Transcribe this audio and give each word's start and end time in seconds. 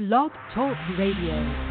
Blog 0.00 0.32
Talk 0.54 0.78
Radio. 0.96 1.69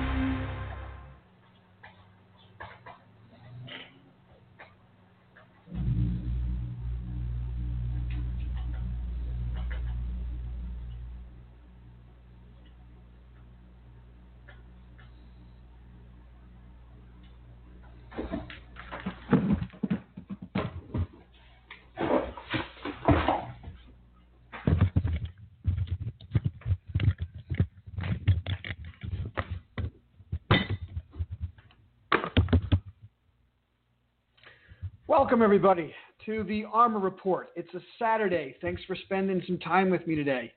Welcome, 35.29 35.43
everybody, 35.43 35.93
to 36.25 36.43
the 36.45 36.63
ARMR 36.73 37.03
Report. 37.03 37.49
It's 37.55 37.71
a 37.75 37.79
Saturday. 37.99 38.55
Thanks 38.63 38.81
for 38.88 38.95
spending 38.95 39.43
some 39.45 39.59
time 39.59 39.91
with 39.91 40.07
me 40.07 40.15
today. 40.15 40.52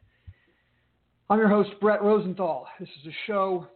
I'm 1.29 1.39
your 1.39 1.51
host, 1.51 1.73
Brett 1.79 2.03
Rosenthal. 2.03 2.67
This 2.81 2.89
is 3.03 3.09
a 3.09 3.17
show 3.27 3.67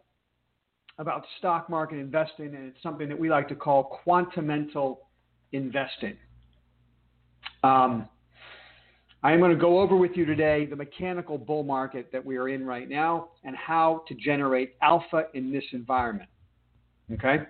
about 0.96 1.26
stock 1.36 1.68
market 1.68 1.98
investing, 1.98 2.46
and 2.46 2.64
it's 2.68 2.82
something 2.82 3.10
that 3.10 3.18
we 3.18 3.28
like 3.28 3.46
to 3.48 3.54
call 3.54 4.00
quantamental 4.06 4.96
investing. 5.52 6.16
Um, 7.62 8.08
I 9.22 9.32
am 9.32 9.40
going 9.40 9.50
to 9.52 9.60
go 9.60 9.80
over 9.80 9.98
with 9.98 10.12
you 10.14 10.24
today 10.24 10.64
the 10.64 10.76
mechanical 10.76 11.36
bull 11.36 11.62
market 11.62 12.08
that 12.10 12.24
we 12.24 12.38
are 12.38 12.48
in 12.48 12.64
right 12.64 12.88
now 12.88 13.32
and 13.44 13.54
how 13.54 14.02
to 14.08 14.14
generate 14.14 14.76
alpha 14.80 15.26
in 15.34 15.52
this 15.52 15.64
environment. 15.72 16.30
Okay? 17.12 17.40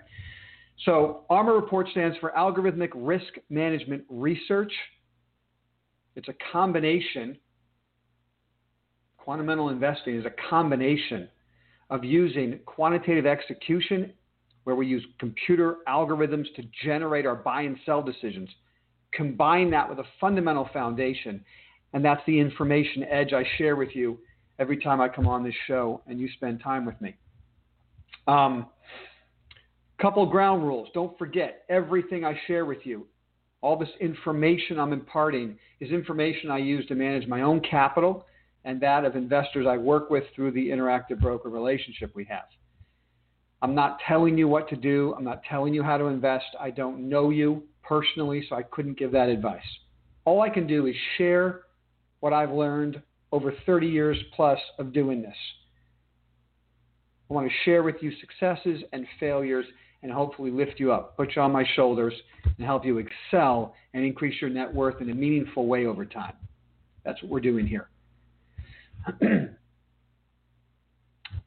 So, 0.85 1.25
ARMR 1.29 1.59
report 1.59 1.87
stands 1.89 2.17
for 2.19 2.31
Algorithmic 2.37 2.91
Risk 2.93 3.33
Management 3.49 4.03
Research. 4.09 4.71
It's 6.15 6.27
a 6.27 6.35
combination, 6.51 7.37
quantamental 9.25 9.71
investing 9.71 10.15
is 10.17 10.25
a 10.25 10.49
combination 10.49 11.29
of 11.89 12.03
using 12.03 12.59
quantitative 12.65 13.25
execution, 13.25 14.13
where 14.65 14.75
we 14.75 14.85
use 14.85 15.03
computer 15.19 15.77
algorithms 15.87 16.45
to 16.55 16.63
generate 16.83 17.25
our 17.25 17.35
buy 17.35 17.61
and 17.61 17.77
sell 17.85 18.01
decisions, 18.01 18.49
combine 19.13 19.71
that 19.71 19.89
with 19.89 19.99
a 19.99 20.03
fundamental 20.19 20.69
foundation, 20.73 21.43
and 21.93 22.03
that's 22.03 22.21
the 22.27 22.37
information 22.39 23.03
edge 23.05 23.33
I 23.33 23.43
share 23.57 23.75
with 23.75 23.95
you 23.95 24.19
every 24.59 24.77
time 24.77 24.99
I 24.99 25.07
come 25.07 25.27
on 25.27 25.43
this 25.43 25.55
show 25.67 26.01
and 26.07 26.19
you 26.19 26.27
spend 26.33 26.61
time 26.61 26.85
with 26.85 26.99
me. 26.99 27.15
Um, 28.27 28.67
Couple 29.99 30.25
ground 30.25 30.63
rules. 30.63 30.89
Don't 30.93 31.17
forget 31.17 31.63
everything 31.69 32.23
I 32.23 32.39
share 32.45 32.65
with 32.65 32.85
you. 32.85 33.07
All 33.61 33.77
this 33.77 33.89
information 33.99 34.79
I'm 34.79 34.93
imparting 34.93 35.57
is 35.79 35.91
information 35.91 36.51
I 36.51 36.59
use 36.59 36.85
to 36.87 36.95
manage 36.95 37.27
my 37.27 37.41
own 37.41 37.59
capital 37.61 38.25
and 38.63 38.79
that 38.81 39.05
of 39.05 39.15
investors 39.15 39.65
I 39.67 39.77
work 39.77 40.09
with 40.09 40.23
through 40.35 40.51
the 40.51 40.69
interactive 40.69 41.19
broker 41.19 41.49
relationship 41.49 42.11
we 42.15 42.25
have. 42.25 42.45
I'm 43.61 43.73
not 43.73 43.97
telling 44.07 44.37
you 44.37 44.47
what 44.47 44.69
to 44.69 44.75
do. 44.75 45.15
I'm 45.17 45.23
not 45.23 45.41
telling 45.49 45.73
you 45.73 45.81
how 45.81 45.97
to 45.97 46.05
invest. 46.05 46.45
I 46.59 46.69
don't 46.69 47.09
know 47.09 47.31
you 47.31 47.63
personally, 47.81 48.45
so 48.47 48.55
I 48.55 48.63
couldn't 48.63 48.99
give 48.99 49.11
that 49.13 49.29
advice. 49.29 49.61
All 50.25 50.41
I 50.41 50.49
can 50.49 50.67
do 50.67 50.85
is 50.85 50.95
share 51.17 51.61
what 52.19 52.33
I've 52.33 52.51
learned 52.51 53.01
over 53.31 53.53
30 53.65 53.87
years 53.87 54.17
plus 54.35 54.59
of 54.77 54.93
doing 54.93 55.21
this. 55.21 55.35
I 57.29 57.33
want 57.33 57.47
to 57.47 57.53
share 57.65 57.83
with 57.83 57.95
you 58.01 58.11
successes 58.19 58.83
and 58.93 59.05
failures 59.19 59.65
and 60.03 60.11
hopefully 60.11 60.51
lift 60.51 60.79
you 60.79 60.91
up, 60.91 61.17
put 61.17 61.35
you 61.35 61.41
on 61.41 61.51
my 61.51 61.65
shoulders, 61.75 62.13
and 62.43 62.65
help 62.65 62.85
you 62.85 62.97
excel 62.99 63.73
and 63.93 64.05
increase 64.05 64.39
your 64.41 64.49
net 64.49 64.73
worth 64.73 65.01
in 65.01 65.09
a 65.09 65.13
meaningful 65.13 65.67
way 65.67 65.85
over 65.85 66.05
time. 66.05 66.33
That's 67.03 67.21
what 67.21 67.31
we're 67.31 67.39
doing 67.39 67.65
here. 67.67 67.89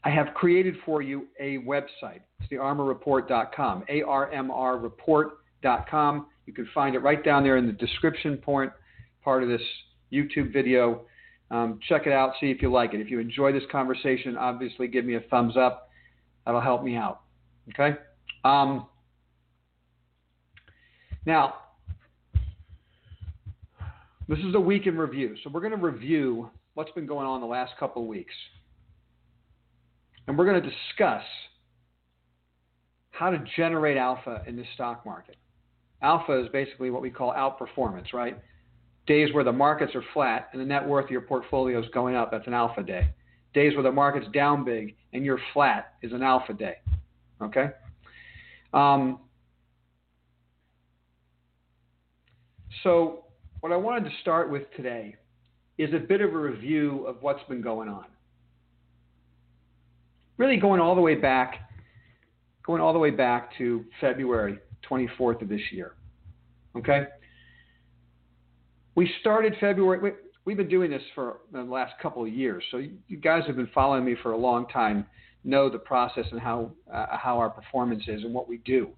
I 0.02 0.08
have 0.08 0.28
created 0.34 0.76
for 0.84 1.02
you 1.02 1.26
a 1.38 1.58
website. 1.58 2.20
It's 2.41 2.48
the 2.48 2.56
armrreport.com, 2.56 3.84
A-R-M-R 3.88 4.78
report.com. 4.78 6.26
You 6.46 6.52
can 6.52 6.69
find 6.75 6.94
it 6.94 7.00
right 7.00 7.22
down 7.22 7.42
there 7.42 7.58
in 7.58 7.66
the 7.66 7.72
description 7.72 8.38
point 8.38 8.72
part 9.22 9.42
of 9.42 9.48
this 9.48 9.62
YouTube 10.12 10.52
video. 10.52 11.02
Um, 11.50 11.80
check 11.88 12.06
it 12.06 12.12
out, 12.12 12.32
see 12.41 12.50
if 12.50 12.62
you 12.62 12.72
like 12.72 12.94
it. 12.94 13.00
If 13.00 13.10
you 13.10 13.19
enjoy 13.19 13.52
this 13.52 13.64
conversation, 13.70 14.36
obviously 14.36 14.88
give 14.88 15.04
me 15.04 15.16
a 15.16 15.20
thumbs 15.20 15.56
up. 15.56 15.91
That'll 16.46 16.60
help 16.60 16.82
me 16.82 16.96
out. 16.96 17.20
Okay? 17.70 17.98
Um, 18.44 18.86
now, 21.26 21.54
this 24.28 24.38
is 24.38 24.54
a 24.54 24.60
week 24.60 24.86
in 24.86 24.96
review. 24.96 25.36
So 25.42 25.50
we're 25.50 25.60
going 25.60 25.72
to 25.72 25.76
review 25.76 26.50
what's 26.74 26.90
been 26.92 27.06
going 27.06 27.26
on 27.26 27.40
the 27.40 27.46
last 27.46 27.72
couple 27.78 28.02
of 28.02 28.08
weeks. 28.08 28.34
And 30.26 30.38
we're 30.38 30.46
going 30.46 30.62
to 30.62 30.68
discuss 30.68 31.24
how 33.10 33.30
to 33.30 33.44
generate 33.56 33.96
alpha 33.96 34.42
in 34.46 34.56
the 34.56 34.64
stock 34.74 35.04
market. 35.04 35.36
Alpha 36.00 36.40
is 36.42 36.48
basically 36.52 36.90
what 36.90 37.02
we 37.02 37.10
call 37.10 37.32
outperformance, 37.32 38.12
right? 38.14 38.38
Days 39.06 39.34
where 39.34 39.44
the 39.44 39.52
markets 39.52 39.94
are 39.94 40.04
flat 40.14 40.48
and 40.52 40.60
the 40.60 40.64
net 40.64 40.86
worth 40.86 41.06
of 41.06 41.10
your 41.10 41.20
portfolio 41.20 41.82
is 41.82 41.86
going 41.92 42.14
up, 42.14 42.30
that's 42.30 42.46
an 42.46 42.54
alpha 42.54 42.82
day. 42.82 43.12
Days 43.52 43.74
where 43.74 43.82
the 43.82 43.92
market's 43.92 44.26
down 44.32 44.64
big 44.64 44.94
and 45.12 45.24
you're 45.24 45.40
flat 45.52 45.94
is 46.02 46.12
an 46.12 46.22
alpha 46.22 46.54
day. 46.54 46.76
Okay? 47.42 47.70
Um, 48.72 49.19
so, 52.82 53.25
what 53.60 53.72
I 53.72 53.76
wanted 53.76 54.04
to 54.04 54.10
start 54.22 54.50
with 54.50 54.62
today 54.76 55.16
is 55.76 55.92
a 55.94 55.98
bit 55.98 56.20
of 56.20 56.32
a 56.32 56.38
review 56.38 57.04
of 57.06 57.16
what's 57.20 57.42
been 57.48 57.62
going 57.62 57.88
on. 57.88 58.04
Really 60.36 60.56
going 60.56 60.81
all 60.81 60.94
the 60.94 61.00
way 61.00 61.14
back, 61.14 61.70
going 62.64 62.81
all 62.81 62.92
the 62.92 62.98
way 62.98 63.10
back 63.10 63.56
to 63.58 63.84
February 64.00 64.58
24th 64.88 65.42
of 65.42 65.48
this 65.48 65.60
year. 65.72 65.94
Okay? 66.76 67.06
We 68.94 69.10
started 69.20 69.54
February, 69.60 70.14
we've 70.44 70.56
been 70.56 70.69
doing 70.69 70.91
this 70.91 71.02
for 71.14 71.38
the 71.52 71.62
last 71.62 71.94
couple 72.00 72.22
of 72.22 72.28
years. 72.28 72.62
So 72.70 72.78
you 73.08 73.16
guys 73.16 73.42
have 73.47 73.56
been 73.56 73.70
following 73.75 74.04
me 74.04 74.16
for 74.22 74.32
a 74.32 74.37
long 74.37 74.66
time 74.69 75.06
know 75.44 75.70
the 75.70 75.78
process 75.78 76.24
and 76.30 76.40
how 76.40 76.72
uh, 76.92 77.06
how 77.16 77.38
our 77.38 77.50
performance 77.50 78.04
is 78.06 78.22
and 78.22 78.34
what 78.34 78.48
we 78.48 78.58
do. 78.58 78.90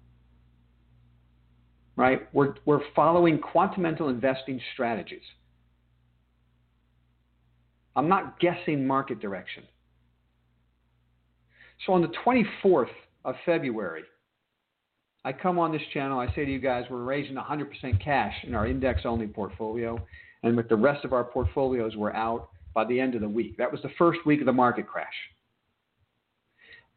Right? 1.95 2.27
We're 2.33 2.55
we're 2.65 2.81
following 2.95 3.39
quantamental 3.39 4.09
investing 4.09 4.59
strategies. 4.73 5.23
I'm 7.95 8.09
not 8.09 8.39
guessing 8.39 8.87
market 8.87 9.19
direction. 9.19 9.63
So 11.85 11.93
on 11.93 12.01
the 12.01 12.11
24th 12.25 12.87
of 13.25 13.35
February, 13.45 14.03
I 15.25 15.31
come 15.31 15.59
on 15.59 15.71
this 15.71 15.81
channel. 15.93 16.19
I 16.19 16.27
say 16.33 16.45
to 16.45 16.51
you 16.51 16.59
guys, 16.59 16.85
we're 16.89 17.03
raising 17.03 17.35
100% 17.35 18.03
cash 18.03 18.33
in 18.43 18.55
our 18.55 18.67
index 18.67 19.01
only 19.05 19.27
portfolio, 19.27 19.99
and 20.43 20.57
with 20.57 20.69
the 20.69 20.75
rest 20.75 21.05
of 21.05 21.13
our 21.13 21.23
portfolios, 21.23 21.95
we're 21.95 22.13
out 22.13 22.49
by 22.73 22.85
the 22.85 22.99
end 22.99 23.15
of 23.15 23.21
the 23.21 23.29
week. 23.29 23.57
That 23.57 23.71
was 23.71 23.81
the 23.81 23.91
first 23.97 24.19
week 24.25 24.39
of 24.39 24.45
the 24.45 24.53
market 24.53 24.87
crash. 24.87 25.13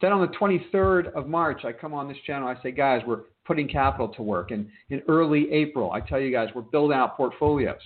Then 0.00 0.12
on 0.12 0.20
the 0.20 0.36
23rd 0.36 1.12
of 1.14 1.26
March, 1.26 1.64
I 1.64 1.72
come 1.72 1.94
on 1.94 2.08
this 2.08 2.18
channel. 2.26 2.48
I 2.48 2.60
say, 2.62 2.70
guys, 2.70 3.02
we're 3.06 3.22
putting 3.46 3.66
capital 3.68 4.08
to 4.08 4.22
work. 4.22 4.50
And 4.50 4.68
in 4.90 5.02
early 5.08 5.50
April, 5.52 5.92
I 5.92 6.00
tell 6.00 6.20
you 6.20 6.30
guys, 6.30 6.48
we're 6.54 6.62
building 6.62 6.96
out 6.96 7.16
portfolios. 7.16 7.80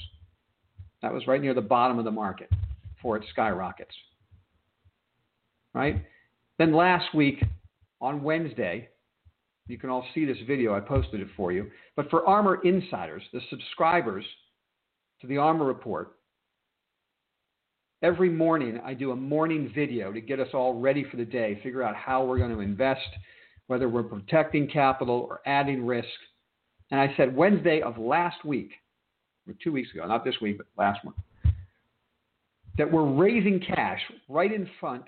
That 1.02 1.12
was 1.12 1.26
right 1.26 1.40
near 1.40 1.54
the 1.54 1.60
bottom 1.60 1.98
of 1.98 2.04
the 2.04 2.10
market 2.10 2.50
before 2.94 3.16
it 3.16 3.24
skyrockets. 3.30 3.94
Right? 5.72 6.04
Then 6.58 6.74
last 6.74 7.14
week 7.14 7.42
on 8.00 8.22
Wednesday, 8.22 8.88
you 9.68 9.78
can 9.78 9.88
all 9.88 10.04
see 10.14 10.24
this 10.24 10.36
video. 10.46 10.74
I 10.74 10.80
posted 10.80 11.20
it 11.20 11.28
for 11.36 11.52
you. 11.52 11.70
But 11.94 12.10
for 12.10 12.22
ARMR 12.22 12.64
Insiders, 12.64 13.22
the 13.32 13.40
subscribers 13.50 14.24
to 15.20 15.28
the 15.28 15.36
ARMR 15.36 15.66
Report, 15.66 16.16
Every 18.02 18.30
morning, 18.30 18.80
I 18.82 18.94
do 18.94 19.10
a 19.10 19.16
morning 19.16 19.70
video 19.74 20.10
to 20.10 20.22
get 20.22 20.40
us 20.40 20.48
all 20.54 20.80
ready 20.80 21.04
for 21.10 21.18
the 21.18 21.24
day, 21.24 21.60
figure 21.62 21.82
out 21.82 21.94
how 21.94 22.24
we're 22.24 22.38
going 22.38 22.54
to 22.54 22.60
invest, 22.60 23.06
whether 23.66 23.90
we're 23.90 24.02
protecting 24.02 24.66
capital 24.68 25.26
or 25.28 25.42
adding 25.44 25.84
risk. 25.84 26.08
And 26.90 26.98
I 26.98 27.12
said 27.18 27.36
Wednesday 27.36 27.82
of 27.82 27.98
last 27.98 28.42
week, 28.42 28.70
or 29.46 29.54
two 29.62 29.70
weeks 29.70 29.90
ago, 29.92 30.06
not 30.06 30.24
this 30.24 30.36
week, 30.40 30.56
but 30.56 30.66
last 30.78 31.04
one, 31.04 31.14
that 32.78 32.90
we're 32.90 33.04
raising 33.04 33.60
cash 33.60 34.00
right 34.30 34.50
in 34.50 34.66
front 34.80 35.04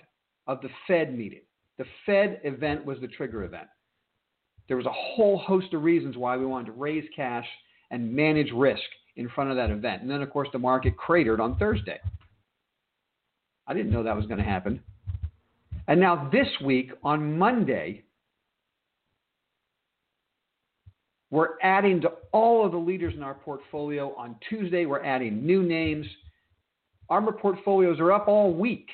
of 0.47 0.61
the 0.61 0.69
Fed 0.87 1.17
meeting. 1.17 1.41
The 1.79 1.87
Fed 2.05 2.43
event 2.45 2.85
was 2.85 2.99
the 3.01 3.09
trigger 3.09 3.45
event. 3.45 3.69
There 4.69 4.77
was 4.77 4.87
a 4.87 4.93
whole 4.93 5.39
host 5.39 5.73
of 5.73 5.83
reasons 5.83 6.19
why 6.19 6.37
we 6.37 6.45
wanted 6.45 6.67
to 6.67 6.73
raise 6.73 7.09
cash 7.17 7.47
and 7.91 8.13
manage 8.13 8.53
risk 8.53 8.83
in 9.17 9.31
front 9.31 9.49
of 9.49 9.57
that 9.57 9.71
event. 9.71 10.03
And 10.03 10.11
then, 10.11 10.21
of 10.21 10.29
course, 10.29 10.49
the 10.53 10.59
market 10.59 10.95
cratered 10.99 11.41
on 11.41 11.57
Thursday. 11.57 11.99
I 13.73 13.75
didn't 13.75 13.91
know 13.91 14.03
that 14.03 14.15
was 14.15 14.27
going 14.27 14.37
to 14.37 14.45
happen. 14.45 14.83
And 15.89 15.99
now 15.99 16.29
this 16.31 16.47
week, 16.63 16.91
on 17.03 17.39
Monday, 17.39 18.05
we're 21.31 21.59
adding 21.63 22.03
to 22.03 22.11
all 22.33 22.67
of 22.67 22.73
the 22.73 22.79
leaders 22.79 23.15
in 23.17 23.23
our 23.23 23.33
portfolio. 23.33 24.15
On 24.17 24.37
Tuesday, 24.47 24.85
we're 24.85 25.03
adding 25.03 25.47
new 25.47 25.63
names. 25.63 26.05
ARMR 27.11 27.39
portfolios 27.39 27.99
are 27.99 28.13
up 28.13 28.29
all 28.29 28.53
week. 28.53 28.89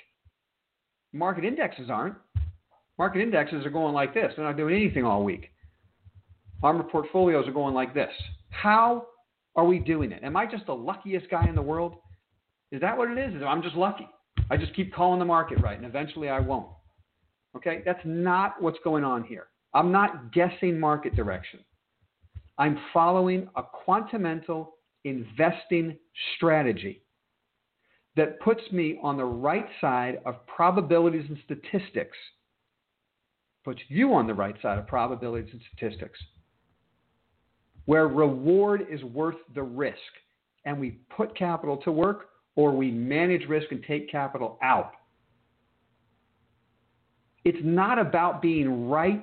Market 1.13 1.45
indexes 1.45 1.91
aren't. 1.91 2.15
Market 2.99 3.21
indexes 3.21 3.67
are 3.67 3.71
going 3.71 3.95
like 3.95 4.15
this. 4.15 4.33
They're 4.37 4.45
not 4.45 4.57
doing 4.57 4.77
anything 4.77 5.05
all 5.05 5.25
week. 5.25 5.51
ARMR 6.63 6.89
portfolios 6.89 7.49
are 7.49 7.53
going 7.53 7.75
like 7.75 7.95
this. 7.95 8.13
How 8.51 9.09
are 9.57 9.65
we 9.65 9.81
doing 9.81 10.13
it? 10.13 10.23
Am 10.23 10.37
I 10.37 10.47
just 10.47 10.67
the 10.67 10.73
luckiest 10.73 11.29
guy 11.31 11.49
in 11.49 11.57
the 11.57 11.63
world? 11.63 11.97
Is 12.71 12.81
that 12.81 12.97
what 12.97 13.11
it 13.11 13.19
is? 13.19 13.43
I'm 13.45 13.61
just 13.61 13.75
lucky. 13.75 14.07
I 14.51 14.57
just 14.57 14.75
keep 14.75 14.95
calling 14.95 15.19
the 15.19 15.25
market 15.25 15.61
right, 15.61 15.77
and 15.77 15.87
eventually 15.87 16.29
I 16.29 16.41
won't. 16.41 16.69
Okay? 17.57 17.83
That's 17.85 18.01
not 18.05 18.61
what's 18.61 18.79
going 18.85 19.05
on 19.05 19.25
here. 19.25 19.49
I'm 19.75 19.93
not 19.93 20.33
guessing 20.33 20.79
market 20.79 21.15
direction. 21.15 21.61
I'm 22.59 22.79
following 22.93 23.49
a 23.57 23.63
quantamental 23.63 24.69
investing 25.05 25.97
strategy 26.37 27.03
that 28.17 28.41
puts 28.41 28.63
me 28.73 28.99
on 29.03 29.17
the 29.17 29.25
right 29.25 29.67
side 29.81 30.19
of 30.27 30.45
probabilities 30.47 31.25
and 31.29 31.39
statistics, 31.45 32.17
puts 33.65 33.81
you 33.89 34.13
on 34.13 34.27
the 34.27 34.35
right 34.35 34.57
side 34.61 34.79
of 34.79 34.87
probabilities 34.89 35.51
and 35.53 35.61
statistics, 35.73 36.19
where 37.85 38.09
reward 38.09 38.87
is 38.91 39.03
worth 39.05 39.37
the 39.55 39.63
risk, 39.63 39.97
and 40.65 40.81
we 40.81 40.99
put 41.17 41.37
capital 41.39 41.77
to 41.77 41.93
work 41.93 42.28
or 42.59 42.73
we 42.73 42.91
manage 42.91 43.49
risk 43.49 43.71
and 43.71 43.85
take 43.85 44.11
capital 44.11 44.59
out. 44.63 44.95
It's 47.45 47.61
not 47.63 48.01
about 48.01 48.43
being 48.43 48.89
right 48.89 49.23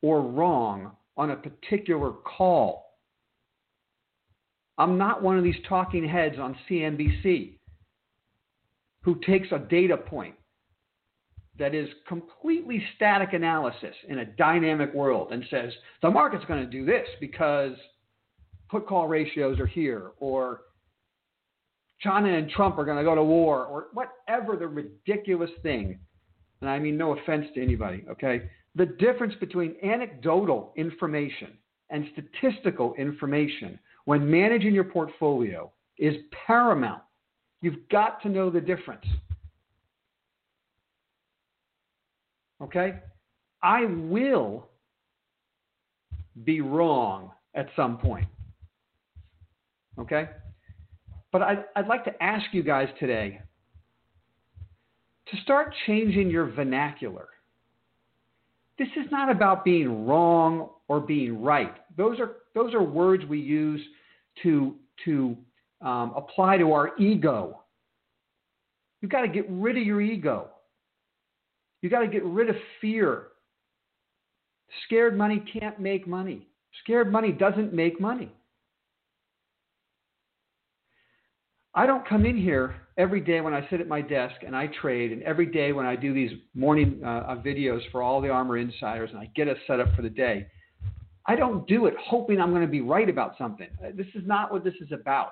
or 0.00 0.22
wrong 0.22 0.92
on 1.16 1.32
a 1.32 1.36
particular 1.36 2.12
call. 2.12 3.00
I'm 4.78 4.96
not 4.96 5.24
one 5.24 5.36
of 5.36 5.42
these 5.42 5.56
talking 5.68 6.08
heads 6.08 6.36
on 6.38 6.56
CNBC 6.70 7.58
who 9.00 9.18
takes 9.26 9.48
a 9.50 9.58
data 9.58 9.96
point 9.96 10.36
that 11.58 11.74
is 11.74 11.88
completely 12.06 12.80
static 12.94 13.32
analysis 13.32 13.96
in 14.08 14.20
a 14.20 14.24
dynamic 14.24 14.94
world 14.94 15.32
and 15.32 15.44
says 15.50 15.72
the 16.00 16.08
market's 16.08 16.44
going 16.44 16.60
to 16.64 16.70
do 16.70 16.86
this 16.86 17.08
because 17.20 17.72
put 18.70 18.86
call 18.86 19.08
ratios 19.08 19.58
are 19.58 19.66
here 19.66 20.12
or 20.20 20.60
China 22.02 22.32
and 22.32 22.50
Trump 22.50 22.78
are 22.78 22.84
going 22.84 22.98
to 22.98 23.04
go 23.04 23.14
to 23.14 23.22
war, 23.22 23.64
or 23.64 23.86
whatever 23.92 24.56
the 24.56 24.66
ridiculous 24.66 25.50
thing. 25.62 25.98
And 26.60 26.70
I 26.70 26.78
mean, 26.78 26.96
no 26.96 27.16
offense 27.16 27.46
to 27.54 27.62
anybody, 27.62 28.04
okay? 28.10 28.50
The 28.74 28.86
difference 28.86 29.34
between 29.40 29.76
anecdotal 29.82 30.72
information 30.76 31.58
and 31.90 32.06
statistical 32.12 32.94
information 32.94 33.78
when 34.06 34.28
managing 34.28 34.74
your 34.74 34.84
portfolio 34.84 35.70
is 35.98 36.16
paramount. 36.46 37.02
You've 37.60 37.88
got 37.90 38.20
to 38.22 38.28
know 38.28 38.50
the 38.50 38.60
difference. 38.60 39.04
Okay? 42.62 42.94
I 43.62 43.84
will 43.84 44.68
be 46.44 46.60
wrong 46.60 47.30
at 47.54 47.68
some 47.76 47.98
point. 47.98 48.26
Okay? 49.98 50.28
But 51.32 51.42
I'd, 51.42 51.64
I'd 51.74 51.86
like 51.88 52.04
to 52.04 52.22
ask 52.22 52.44
you 52.52 52.62
guys 52.62 52.88
today 53.00 53.40
to 55.30 55.36
start 55.42 55.74
changing 55.86 56.30
your 56.30 56.46
vernacular. 56.50 57.28
This 58.78 58.88
is 58.96 59.10
not 59.10 59.30
about 59.30 59.64
being 59.64 60.06
wrong 60.06 60.68
or 60.88 61.00
being 61.00 61.42
right. 61.42 61.74
Those 61.96 62.20
are, 62.20 62.36
those 62.54 62.74
are 62.74 62.82
words 62.82 63.24
we 63.24 63.40
use 63.40 63.80
to, 64.42 64.74
to 65.04 65.36
um, 65.80 66.12
apply 66.16 66.58
to 66.58 66.72
our 66.72 66.96
ego. 66.98 67.62
You've 69.00 69.10
got 69.10 69.22
to 69.22 69.28
get 69.28 69.46
rid 69.48 69.76
of 69.76 69.84
your 69.84 70.00
ego. 70.00 70.48
You've 71.80 71.92
got 71.92 72.00
to 72.00 72.06
get 72.06 72.24
rid 72.24 72.50
of 72.50 72.56
fear. 72.80 73.28
Scared 74.86 75.16
money 75.16 75.42
can't 75.52 75.80
make 75.80 76.06
money. 76.06 76.46
Scared 76.82 77.10
money 77.10 77.32
doesn't 77.32 77.72
make 77.72 78.00
money. 78.00 78.32
I 81.74 81.86
don't 81.86 82.06
come 82.06 82.26
in 82.26 82.36
here 82.36 82.74
every 82.98 83.20
day 83.20 83.40
when 83.40 83.54
I 83.54 83.66
sit 83.70 83.80
at 83.80 83.88
my 83.88 84.02
desk 84.02 84.34
and 84.46 84.54
I 84.54 84.66
trade, 84.80 85.12
and 85.12 85.22
every 85.22 85.46
day 85.46 85.72
when 85.72 85.86
I 85.86 85.96
do 85.96 86.12
these 86.12 86.32
morning 86.54 87.00
uh, 87.04 87.36
videos 87.44 87.80
for 87.90 88.02
all 88.02 88.20
the 88.20 88.28
ARMR 88.28 88.60
insiders 88.60 89.10
and 89.10 89.18
I 89.18 89.30
get 89.34 89.48
us 89.48 89.56
set 89.66 89.80
up 89.80 89.88
for 89.96 90.02
the 90.02 90.10
day. 90.10 90.46
I 91.26 91.36
don't 91.36 91.66
do 91.66 91.86
it 91.86 91.94
hoping 91.98 92.40
I'm 92.40 92.50
going 92.50 92.62
to 92.62 92.68
be 92.68 92.80
right 92.80 93.08
about 93.08 93.38
something. 93.38 93.68
Uh, 93.82 93.90
this 93.94 94.08
is 94.14 94.22
not 94.26 94.52
what 94.52 94.64
this 94.64 94.74
is 94.80 94.92
about. 94.92 95.30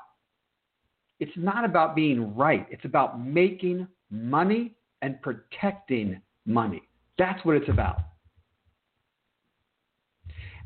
It's 1.19 1.33
not 1.37 1.67
about 1.67 1.95
being 1.95 2.35
right, 2.35 2.67
it's 2.71 2.85
about 2.87 3.21
making 3.21 3.87
money 4.11 4.75
and 5.03 5.21
protecting 5.21 6.21
money. 6.47 6.83
That's 7.19 7.45
what 7.45 7.57
it's 7.57 7.69
about. 7.69 7.99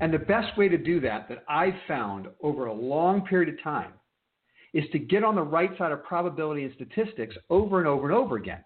And 0.01 0.13
the 0.13 0.19
best 0.19 0.57
way 0.57 0.69
to 0.69 0.79
do 0.79 1.01
that, 1.01 1.29
that 1.29 1.45
I've 1.49 1.75
found 1.89 2.29
over 2.43 2.67
a 2.67 2.73
long 2.73 3.23
period 3.23 3.53
of 3.53 3.63
time, 3.63 3.93
is 4.75 4.85
to 4.91 4.99
get 4.99 5.25
on 5.25 5.37
the 5.37 5.43
right 5.43 5.71
side 5.79 5.93
of 5.93 6.05
probability 6.05 6.65
and 6.65 6.75
statistics 6.75 7.37
over 7.49 7.79
and 7.79 7.89
over 7.89 8.09
and 8.09 8.15
over 8.15 8.37
again. 8.37 8.63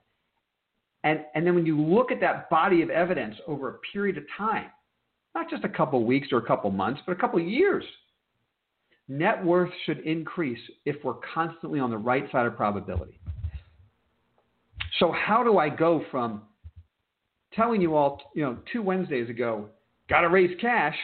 And, 1.05 1.21
and 1.35 1.47
then 1.47 1.55
when 1.55 1.67
you 1.67 1.81
look 1.81 2.11
at 2.11 2.21
that 2.21 2.51
body 2.51 2.83
of 2.83 2.91
evidence 2.91 3.37
over 3.47 3.69
a 3.69 3.79
period 3.93 4.17
of 4.17 4.25
time, 4.37 4.67
not 5.35 5.49
just 5.49 5.65
a 5.65 5.69
couple 5.69 6.05
weeks 6.05 6.29
or 6.33 6.39
a 6.39 6.47
couple 6.47 6.71
months, 6.71 7.01
but 7.07 7.13
a 7.13 7.21
couple 7.21 7.39
years, 7.39 7.85
net 9.07 9.45
worth 9.45 9.71
should 9.85 10.01
increase 10.01 10.59
if 10.87 10.97
we're 11.05 11.15
constantly 11.35 11.79
on 11.79 11.91
the 11.91 11.99
right 11.99 12.31
side 12.33 12.47
of 12.47 12.57
probability. 12.57 13.21
So, 14.99 15.13
how 15.13 15.45
do 15.45 15.59
I 15.59 15.69
go 15.69 16.05
from 16.11 16.43
telling 17.53 17.81
you 17.81 17.95
all, 17.95 18.21
you 18.35 18.43
know, 18.43 18.59
two 18.73 18.83
Wednesdays 18.83 19.31
ago, 19.31 19.67
got 20.09 20.23
to 20.23 20.29
raise 20.29 20.59
cash, 20.61 20.97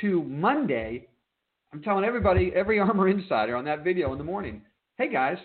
to 0.00 0.22
Monday, 0.22 1.08
I'm 1.72 1.82
telling 1.82 2.04
everybody, 2.04 2.52
every 2.54 2.76
ARMR 2.78 3.10
insider 3.10 3.56
on 3.56 3.64
that 3.64 3.84
video 3.84 4.12
in 4.12 4.18
the 4.18 4.24
morning, 4.24 4.62
hey 4.98 5.10
guys, 5.10 5.38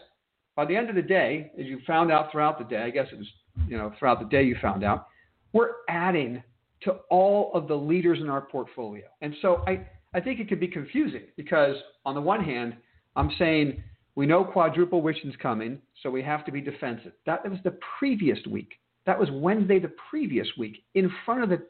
by 0.55 0.65
the 0.65 0.75
end 0.75 0.89
of 0.89 0.95
the 0.95 1.01
day, 1.01 1.51
as 1.59 1.65
you 1.65 1.79
found 1.85 2.11
out 2.11 2.31
throughout 2.31 2.57
the 2.57 2.65
day, 2.65 2.81
I 2.81 2.89
guess 2.89 3.07
it 3.11 3.17
was, 3.17 3.27
you 3.67 3.77
know, 3.77 3.93
throughout 3.99 4.19
the 4.19 4.25
day 4.25 4.43
you 4.43 4.55
found 4.61 4.83
out, 4.83 5.07
we're 5.53 5.71
adding 5.89 6.41
to 6.83 6.91
all 7.09 7.51
of 7.53 7.67
the 7.67 7.75
leaders 7.75 8.19
in 8.19 8.29
our 8.29 8.41
portfolio. 8.41 9.05
And 9.21 9.35
so 9.41 9.63
I, 9.67 9.85
I 10.13 10.19
think 10.19 10.39
it 10.39 10.49
could 10.49 10.59
be 10.59 10.67
confusing 10.67 11.23
because 11.35 11.75
on 12.05 12.15
the 12.15 12.21
one 12.21 12.43
hand, 12.43 12.75
I'm 13.15 13.31
saying 13.37 13.83
we 14.15 14.25
know 14.25 14.43
quadruple 14.43 15.01
witching's 15.01 15.35
coming, 15.41 15.79
so 16.01 16.09
we 16.09 16.21
have 16.23 16.45
to 16.45 16.51
be 16.51 16.61
defensive. 16.61 17.13
That 17.25 17.49
was 17.49 17.59
the 17.63 17.77
previous 17.99 18.39
week. 18.49 18.73
That 19.05 19.19
was 19.19 19.29
Wednesday 19.31 19.79
the 19.79 19.91
previous 20.09 20.47
week 20.57 20.83
in 20.95 21.11
front 21.25 21.43
of 21.43 21.49
the 21.49 21.65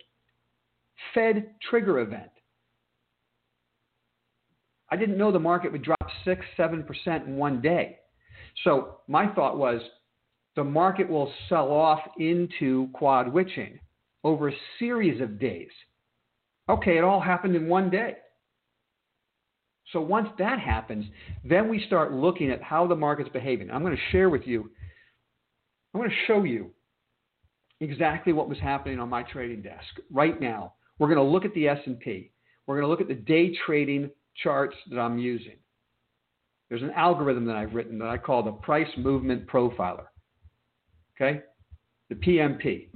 Fed 1.13 1.55
trigger 1.69 1.99
event. 1.99 2.29
I 4.91 4.95
didn't 4.95 5.17
know 5.17 5.31
the 5.31 5.39
market 5.39 5.71
would 5.71 5.83
drop 5.83 6.09
six, 6.23 6.45
seven 6.55 6.83
percent 6.83 7.25
in 7.27 7.37
one 7.37 7.61
day. 7.61 7.97
So 8.63 8.97
my 9.07 9.27
thought 9.33 9.57
was 9.57 9.81
the 10.55 10.63
market 10.63 11.09
will 11.09 11.31
sell 11.49 11.71
off 11.71 11.99
into 12.17 12.89
quad 12.93 13.31
witching 13.31 13.79
over 14.23 14.49
a 14.49 14.55
series 14.79 15.21
of 15.21 15.39
days. 15.39 15.69
Okay, 16.69 16.97
it 16.97 17.03
all 17.03 17.19
happened 17.19 17.55
in 17.55 17.67
one 17.67 17.89
day. 17.89 18.15
So 19.93 20.01
once 20.01 20.29
that 20.39 20.59
happens, 20.59 21.05
then 21.43 21.69
we 21.69 21.83
start 21.85 22.11
looking 22.11 22.49
at 22.49 22.61
how 22.61 22.87
the 22.87 22.95
market's 22.95 23.29
behaving. 23.29 23.69
I'm 23.69 23.83
going 23.83 23.95
to 23.95 24.11
share 24.11 24.29
with 24.29 24.41
you, 24.45 24.71
I'm 25.93 26.01
going 26.01 26.09
to 26.09 26.15
show 26.27 26.43
you 26.43 26.71
exactly 27.81 28.33
what 28.33 28.49
was 28.49 28.57
happening 28.59 28.99
on 28.99 29.09
my 29.09 29.23
trading 29.23 29.61
desk 29.61 29.85
right 30.11 30.39
now. 30.41 30.73
We're 30.97 31.07
going 31.07 31.25
to 31.25 31.31
look 31.31 31.45
at 31.45 31.53
the 31.53 31.67
S&P. 31.67 32.31
We're 32.65 32.75
going 32.75 32.85
to 32.85 32.89
look 32.89 33.01
at 33.01 33.07
the 33.07 33.13
day 33.13 33.55
trading 33.65 34.09
charts 34.41 34.75
that 34.89 34.99
I'm 34.99 35.17
using. 35.17 35.57
There's 36.69 36.81
an 36.81 36.91
algorithm 36.91 37.45
that 37.45 37.55
I've 37.55 37.73
written 37.73 37.99
that 37.99 38.07
I 38.07 38.17
call 38.17 38.43
the 38.43 38.51
Price 38.51 38.89
Movement 38.97 39.47
Profiler. 39.47 40.05
Okay? 41.15 41.41
The 42.09 42.15
PMP. 42.15 42.89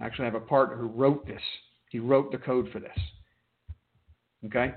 Actually, 0.00 0.24
I 0.26 0.30
have 0.30 0.42
a 0.42 0.46
partner 0.46 0.76
who 0.76 0.88
wrote 0.88 1.26
this. 1.26 1.40
He 1.90 1.98
wrote 1.98 2.30
the 2.30 2.38
code 2.38 2.68
for 2.72 2.80
this. 2.80 2.98
Okay? 4.46 4.74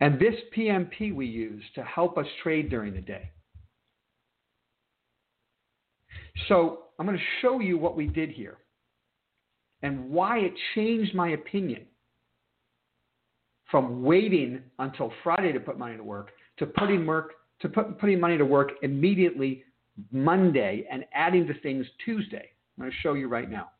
And 0.00 0.18
this 0.18 0.34
PMP 0.56 1.14
we 1.14 1.26
use 1.26 1.62
to 1.74 1.82
help 1.82 2.16
us 2.16 2.26
trade 2.42 2.70
during 2.70 2.94
the 2.94 3.00
day. 3.00 3.30
So 6.48 6.84
I'm 6.98 7.06
going 7.06 7.18
to 7.18 7.24
show 7.42 7.60
you 7.60 7.76
what 7.76 7.96
we 7.96 8.06
did 8.06 8.30
here 8.30 8.58
and 9.82 10.10
why 10.10 10.38
it 10.38 10.52
changed 10.74 11.14
my 11.14 11.30
opinion 11.30 11.86
from 13.70 14.02
waiting 14.02 14.62
until 14.78 15.12
Friday 15.22 15.52
to 15.52 15.60
put 15.60 15.78
money 15.78 15.96
to 15.96 16.02
work 16.02 16.30
to 16.58 16.66
putting 16.66 17.06
work 17.06 17.32
to 17.60 17.68
put, 17.68 17.98
putting 17.98 18.20
money 18.20 18.38
to 18.38 18.44
work 18.44 18.72
immediately 18.82 19.64
Monday 20.12 20.86
and 20.90 21.04
adding 21.14 21.46
to 21.46 21.58
things 21.60 21.86
Tuesday. 22.04 22.50
I'm 22.78 22.84
going 22.84 22.90
to 22.90 22.96
show 23.02 23.14
you 23.14 23.28
right 23.28 23.50
now. 23.50 23.70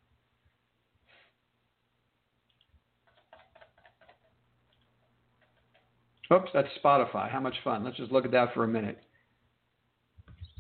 Oops, 6.33 6.49
that's 6.55 6.69
Spotify. 6.83 7.29
How 7.29 7.41
much 7.41 7.57
fun. 7.65 7.85
Let's 7.85 7.97
just 7.97 8.13
look 8.13 8.25
at 8.25 8.31
that 8.31 8.55
for 8.55 8.65
a 8.65 8.69
minute. 8.69 8.99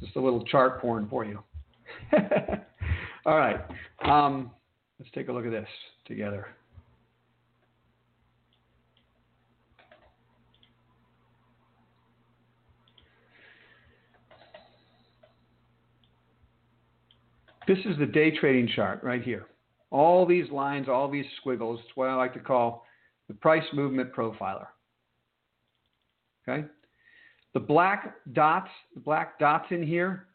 Just 0.01 0.17
a 0.17 0.21
little 0.21 0.45
chart 0.47 0.81
porn 0.81 1.07
for 1.09 1.25
you. 1.25 1.43
All 3.27 3.37
right. 3.37 3.61
Um, 4.05 4.51
let's 4.99 5.11
take 5.15 5.29
a 5.29 5.33
look 5.33 5.45
at 5.45 5.53
this 5.53 5.69
together. 6.07 6.49
This 17.71 17.79
is 17.85 17.97
the 18.01 18.07
day 18.07 18.33
trading 18.33 18.69
chart 18.75 19.01
right 19.05 19.23
here. 19.23 19.47
All 19.93 20.27
these 20.27 20.51
lines, 20.51 20.89
all 20.89 21.09
these 21.09 21.25
squiggles, 21.37 21.79
it's 21.85 21.97
what 21.97 22.09
I 22.09 22.17
like 22.17 22.35
to 22.35 22.41
call 22.41 22.85
the 23.29 23.35
price 23.35 23.63
movement 23.73 24.13
profiler. 24.13 24.67
Okay? 26.49 26.67
The 27.55 27.61
black 27.61 28.17
dots, 28.33 28.71
the 28.93 28.99
black 28.99 29.39
dots 29.39 29.67
in 29.71 29.85
here, 29.85 30.27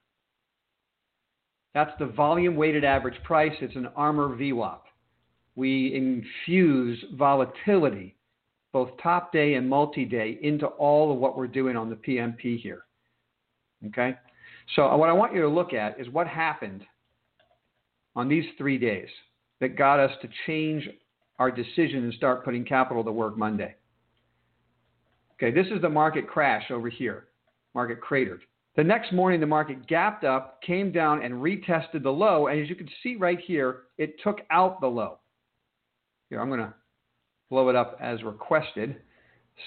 that's 1.74 1.92
the 2.00 2.06
volume 2.06 2.56
weighted 2.56 2.86
average 2.86 3.22
price. 3.26 3.52
It's 3.60 3.76
an 3.76 3.90
ARMR 3.98 4.38
VWAP. 4.40 4.80
We 5.58 5.94
infuse 5.94 7.04
volatility, 7.16 8.16
both 8.72 8.92
top 9.04 9.34
day 9.34 9.56
and 9.56 9.70
multi 9.70 10.06
day, 10.06 10.40
into 10.42 10.68
all 10.68 11.12
of 11.12 11.18
what 11.18 11.38
we're 11.38 11.48
doing 11.48 11.76
on 11.76 11.90
the 11.90 11.98
PMP 11.98 12.58
here. 12.62 12.86
Okay? 13.88 14.16
So, 14.78 14.96
what 14.96 15.10
I 15.10 15.14
want 15.14 15.36
you 15.36 15.42
to 15.42 15.50
look 15.50 15.74
at 15.74 16.00
is 16.00 16.08
what 16.08 16.30
happened 16.30 16.86
on 18.16 18.28
these 18.28 18.46
three 18.58 18.78
days 18.78 19.10
that 19.60 19.78
got 19.78 20.00
us 20.00 20.12
to 20.22 20.30
change 20.48 20.88
our 21.40 21.52
decision 21.52 22.04
and 22.04 22.14
start 22.14 22.46
putting 22.46 22.64
capital 22.64 23.04
to 23.04 23.12
work 23.12 23.38
Monday. 23.38 23.76
Okay, 25.34 25.52
this 25.52 25.68
is 25.68 25.82
the 25.82 25.90
market 25.90 26.28
crash 26.28 26.72
over 26.72 26.90
here. 26.90 27.26
Market 27.74 28.00
cratered. 28.00 28.42
The 28.78 28.84
next 28.84 29.14
morning, 29.14 29.40
the 29.40 29.46
market 29.46 29.88
gapped 29.88 30.24
up, 30.24 30.62
came 30.62 30.92
down, 30.92 31.24
and 31.24 31.36
retested 31.36 32.04
the 32.04 32.10
low. 32.10 32.48
And 32.48 32.62
as 32.62 32.70
you 32.70 32.76
can 32.76 32.90
see 33.04 33.16
right 33.16 33.40
here, 33.40 33.84
it 33.98 34.16
took 34.22 34.40
out 34.50 34.82
the 34.82 34.88
low. 34.88 35.20
Here, 36.30 36.42
I'm 36.42 36.50
going 36.50 36.60
to 36.60 36.74
blow 37.50 37.70
it 37.70 37.76
up 37.76 37.98
as 38.02 38.24
requested. 38.24 38.98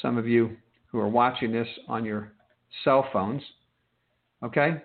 Some 0.03 0.19
of 0.19 0.27
you 0.27 0.57
who 0.87 0.99
are 0.99 1.09
watching 1.09 1.53
this 1.53 1.69
on 1.87 2.05
your 2.05 2.33
cell 2.85 3.09
phones. 3.13 3.43
Okay? 4.43 4.83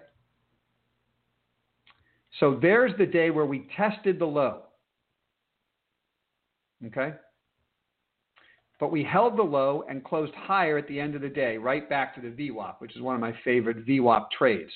So 2.39 2.57
there's 2.61 2.91
the 2.97 3.05
day 3.05 3.29
where 3.29 3.45
we 3.45 3.67
tested 3.75 4.19
the 4.19 4.25
low. 4.25 4.63
Okay? 6.85 7.13
But 8.79 8.91
we 8.91 9.03
held 9.03 9.37
the 9.37 9.43
low 9.43 9.83
and 9.87 10.03
closed 10.03 10.33
higher 10.33 10.77
at 10.77 10.87
the 10.87 10.99
end 10.99 11.15
of 11.15 11.21
the 11.21 11.29
day, 11.29 11.57
right 11.57 11.87
back 11.87 12.15
to 12.15 12.21
the 12.21 12.29
VWAP, 12.29 12.75
which 12.79 12.95
is 12.95 13.01
one 13.01 13.15
of 13.15 13.21
my 13.21 13.33
favorite 13.43 13.85
VWAP 13.85 14.31
trades. 14.31 14.71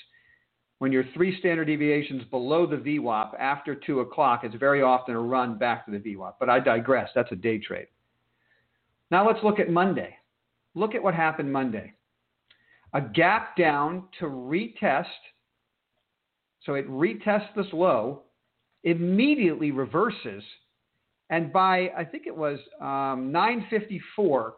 When 0.80 0.92
you're 0.92 1.06
three 1.16 1.38
standard 1.40 1.66
deviations 1.66 2.24
below 2.26 2.68
the 2.68 2.78
VWAP 2.78 3.38
after 3.40 3.74
2 3.74 4.02
o'clock, 4.02 4.44
it's 4.44 4.56
very 4.56 4.84
often 4.84 5.16
a 5.16 5.20
run 5.20 5.58
back 5.58 5.86
to 5.86 5.92
the 5.92 5.98
VWAP. 5.98 6.34
But 6.40 6.50
I 6.50 6.60
digress. 6.60 7.10
That's 7.16 7.32
a 7.32 7.36
day 7.36 7.58
trade. 7.58 7.88
Now 9.10 9.28
let's 9.28 9.44
look 9.44 9.60
at 9.60 9.72
Monday. 9.72 10.16
Look 10.76 10.94
at 10.94 11.02
what 11.02 11.16
happened 11.16 11.52
Monday. 11.52 11.94
A 12.94 13.02
gap 13.02 13.58
down 13.58 14.04
to 14.20 14.26
retest 14.26 15.06
so 16.66 16.74
it 16.74 16.90
retests 16.90 17.54
this 17.56 17.68
low, 17.74 18.24
immediately 18.84 19.72
reverses, 19.72 20.44
and 21.30 21.52
by 21.52 21.92
I 21.98 22.04
think 22.04 22.28
it 22.28 22.36
was 22.36 22.60
um, 22.82 23.32
9:54 23.32 24.52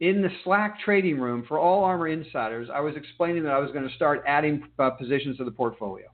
in 0.00 0.22
the 0.22 0.30
Slack 0.44 0.80
trading 0.84 1.18
room 1.18 1.44
for 1.48 1.58
all 1.58 1.82
ARMR 1.82 2.12
insiders, 2.12 2.68
I 2.72 2.80
was 2.80 2.94
explaining 2.96 3.42
that 3.44 3.52
I 3.52 3.58
was 3.58 3.70
going 3.72 3.88
to 3.88 3.94
start 3.96 4.22
adding 4.26 4.62
uh, 4.78 4.90
positions 4.90 5.36
to 5.38 5.44
the 5.44 5.50
portfolio, 5.50 6.06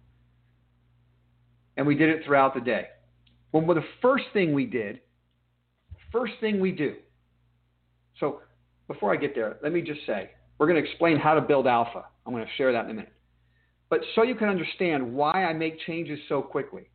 and 1.77 1.87
we 1.87 1.95
did 1.95 2.09
it 2.09 2.25
throughout 2.25 2.55
the 2.55 2.61
day. 2.61 2.89
Well, 3.53 3.65
the 3.75 3.85
first 4.03 4.25
thing 4.33 4.53
we 4.53 4.67
did, 4.67 5.01
first 6.11 6.33
thing 6.41 6.61
we 6.61 6.73
do. 6.73 6.97
So 8.21 8.41
before 8.89 9.13
I 9.13 9.17
get 9.17 9.35
there, 9.35 9.59
let 9.63 9.73
me 9.73 9.81
just 9.81 10.01
say 10.07 10.31
we're 10.59 10.67
going 10.67 10.83
to 10.83 10.89
explain 10.89 11.19
how 11.19 11.35
to 11.35 11.41
build 11.41 11.67
alpha. 11.67 12.05
I'm 12.27 12.33
going 12.33 12.45
to 12.45 12.51
share 12.57 12.73
that 12.73 12.85
in 12.87 12.91
a 12.91 12.95
minute. 12.95 13.14
But 13.95 14.03
so 14.17 14.25
you 14.25 14.35
can 14.35 14.49
understand 14.49 15.15
why 15.15 15.45
I 15.45 15.53
make 15.53 15.79
changes 15.87 16.19
so 16.29 16.43
quickly, 16.43 16.91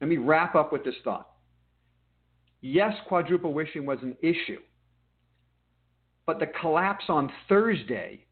let 0.00 0.08
me 0.08 0.16
wrap 0.16 0.54
up 0.54 0.72
with 0.72 0.84
this 0.84 0.94
thought. 1.02 1.28
Yes, 2.60 2.94
quadruple 3.08 3.52
witching 3.52 3.84
was 3.84 3.98
an 4.02 4.16
issue, 4.22 4.60
but 6.24 6.38
the 6.38 6.46
collapse 6.46 7.06
on 7.08 7.32
Thursday, 7.48 8.24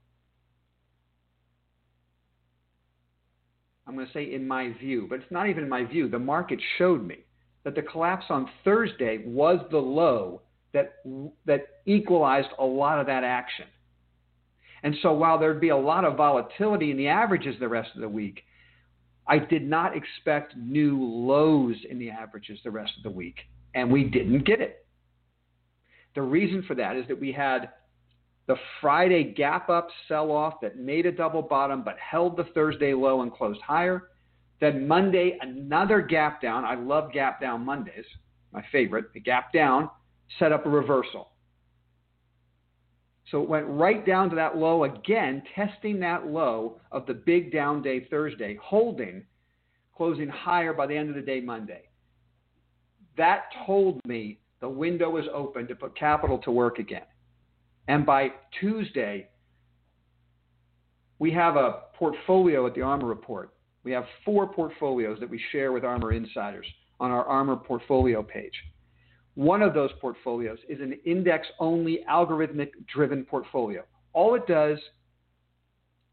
I'm 3.89 3.97
going 3.97 4.07
to 4.07 4.13
say 4.13 4.33
in 4.33 4.47
my 4.47 4.73
view, 4.79 5.09
but 5.11 5.17
it's 5.17 5.33
not 5.33 5.49
even 5.49 5.65
in 5.65 5.69
my 5.69 5.83
view, 5.83 6.09
the 6.09 6.21
market 6.21 6.61
showed 6.79 7.05
me 7.05 7.25
that 7.65 7.75
the 7.75 7.83
collapse 7.83 8.27
on 8.31 8.49
Thursday 8.63 9.25
was 9.27 9.59
the 9.73 9.79
low 9.79 10.41
that, 10.73 10.99
that 11.47 11.67
equalized 11.85 12.51
a 12.61 12.65
lot 12.65 13.01
of 13.01 13.07
that 13.07 13.25
action. 13.25 13.67
And 14.87 14.95
so 15.03 15.13
while 15.13 15.37
there'd 15.37 15.61
be 15.61 15.71
a 15.71 15.77
lot 15.77 16.05
of 16.05 16.17
volatility 16.17 16.93
in 16.93 16.97
the 16.97 17.09
averages 17.09 17.57
the 17.59 17.69
rest 17.69 17.91
of 17.97 18.03
the 18.03 18.09
week, 18.09 18.45
I 19.27 19.37
did 19.41 19.69
not 19.69 19.97
expect 19.97 20.57
new 20.57 21.03
lows 21.03 21.75
in 21.91 21.99
the 21.99 22.09
averages 22.09 22.61
the 22.63 22.71
rest 22.71 22.93
of 22.97 23.03
the 23.03 23.11
week, 23.11 23.35
and 23.75 23.91
we 23.91 24.05
didn't 24.05 24.47
get 24.47 24.61
it. 24.61 24.87
The 26.15 26.23
reason 26.23 26.63
for 26.69 26.77
that 26.77 26.95
is 26.95 27.05
that 27.09 27.21
we 27.21 27.33
had 27.33 27.71
the 28.47 28.55
Friday 28.81 29.25
gap 29.25 29.69
up 29.71 29.89
sell 30.07 30.31
off 30.31 30.61
that 30.63 30.79
made 30.79 31.05
a 31.05 31.11
double 31.11 31.43
bottom 31.43 31.83
but 31.83 31.97
held 31.99 32.37
the 32.37 32.45
Thursday 32.55 32.95
low 32.95 33.23
and 33.23 33.35
closed 33.35 33.61
higher. 33.63 34.11
Then 34.61 34.87
Monday, 34.87 35.37
another 35.41 36.01
gap 36.01 36.41
down. 36.41 36.65
I 36.65 36.77
love 36.77 37.11
gap 37.11 37.41
down 37.41 37.65
Mondays, 37.65 38.07
my 38.53 38.65
favorite. 38.71 39.13
The 39.15 39.21
gap 39.21 39.53
down 39.53 39.91
set 40.39 40.53
up 40.53 40.65
a 40.65 40.71
reversal. 40.71 41.31
So 43.31 43.43
it 43.43 43.49
went 43.49 43.67
right 43.67 44.07
down 44.07 44.31
to 44.31 44.37
that 44.37 44.57
low 44.57 44.85
again, 44.85 45.43
testing 45.55 45.99
that 46.01 46.27
low 46.27 46.79
of 46.93 47.07
the 47.07 47.15
big 47.15 47.53
down 47.53 47.83
day 47.83 48.07
Thursday, 48.09 48.57
holding, 48.63 49.25
closing 49.97 50.29
higher 50.29 50.73
by 50.73 50.87
the 50.87 50.97
end 50.97 51.09
of 51.09 51.17
the 51.17 51.23
day 51.23 51.41
Monday. 51.41 51.83
That 53.17 53.45
told 53.67 54.01
me 54.07 54.39
the 54.61 54.69
window 54.69 55.11
was 55.11 55.25
open 55.35 55.67
to 55.69 55.75
put 55.75 55.99
capital 55.99 56.39
to 56.39 56.51
work 56.51 56.79
again. 56.79 57.03
And 57.89 58.07
by 58.07 58.33
Tuesday, 58.61 59.29
we 61.19 61.33
have 61.33 61.57
a 61.57 61.83
portfolio 61.95 62.67
at 62.67 62.75
the 62.75 62.81
ARMR 62.81 63.09
Report. 63.09 63.55
We 63.85 63.93
have 63.93 64.05
four 64.25 64.53
portfolios 64.53 65.19
that 65.21 65.31
we 65.31 65.41
share 65.51 65.73
with 65.73 65.83
ARMR 65.83 66.17
insiders 66.17 66.67
on 67.01 67.11
our 67.11 67.25
ARMR 67.25 67.65
portfolio 67.65 68.23
page. 68.23 68.55
One 69.37 69.61
of 69.61 69.75
those 69.75 69.91
portfolios 70.01 70.59
is 70.67 70.81
an 70.81 70.99
index 71.05 71.47
only 71.61 72.01
algorithmic 72.11 72.71
driven 72.93 73.23
portfolio. 73.23 73.85
All 74.15 74.35
it 74.35 74.47
does 74.47 74.79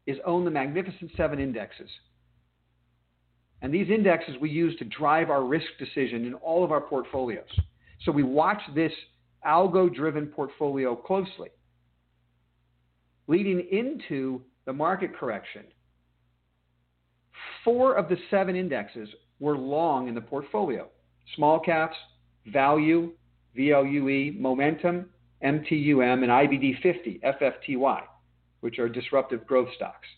is 0.06 0.18
own 0.26 0.44
the 0.44 0.50
Magnificent 0.50 1.10
Seven 1.16 1.38
indexes. 1.38 1.88
And 3.62 3.72
these 3.72 3.88
indexes 3.88 4.36
we 4.42 4.50
use 4.50 4.78
to 4.78 4.84
drive 4.84 5.30
our 5.30 5.42
risk 5.42 5.64
decision 5.78 6.26
in 6.26 6.34
all 6.34 6.62
of 6.62 6.70
our 6.70 6.82
portfolios. 6.82 7.48
So 8.04 8.12
we 8.12 8.22
watch 8.22 8.60
this 8.74 8.92
algo 9.46 9.92
driven 9.92 10.26
portfolio 10.26 10.94
closely. 10.94 11.48
Leading 13.26 13.66
into 13.72 14.42
the 14.66 14.72
market 14.74 15.16
correction, 15.16 15.62
four 17.64 17.94
of 17.96 18.10
the 18.10 18.18
seven 18.30 18.54
indexes 18.54 19.08
were 19.40 19.56
long 19.56 20.08
in 20.08 20.14
the 20.14 20.20
portfolio 20.20 20.88
small 21.36 21.58
caps, 21.58 21.96
value, 22.46 23.12
VLUE, 23.56 24.38
momentum, 24.38 25.06
MTUM, 25.42 26.22
and 26.22 26.30
IBD 26.30 26.80
50, 26.82 27.20
FFTY, 27.24 28.02
which 28.60 28.78
are 28.78 28.88
disruptive 28.88 29.46
growth 29.46 29.68
stocks. 29.76 30.08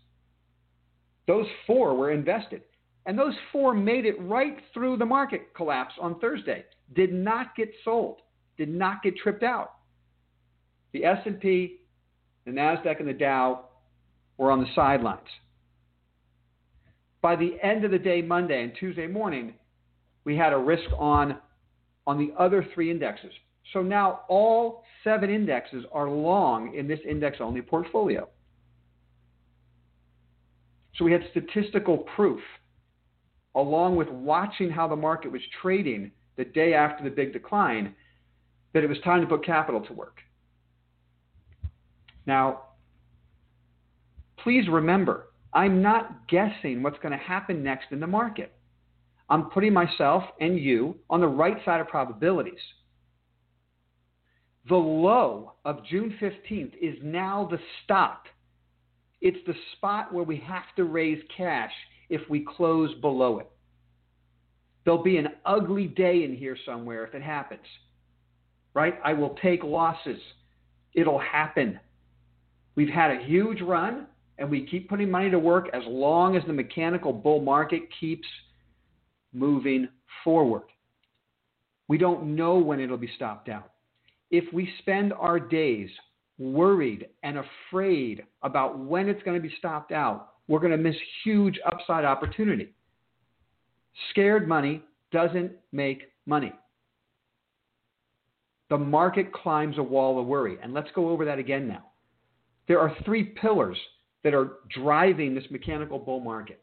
Those 1.27 1.47
four 1.67 1.97
were 1.97 2.13
invested. 2.13 2.63
And 3.07 3.17
those 3.17 3.35
four 3.53 3.73
made 3.73 4.05
it 4.05 4.21
right 4.21 4.57
through 4.75 4.97
the 4.97 5.07
market 5.07 5.55
collapse 5.55 5.95
on 6.01 6.19
Thursday. 6.19 6.65
Did 6.95 7.13
not 7.13 7.55
get 7.55 7.71
sold. 7.85 8.21
Did 8.59 8.69
not 8.69 9.03
get 9.03 9.17
tripped 9.17 9.45
out. 9.45 9.75
The 10.93 11.05
S&P, 11.05 11.79
the 12.45 12.51
Nasdaq 12.51 12.99
and 12.99 13.09
the 13.09 13.13
Dow 13.13 13.67
were 14.39 14.51
on 14.51 14.61
the 14.61 14.67
sidelines. 14.75 15.21
By 17.23 17.37
the 17.37 17.57
end 17.63 17.85
of 17.85 17.91
the 17.91 17.99
day 17.99 18.23
Monday 18.23 18.63
and 18.63 18.73
Tuesday 18.79 19.07
morning, 19.07 19.55
we 20.25 20.37
had 20.37 20.53
a 20.53 20.59
risk 20.59 20.89
on 20.99 21.39
on 22.07 22.19
the 22.19 22.33
other 22.39 22.67
three 22.75 22.91
indexes. 22.91 23.33
So 23.73 23.83
now 23.83 24.21
all 24.29 24.85
seven 25.03 25.31
indexes 25.31 25.85
are 25.93 26.09
long 26.09 26.75
in 26.75 26.87
this 26.87 27.01
index 27.09 27.39
only 27.41 27.63
portfolio. 27.63 28.29
So 30.97 31.05
we 31.05 31.13
had 31.13 31.23
statistical 31.31 31.99
proof, 31.99 32.41
along 33.55 33.97
with 33.97 34.09
watching 34.09 34.71
how 34.71 34.89
the 34.89 34.97
market 34.97 35.31
was 35.31 35.43
trading 35.61 36.11
the 36.37 36.45
day 36.45 36.75
after 36.75 37.05
the 37.05 37.11
big 37.11 37.33
decline, 37.33 37.95
that 38.73 38.85
it 38.85 38.89
was 38.89 38.99
time 39.05 39.21
to 39.21 39.27
put 39.27 39.45
capital 39.45 39.81
to 39.81 39.93
work. 39.93 40.19
Now, 42.27 42.63
please 44.39 44.69
remember, 44.69 45.27
I'm 45.53 45.83
not 45.83 46.29
guessing 46.29 46.83
what's 46.83 46.99
going 46.99 47.13
to 47.13 47.25
happen 47.25 47.63
next 47.63 47.87
in 47.91 48.01
the 48.01 48.07
market. 48.07 48.56
I'm 49.29 49.51
putting 49.51 49.73
myself 49.73 50.23
and 50.41 50.59
you 50.59 50.97
on 51.11 51.21
the 51.21 51.27
right 51.27 51.57
side 51.65 51.81
of 51.81 51.89
probabilities. 51.89 52.61
The 54.69 54.77
low 54.77 55.53
of 55.65 55.85
June 55.87 56.17
15th 56.21 56.73
is 56.81 56.97
now 57.03 57.49
the 57.51 57.59
stop. 57.85 58.25
It's 59.21 59.39
the 59.47 59.55
spot 59.77 60.13
where 60.13 60.25
we 60.25 60.37
have 60.39 60.65
to 60.77 60.85
raise 60.85 61.23
cash 61.37 61.73
if 62.09 62.21
we 62.29 62.45
close 62.57 62.93
below 63.01 63.39
it. 63.39 63.49
There'll 64.85 65.03
be 65.03 65.17
an 65.17 65.29
ugly 65.45 65.87
day 65.87 66.23
in 66.25 66.37
here 66.37 66.57
somewhere 66.65 67.05
if 67.05 67.15
it 67.15 67.23
happens. 67.23 67.67
Right? 68.75 68.95
I 69.05 69.15
will 69.15 69.37
take 69.43 69.65
losses. 69.65 70.21
It'll 70.95 71.19
happen. 71.19 71.81
We've 72.75 72.89
had 72.89 73.11
a 73.11 73.25
huge 73.25 73.61
run 73.61 74.07
and 74.39 74.51
we 74.51 74.67
keep 74.67 74.89
putting 74.89 75.11
money 75.11 75.31
to 75.31 75.39
work 75.39 75.69
as 75.73 75.83
long 75.87 76.37
as 76.37 76.43
the 76.47 76.53
mechanical 76.53 77.13
bull 77.13 77.41
market 77.41 77.83
keeps 77.99 78.27
moving 79.37 79.89
forward. 80.25 80.63
We 81.89 81.99
don't 81.99 82.35
know 82.35 82.57
when 82.57 82.81
it'll 82.81 82.97
be 82.97 83.11
stopped 83.15 83.49
out. 83.49 83.73
If 84.31 84.53
we 84.53 84.69
spend 84.81 85.13
our 85.13 85.39
days 85.39 85.89
worried 86.39 87.09
and 87.23 87.39
afraid 87.39 88.25
about 88.43 88.79
when 88.79 89.09
it's 89.09 89.23
going 89.23 89.41
to 89.41 89.49
be 89.49 89.55
stopped 89.59 89.93
out, 89.93 90.31
we're 90.49 90.61
going 90.61 90.73
to 90.73 90.79
miss 90.79 90.97
huge 91.25 91.59
upside 91.65 92.05
opportunity. 92.05 92.73
Scared 94.11 94.49
money 94.49 94.83
doesn't 95.13 95.53
make 95.73 96.03
money. 96.27 96.53
The 98.69 98.79
market 98.79 99.33
climbs 99.33 99.79
a 99.79 99.83
wall 99.83 100.21
of 100.21 100.27
worry. 100.27 100.59
And 100.63 100.75
let's 100.75 100.91
go 100.95 101.09
over 101.09 101.25
that 101.25 101.39
again 101.39 101.69
now. 101.69 101.85
There 102.69 102.81
are 102.81 102.97
three 103.05 103.25
pillars 103.25 103.79
that 104.25 104.35
are 104.35 104.55
driving 104.75 105.35
this 105.35 105.45
mechanical 105.51 106.01
bull 106.01 106.21
market. 106.21 106.61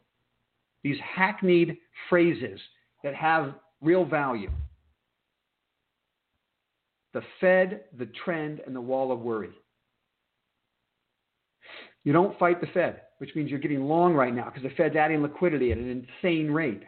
These 0.84 0.98
hackneyed 1.00 1.78
phrases 2.08 2.60
that 3.02 3.14
have 3.14 3.54
real 3.80 4.04
value. 4.04 4.50
The 7.14 7.22
Fed, 7.40 7.84
the 7.96 8.08
trend, 8.24 8.60
and 8.66 8.76
the 8.76 8.80
wall 8.80 9.10
of 9.10 9.20
worry. 9.20 9.50
You 12.04 12.12
don't 12.12 12.38
fight 12.38 12.60
the 12.60 12.66
Fed, 12.68 13.00
which 13.18 13.34
means 13.34 13.50
you're 13.50 13.58
getting 13.58 13.84
long 13.84 14.14
right 14.14 14.34
now 14.34 14.44
because 14.44 14.62
the 14.62 14.76
Fed's 14.76 14.94
adding 14.94 15.22
liquidity 15.22 15.72
at 15.72 15.78
an 15.78 16.06
insane 16.22 16.50
rate. 16.50 16.82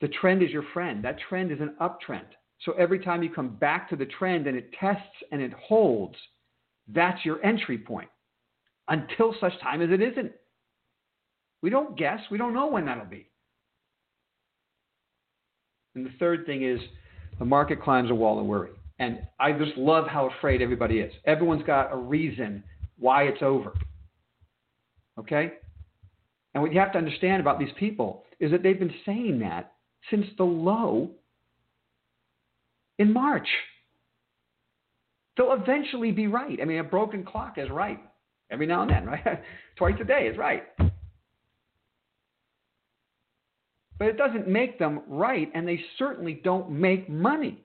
The 0.00 0.08
trend 0.08 0.42
is 0.42 0.50
your 0.50 0.64
friend. 0.74 1.04
That 1.04 1.18
trend 1.28 1.52
is 1.52 1.60
an 1.60 1.76
uptrend. 1.80 2.26
So 2.64 2.72
every 2.72 2.98
time 2.98 3.22
you 3.22 3.30
come 3.30 3.56
back 3.56 3.88
to 3.90 3.96
the 3.96 4.06
trend 4.06 4.46
and 4.46 4.56
it 4.56 4.72
tests 4.80 5.04
and 5.30 5.40
it 5.40 5.52
holds, 5.52 6.16
that's 6.88 7.24
your 7.24 7.44
entry 7.44 7.78
point 7.78 8.08
until 8.88 9.34
such 9.40 9.58
time 9.60 9.82
as 9.82 9.90
it 9.90 10.02
isn't. 10.02 10.32
We 11.66 11.70
don't 11.70 11.98
guess. 11.98 12.20
We 12.30 12.38
don't 12.38 12.54
know 12.54 12.68
when 12.68 12.84
that'll 12.84 13.06
be. 13.06 13.26
And 15.96 16.06
the 16.06 16.12
third 16.20 16.46
thing 16.46 16.62
is 16.62 16.78
the 17.40 17.44
market 17.44 17.82
climbs 17.82 18.08
a 18.08 18.14
wall 18.14 18.38
of 18.38 18.46
worry. 18.46 18.70
And 19.00 19.26
I 19.40 19.50
just 19.50 19.76
love 19.76 20.06
how 20.06 20.30
afraid 20.38 20.62
everybody 20.62 21.00
is. 21.00 21.12
Everyone's 21.24 21.64
got 21.64 21.92
a 21.92 21.96
reason 21.96 22.62
why 23.00 23.24
it's 23.24 23.42
over. 23.42 23.72
Okay? 25.18 25.54
And 26.54 26.62
what 26.62 26.72
you 26.72 26.78
have 26.78 26.92
to 26.92 26.98
understand 26.98 27.40
about 27.40 27.58
these 27.58 27.72
people 27.80 28.22
is 28.38 28.52
that 28.52 28.62
they've 28.62 28.78
been 28.78 28.94
saying 29.04 29.40
that 29.40 29.72
since 30.08 30.26
the 30.38 30.44
low 30.44 31.10
in 33.00 33.12
March. 33.12 33.48
They'll 35.36 35.52
eventually 35.52 36.12
be 36.12 36.28
right. 36.28 36.60
I 36.62 36.64
mean, 36.64 36.78
a 36.78 36.84
broken 36.84 37.24
clock 37.24 37.58
is 37.58 37.70
right 37.70 37.98
every 38.52 38.68
now 38.68 38.82
and 38.82 38.90
then, 38.92 39.04
right? 39.04 39.42
Twice 39.76 39.96
a 40.00 40.04
day 40.04 40.28
is 40.28 40.38
right. 40.38 40.62
But 43.98 44.08
it 44.08 44.18
doesn't 44.18 44.46
make 44.46 44.78
them 44.78 45.00
right, 45.08 45.50
and 45.54 45.66
they 45.66 45.80
certainly 45.98 46.40
don't 46.44 46.70
make 46.70 47.08
money. 47.08 47.64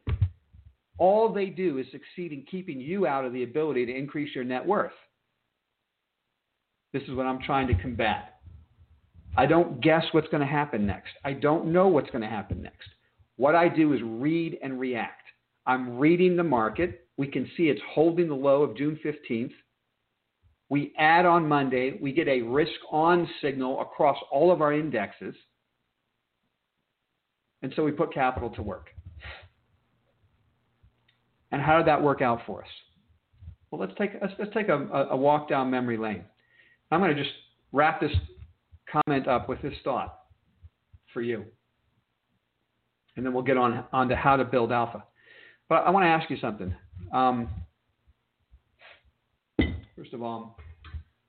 All 0.97 1.33
they 1.33 1.47
do 1.47 1.77
is 1.77 1.85
succeed 1.91 2.31
in 2.31 2.45
keeping 2.49 2.79
you 2.79 3.05
out 3.07 3.25
of 3.25 3.33
the 3.33 3.43
ability 3.43 3.85
to 3.87 3.95
increase 3.95 4.33
your 4.33 4.43
net 4.43 4.65
worth. 4.65 4.91
This 6.93 7.03
is 7.03 7.15
what 7.15 7.25
I'm 7.25 7.41
trying 7.41 7.67
to 7.67 7.81
combat. 7.81 8.39
I 9.37 9.45
don't 9.45 9.81
guess 9.81 10.03
what's 10.11 10.27
going 10.27 10.41
to 10.41 10.47
happen 10.47 10.85
next. 10.85 11.11
I 11.23 11.33
don't 11.33 11.67
know 11.67 11.87
what's 11.87 12.09
going 12.11 12.21
to 12.21 12.27
happen 12.27 12.61
next. 12.61 12.89
What 13.37 13.55
I 13.55 13.69
do 13.69 13.93
is 13.93 14.01
read 14.03 14.57
and 14.61 14.79
react. 14.79 15.23
I'm 15.65 15.97
reading 15.97 16.35
the 16.35 16.43
market. 16.43 17.07
We 17.17 17.27
can 17.27 17.49
see 17.55 17.63
it's 17.63 17.81
holding 17.93 18.27
the 18.27 18.35
low 18.35 18.61
of 18.63 18.75
June 18.75 18.99
15th. 19.03 19.53
We 20.69 20.93
add 20.97 21.25
on 21.25 21.47
Monday, 21.47 21.97
we 22.01 22.13
get 22.13 22.27
a 22.27 22.41
risk 22.41 22.71
on 22.91 23.27
signal 23.41 23.81
across 23.81 24.17
all 24.31 24.51
of 24.51 24.61
our 24.61 24.73
indexes. 24.73 25.35
And 27.61 27.71
so 27.75 27.83
we 27.83 27.91
put 27.91 28.13
capital 28.13 28.49
to 28.51 28.61
work. 28.61 28.87
And 31.51 31.61
how 31.61 31.77
did 31.77 31.87
that 31.87 32.01
work 32.01 32.21
out 32.21 32.41
for 32.45 32.63
us? 32.63 32.69
Well, 33.69 33.79
let's 33.79 33.93
take, 33.97 34.11
let's, 34.21 34.33
let's 34.39 34.53
take 34.53 34.69
a, 34.69 35.07
a 35.11 35.15
walk 35.15 35.49
down 35.49 35.69
memory 35.69 35.97
lane. 35.97 36.23
I'm 36.91 36.99
going 36.99 37.15
to 37.15 37.21
just 37.21 37.33
wrap 37.71 38.01
this 38.01 38.11
comment 38.91 39.27
up 39.27 39.47
with 39.47 39.61
this 39.61 39.73
thought 39.83 40.17
for 41.13 41.21
you. 41.21 41.45
And 43.15 43.25
then 43.25 43.33
we'll 43.33 43.43
get 43.43 43.57
on, 43.57 43.85
on 43.91 44.09
to 44.09 44.15
how 44.15 44.35
to 44.35 44.45
build 44.45 44.71
alpha. 44.71 45.03
But 45.69 45.85
I 45.85 45.89
want 45.89 46.03
to 46.03 46.09
ask 46.09 46.29
you 46.29 46.37
something. 46.41 46.73
Um, 47.13 47.49
first 49.95 50.13
of 50.13 50.21
all, 50.21 50.57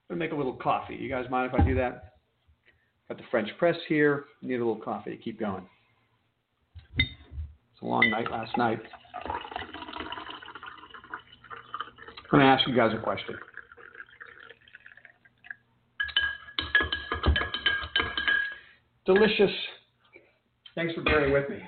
I'm 0.09 0.19
going 0.19 0.21
to 0.21 0.25
make 0.27 0.33
a 0.33 0.37
little 0.37 0.55
coffee. 0.55 0.95
You 0.95 1.09
guys 1.09 1.27
mind 1.31 1.53
if 1.53 1.61
I 1.61 1.65
do 1.65 1.75
that? 1.77 2.15
Got 3.09 3.19
the 3.19 3.25
French 3.31 3.49
press 3.59 3.77
here. 3.89 4.25
Need 4.43 4.57
a 4.57 4.59
little 4.59 4.77
coffee 4.77 5.11
to 5.11 5.17
keep 5.17 5.39
going. 5.39 5.67
A 7.83 7.87
long 7.87 8.09
night 8.11 8.31
last 8.31 8.57
night. 8.57 8.81
I'm 12.33 12.39
going 12.39 12.43
to 12.43 12.47
ask 12.47 12.67
you 12.67 12.77
guys 12.77 12.93
a 12.97 13.03
question. 13.03 13.35
Delicious. 19.05 19.51
Thanks 20.77 20.95
for 20.95 21.03
bearing 21.03 21.33
with 21.33 21.51
me. 21.51 21.59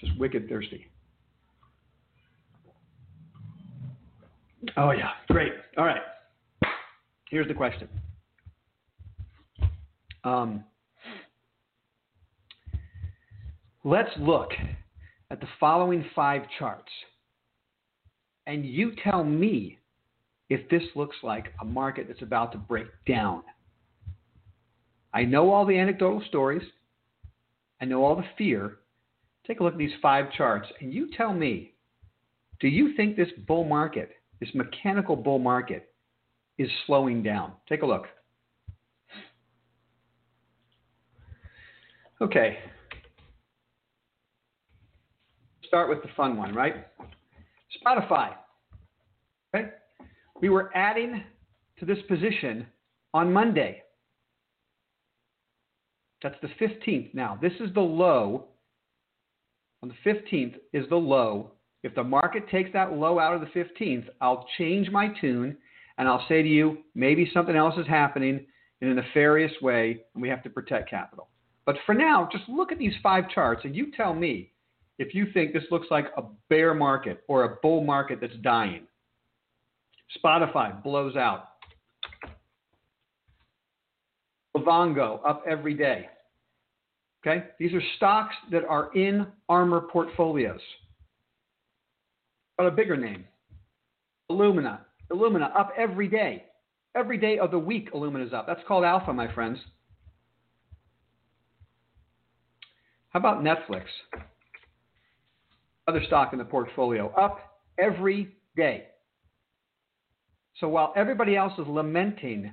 Just 0.00 0.18
wicked 0.18 0.48
thirsty. 0.48 0.90
Oh, 4.76 4.92
yeah. 4.92 5.10
Great. 5.28 5.52
All 5.76 5.84
right. 5.84 6.00
Here's 7.30 7.46
the 7.46 7.54
question. 7.54 7.88
Um, 10.24 10.64
let's 13.84 14.10
look 14.18 14.50
at 15.32 15.40
the 15.40 15.48
following 15.58 16.04
five 16.14 16.42
charts, 16.58 16.92
and 18.46 18.66
you 18.66 18.92
tell 19.02 19.24
me 19.24 19.78
if 20.50 20.68
this 20.68 20.82
looks 20.94 21.16
like 21.22 21.54
a 21.62 21.64
market 21.64 22.06
that's 22.06 22.20
about 22.20 22.52
to 22.52 22.58
break 22.58 22.86
down. 23.08 23.42
I 25.14 25.24
know 25.24 25.50
all 25.50 25.64
the 25.64 25.78
anecdotal 25.78 26.22
stories. 26.28 26.62
I 27.80 27.86
know 27.86 28.04
all 28.04 28.14
the 28.14 28.24
fear. 28.36 28.78
Take 29.46 29.60
a 29.60 29.64
look 29.64 29.72
at 29.72 29.78
these 29.78 29.90
five 30.02 30.30
charts 30.32 30.68
and 30.80 30.92
you 30.92 31.08
tell 31.16 31.32
me 31.32 31.72
do 32.60 32.68
you 32.68 32.94
think 32.94 33.16
this 33.16 33.28
bull 33.48 33.64
market, 33.64 34.10
this 34.38 34.50
mechanical 34.54 35.16
bull 35.16 35.40
market, 35.40 35.92
is 36.58 36.68
slowing 36.86 37.22
down? 37.22 37.52
Take 37.68 37.82
a 37.82 37.86
look. 37.86 38.04
Okay. 42.20 42.58
Start 45.72 45.88
with 45.88 46.02
the 46.02 46.10
fun 46.14 46.36
one, 46.36 46.54
right? 46.54 46.86
Spotify. 47.82 48.34
Okay? 49.56 49.70
We 50.42 50.50
were 50.50 50.70
adding 50.76 51.24
to 51.78 51.86
this 51.86 51.96
position 52.08 52.66
on 53.14 53.32
Monday. 53.32 53.82
That's 56.22 56.34
the 56.42 56.50
15th. 56.62 57.14
Now, 57.14 57.38
this 57.40 57.54
is 57.58 57.72
the 57.72 57.80
low. 57.80 58.48
On 59.82 59.88
the 59.88 60.10
15th 60.10 60.56
is 60.74 60.86
the 60.90 60.96
low. 60.96 61.52
If 61.82 61.94
the 61.94 62.04
market 62.04 62.50
takes 62.50 62.70
that 62.74 62.92
low 62.92 63.18
out 63.18 63.34
of 63.34 63.40
the 63.40 63.58
15th, 63.58 64.08
I'll 64.20 64.46
change 64.58 64.90
my 64.90 65.08
tune 65.22 65.56
and 65.96 66.06
I'll 66.06 66.26
say 66.28 66.42
to 66.42 66.48
you, 66.48 66.80
maybe 66.94 67.30
something 67.32 67.56
else 67.56 67.78
is 67.78 67.86
happening 67.86 68.44
in 68.82 68.88
a 68.88 68.94
nefarious 68.94 69.52
way 69.62 70.02
and 70.12 70.20
we 70.20 70.28
have 70.28 70.42
to 70.42 70.50
protect 70.50 70.90
capital. 70.90 71.28
But 71.64 71.76
for 71.86 71.94
now, 71.94 72.28
just 72.30 72.46
look 72.46 72.72
at 72.72 72.78
these 72.78 72.92
five 73.02 73.30
charts 73.30 73.62
and 73.64 73.74
you 73.74 73.90
tell 73.96 74.12
me 74.12 74.51
if 74.98 75.14
you 75.14 75.26
think 75.32 75.52
this 75.52 75.64
looks 75.70 75.86
like 75.90 76.06
a 76.16 76.22
bear 76.48 76.74
market 76.74 77.22
or 77.28 77.44
a 77.44 77.56
bull 77.62 77.82
market 77.82 78.20
that's 78.20 78.36
dying. 78.42 78.86
Spotify 80.22 80.82
blows 80.82 81.16
out. 81.16 81.48
Livongo 84.56 85.20
up 85.26 85.42
every 85.48 85.74
day. 85.74 86.08
Okay? 87.24 87.44
These 87.58 87.72
are 87.72 87.82
stocks 87.96 88.34
that 88.50 88.64
are 88.64 88.92
in 88.94 89.26
ARMR 89.50 89.88
portfolios. 89.88 90.60
But 92.58 92.66
a 92.66 92.70
bigger 92.70 92.96
name. 92.96 93.24
Illumina. 94.30 94.80
Illumina 95.10 95.56
up 95.56 95.72
every 95.76 96.08
day. 96.08 96.44
Every 96.94 97.16
day 97.16 97.38
of 97.38 97.50
the 97.50 97.58
week, 97.58 97.92
Illumina 97.92 98.26
is 98.26 98.32
up. 98.34 98.46
That's 98.46 98.60
called 98.68 98.84
alpha, 98.84 99.12
my 99.12 99.32
friends. 99.32 99.58
How 103.08 103.20
about 103.20 103.42
Netflix? 103.42 103.84
Other 105.88 106.02
stock 106.06 106.32
in 106.32 106.38
the 106.38 106.44
portfolio 106.44 107.12
up 107.14 107.38
every 107.78 108.36
day. 108.56 108.86
So 110.60 110.68
while 110.68 110.92
everybody 110.96 111.36
else 111.36 111.52
is 111.58 111.66
lamenting 111.66 112.52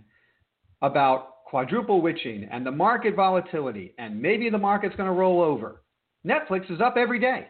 about 0.82 1.44
quadruple 1.46 2.02
witching 2.02 2.48
and 2.52 2.66
the 2.66 2.72
market 2.72 3.16
volatility 3.16 3.94
and 3.98 4.20
maybe 4.20 4.50
the 4.50 4.58
market's 4.58 4.96
going 4.96 5.10
to 5.10 5.14
roll 5.14 5.42
over, 5.42 5.84
Netflix 6.26 6.72
is 6.72 6.82
up 6.82 6.96
every 6.98 7.20
day. 7.20 7.48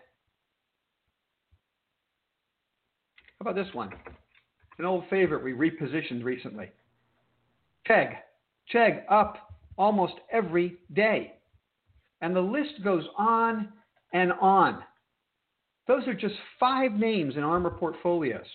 How 3.40 3.50
about 3.50 3.56
this 3.56 3.74
one? 3.74 3.92
An 4.80 4.86
old 4.86 5.04
favorite 5.10 5.44
we 5.44 5.54
repositioned 5.54 6.24
recently. 6.24 6.72
Chegg. 7.88 8.16
Chegg 8.74 9.04
up 9.10 9.38
almost 9.78 10.14
every 10.32 10.78
day. 10.94 11.34
And 12.22 12.36
the 12.36 12.42
list 12.42 12.84
goes 12.84 13.06
on 13.18 13.70
and 14.14 14.34
on. 14.42 14.84
Those 15.90 16.08
are 16.08 16.14
just 16.14 16.36
five 16.60 16.94
names 16.94 17.36
in 17.36 17.42
ARMR 17.42 17.76
portfolios. 17.76 18.46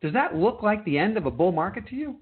Does 0.00 0.14
that 0.14 0.34
look 0.34 0.62
like 0.62 0.82
the 0.86 0.96
end 0.96 1.18
of 1.18 1.26
a 1.26 1.30
bull 1.30 1.52
market 1.52 1.86
to 1.88 1.94
you? 1.94 2.16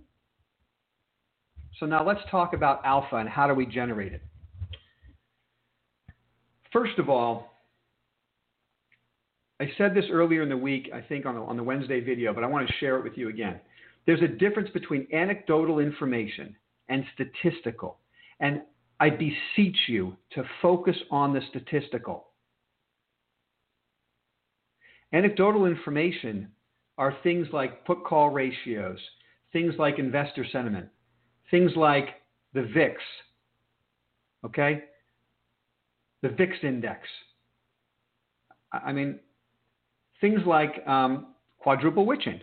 So 1.79 1.87
now 1.87 2.05
let's 2.05 2.19
talk 2.33 2.53
about 2.53 2.85
alpha 2.85 3.15
and 3.15 3.29
how 3.29 3.47
do 3.47 3.55
we 3.55 3.65
generate 3.65 4.13
it. 4.13 4.23
First 6.73 6.99
of 6.99 7.09
all, 7.09 7.53
I 9.61 9.71
said 9.79 9.95
this 9.95 10.07
earlier 10.11 10.43
in 10.43 10.49
the 10.49 10.57
week, 10.57 10.91
I 10.93 11.01
think 11.01 11.27
on 11.27 11.37
the, 11.37 11.43
on 11.43 11.57
the 11.57 11.63
Wednesday 11.63 12.01
video, 12.01 12.35
but 12.35 12.43
I 12.43 12.49
want 12.49 12.67
to 12.67 12.75
share 12.81 12.99
it 12.99 13.05
with 13.05 13.17
you 13.17 13.29
again. 13.29 13.61
There's 14.05 14.23
a 14.23 14.27
difference 14.27 14.71
between 14.71 15.07
anecdotal 15.13 15.79
information 15.79 16.57
and 16.89 17.05
statistical. 17.15 17.99
And 18.41 18.63
I 18.99 19.11
beseech 19.11 19.79
you 19.87 20.17
to 20.33 20.43
focus 20.61 20.97
on 21.13 21.33
the 21.33 21.41
statistical. 21.51 22.26
Anecdotal 25.17 25.65
information 25.65 26.49
are 26.99 27.17
things 27.23 27.47
like 27.51 27.87
put 27.87 28.05
call 28.05 28.29
ratios, 28.29 28.99
things 29.51 29.73
like 29.79 29.99
investor 29.99 30.45
sentiment, 30.53 30.89
things 31.51 31.73
like 31.75 32.09
the 32.53 32.61
VIX, 32.61 33.01
okay? 34.45 34.85
The 36.21 36.29
VIX 36.29 36.53
index. 36.63 37.01
I 38.71 38.93
mean, 38.93 39.19
things 40.21 40.41
like 40.47 40.87
um, 40.87 41.29
quadruple 41.61 42.05
witching, 42.05 42.43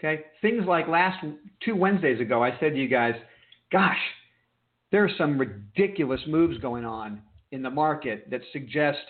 okay? 0.00 0.22
Things 0.40 0.64
like 0.66 0.88
last 0.88 1.22
two 1.62 1.76
Wednesdays 1.76 2.22
ago, 2.22 2.42
I 2.42 2.58
said 2.58 2.72
to 2.72 2.78
you 2.78 2.88
guys, 2.88 3.16
gosh, 3.70 4.00
there 4.92 5.04
are 5.04 5.10
some 5.18 5.36
ridiculous 5.36 6.22
moves 6.26 6.56
going 6.56 6.86
on 6.86 7.20
in 7.52 7.60
the 7.60 7.68
market 7.68 8.30
that 8.30 8.40
suggest 8.50 9.04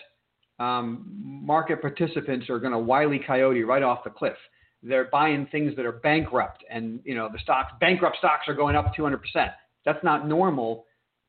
um, 0.59 1.05
market 1.43 1.81
participants 1.81 2.49
are 2.49 2.59
going 2.59 2.71
to 2.71 2.79
wily 2.79 3.19
coyote 3.25 3.63
right 3.63 3.83
off 3.83 4.03
the 4.03 4.09
cliff. 4.09 4.37
They're 4.81 5.09
buying 5.11 5.47
things 5.51 5.75
that 5.75 5.85
are 5.85 5.93
bankrupt, 5.93 6.63
and 6.69 6.99
you 7.03 7.15
know 7.15 7.29
the 7.31 7.39
stocks 7.39 7.73
bankrupt 7.79 8.17
stocks 8.17 8.47
are 8.47 8.53
going 8.53 8.75
up 8.75 8.95
200 8.95 9.17
percent. 9.17 9.51
That's 9.83 10.03
not 10.03 10.27
normal. 10.27 10.85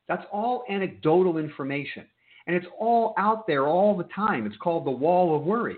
That's 0.07 0.23
all 0.31 0.63
anecdotal 0.69 1.37
information, 1.37 2.05
and 2.45 2.55
it's 2.55 2.67
all 2.79 3.13
out 3.17 3.47
there 3.47 3.67
all 3.67 3.97
the 3.97 4.07
time. 4.15 4.45
It's 4.45 4.57
called 4.57 4.85
the 4.85 4.91
wall 4.91 5.35
of 5.35 5.43
worry, 5.43 5.77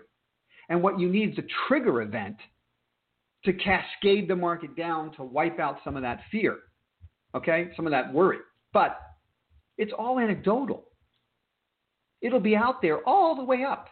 and 0.67 0.83
what 0.83 0.99
you 0.99 1.09
need 1.09 1.31
is 1.31 1.37
a 1.39 1.47
trigger 1.67 2.01
event 2.01 2.35
to 3.45 3.53
cascade 3.53 4.27
the 4.27 4.35
market 4.35 4.75
down 4.75 5.13
to 5.13 5.23
wipe 5.23 5.59
out 5.59 5.77
some 5.83 5.95
of 5.95 6.01
that 6.01 6.19
fear, 6.31 6.57
okay, 7.33 7.69
some 7.75 7.87
of 7.87 7.91
that 7.91 8.13
worry. 8.13 8.39
But 8.73 8.99
it's 9.77 9.93
all 9.97 10.19
anecdotal. 10.19 10.88
It'll 12.21 12.39
be 12.39 12.55
out 12.55 12.81
there 12.81 12.99
all 13.07 13.35
the 13.35 13.43
way 13.43 13.63
up. 13.63 13.87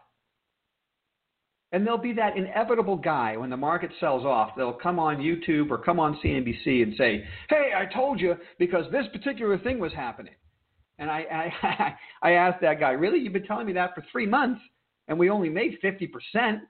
And 1.71 1.85
there'll 1.85 1.99
be 1.99 2.13
that 2.13 2.37
inevitable 2.37 2.95
guy 2.95 3.35
when 3.35 3.49
the 3.49 3.57
market 3.57 3.91
sells 3.99 4.25
off. 4.25 4.51
They'll 4.55 4.71
come 4.71 4.99
on 4.99 5.17
YouTube 5.17 5.69
or 5.69 5.77
come 5.77 5.99
on 5.99 6.17
CNBC 6.23 6.83
and 6.83 6.93
say, 6.97 7.25
"Hey, 7.49 7.71
I 7.75 7.85
told 7.93 8.21
you 8.21 8.35
because 8.57 8.89
this 8.91 9.05
particular 9.11 9.57
thing 9.57 9.79
was 9.79 9.91
happening." 9.93 10.33
And 10.97 11.11
I, 11.11 11.51
I, 11.61 11.95
I 12.29 12.31
asked 12.31 12.61
that 12.61 12.79
guy, 12.79 12.91
"Really? 12.91 13.19
You've 13.19 13.33
been 13.33 13.45
telling 13.45 13.67
me 13.67 13.73
that 13.73 13.93
for 13.95 14.03
three 14.11 14.25
months, 14.25 14.61
and 15.09 15.19
we 15.19 15.29
only 15.29 15.49
made 15.49 15.77
50% 15.83 16.61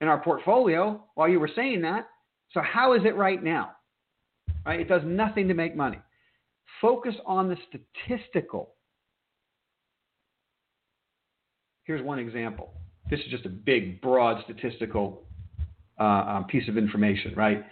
in 0.00 0.08
our 0.08 0.20
portfolio 0.20 1.04
while 1.14 1.28
you 1.28 1.40
were 1.40 1.50
saying 1.54 1.82
that. 1.82 2.08
So 2.52 2.60
how 2.60 2.94
is 2.94 3.02
it 3.04 3.16
right 3.16 3.42
now? 3.42 3.72
Right? 4.64 4.80
It 4.80 4.88
does 4.88 5.02
nothing 5.04 5.48
to 5.48 5.54
make 5.54 5.76
money. 5.76 6.00
Focus 6.80 7.14
on 7.24 7.48
the 7.48 7.56
statistical. 7.68 8.74
Here's 11.86 12.02
one 12.02 12.18
example. 12.18 12.72
This 13.08 13.20
is 13.20 13.26
just 13.30 13.46
a 13.46 13.48
big, 13.48 14.00
broad 14.00 14.42
statistical 14.44 15.22
uh, 16.00 16.02
um, 16.02 16.44
piece 16.44 16.68
of 16.68 16.76
information, 16.76 17.32
right? 17.36 17.64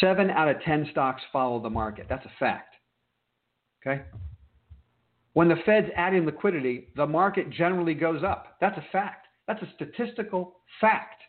Seven 0.00 0.30
out 0.30 0.48
of 0.48 0.60
10 0.62 0.88
stocks 0.90 1.22
follow 1.32 1.60
the 1.60 1.70
market. 1.70 2.06
That's 2.10 2.26
a 2.26 2.32
fact. 2.38 2.74
Okay? 3.80 4.02
When 5.32 5.48
the 5.48 5.56
Fed's 5.64 5.88
adding 5.96 6.26
liquidity, 6.26 6.88
the 6.94 7.06
market 7.06 7.48
generally 7.50 7.94
goes 7.94 8.22
up. 8.22 8.58
That's 8.60 8.76
a 8.76 8.84
fact. 8.92 9.26
That's 9.46 9.62
a 9.62 9.72
statistical 9.76 10.56
fact. 10.80 11.22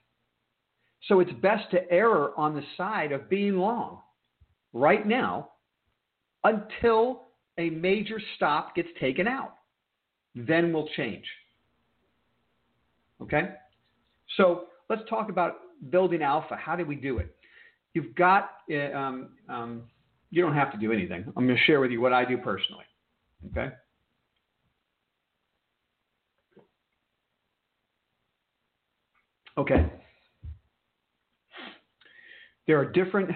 So 1.08 1.22
it's 1.22 1.32
best 1.42 1.72
to 1.72 1.90
err 1.90 2.38
on 2.38 2.54
the 2.54 2.64
side 2.76 3.14
of 3.14 3.30
being 3.30 3.56
long 3.58 4.00
right 4.74 5.08
now 5.08 5.52
until 6.44 7.28
a 7.58 7.70
major 7.70 8.20
stop 8.36 8.76
gets 8.76 8.90
taken 9.00 9.26
out. 9.26 9.54
Then 10.36 10.74
we'll 10.74 10.90
change. 10.98 11.24
Okay? 13.22 13.50
So 14.38 14.66
let's 14.90 15.02
talk 15.10 15.30
about 15.30 15.56
building 15.90 16.22
alpha. 16.22 16.56
How 16.56 16.76
do 16.76 16.86
we 16.86 16.96
do 16.96 17.18
it? 17.20 17.36
You've 17.94 18.16
got, 18.16 18.52
uh, 18.72 18.96
um, 18.96 19.30
um, 19.48 19.84
you 20.30 20.42
don't 20.42 20.54
have 20.54 20.72
to 20.72 20.78
do 20.78 20.92
anything. 20.92 21.26
I'm 21.36 21.46
going 21.46 21.58
to 21.58 21.64
share 21.64 21.80
with 21.80 21.92
you 21.92 22.02
what 22.02 22.14
I 22.14 22.26
do 22.26 22.38
personally. 22.38 22.86
Okay? 23.52 23.70
Okay. 29.58 29.92
There 32.68 32.80
are 32.80 32.86
different 32.86 33.32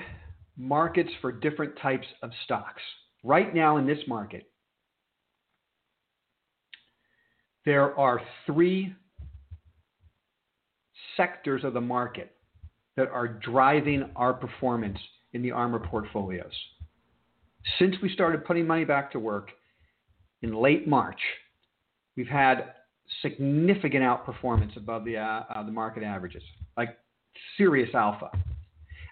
markets 0.58 1.10
for 1.22 1.32
different 1.32 1.78
types 1.82 2.08
of 2.22 2.30
stocks. 2.46 2.82
Right 3.24 3.54
now 3.54 3.78
in 3.78 3.88
this 3.88 4.00
market, 4.08 4.50
there 7.66 7.98
are 7.98 8.22
three 8.46 8.94
sectors 11.18 11.64
of 11.64 11.74
the 11.74 11.82
market 11.82 12.32
that 12.96 13.10
are 13.10 13.28
driving 13.28 14.10
our 14.16 14.34
performance 14.34 14.98
in 15.34 15.42
the 15.42 15.50
ARMR 15.50 15.84
portfolios. 15.84 16.54
Since 17.80 17.96
we 18.02 18.10
started 18.10 18.46
putting 18.46 18.68
money 18.68 18.86
back 18.86 19.12
to 19.14 19.20
work 19.20 19.50
in 20.42 20.54
late 20.56 20.88
March, 20.88 21.20
we've 22.16 22.28
had 22.28 22.74
significant 23.22 24.04
outperformance 24.04 24.76
above 24.78 25.06
the, 25.06 25.18
uh, 25.18 25.44
uh, 25.50 25.64
the 25.64 25.72
market 25.72 26.04
averages, 26.04 26.44
like 26.78 26.98
serious 27.58 27.94
alpha. 27.94 28.30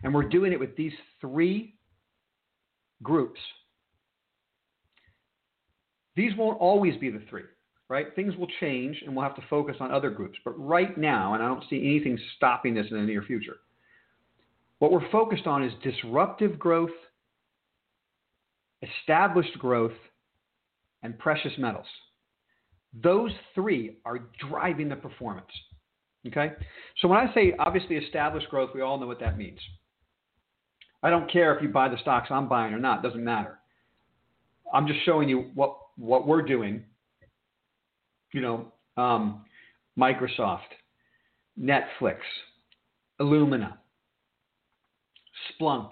And 0.04 0.14
we're 0.14 0.28
doing 0.28 0.52
it 0.52 0.60
with 0.60 0.76
these 0.76 0.94
three 1.20 1.76
groups. 3.04 3.40
These 6.16 6.36
won't 6.38 6.60
always 6.60 6.98
be 6.98 7.10
the 7.10 7.22
three, 7.30 7.44
right? 7.92 8.16
Things 8.16 8.38
will 8.38 8.48
change 8.62 9.04
and 9.06 9.14
we'll 9.14 9.26
have 9.26 9.36
to 9.36 9.44
focus 9.50 9.76
on 9.82 9.92
other 9.92 10.10
groups. 10.10 10.40
But 10.46 10.58
right 10.58 10.98
now, 10.98 11.34
and 11.34 11.44
I 11.44 11.48
don't 11.48 11.66
see 11.70 11.76
anything 11.76 12.18
stopping 12.38 12.74
this 12.74 12.86
in 12.90 12.96
the 12.96 13.04
near 13.04 13.22
future, 13.22 13.58
what 14.80 14.94
we're 14.94 15.12
focused 15.12 15.46
on 15.46 15.62
is 15.62 15.74
disruptive 15.84 16.58
growth, 16.58 16.90
established 18.82 19.60
growth, 19.60 19.92
and 21.04 21.20
precious 21.20 21.52
metals. 21.58 21.86
Those 23.04 23.32
three 23.54 23.98
are 24.06 24.20
driving 24.50 24.88
the 24.88 24.96
performance. 24.96 25.52
Okay? 26.28 26.54
So 27.02 27.10
when 27.10 27.20
I 27.20 27.34
say 27.34 27.54
obviously 27.60 27.98
established 27.98 28.50
growth, 28.50 28.70
we 28.74 28.80
all 28.80 28.98
know 29.02 29.08
what 29.08 29.20
that 29.20 29.38
means. 29.38 29.60
I 31.04 31.10
don't 31.10 31.30
care 31.30 31.54
if 31.58 31.62
you 31.62 31.68
buy 31.68 31.90
the 31.90 31.98
stocks 31.98 32.30
I'm 32.32 32.48
buying 32.48 32.74
or 32.74 32.80
not, 32.80 33.04
it 33.04 33.08
doesn't 33.08 33.24
matter. 33.24 33.60
I'm 34.74 34.88
just 34.88 35.04
showing 35.04 35.28
you 35.28 35.52
what, 35.56 35.76
what 35.98 36.26
we're 36.26 36.42
doing. 36.42 36.86
You 38.34 38.42
know, 38.42 38.72
um, 38.98 39.46
Microsoft, 40.00 40.60
Netflix, 41.60 42.18
Illumina, 43.20 43.74
Splunk. 45.60 45.90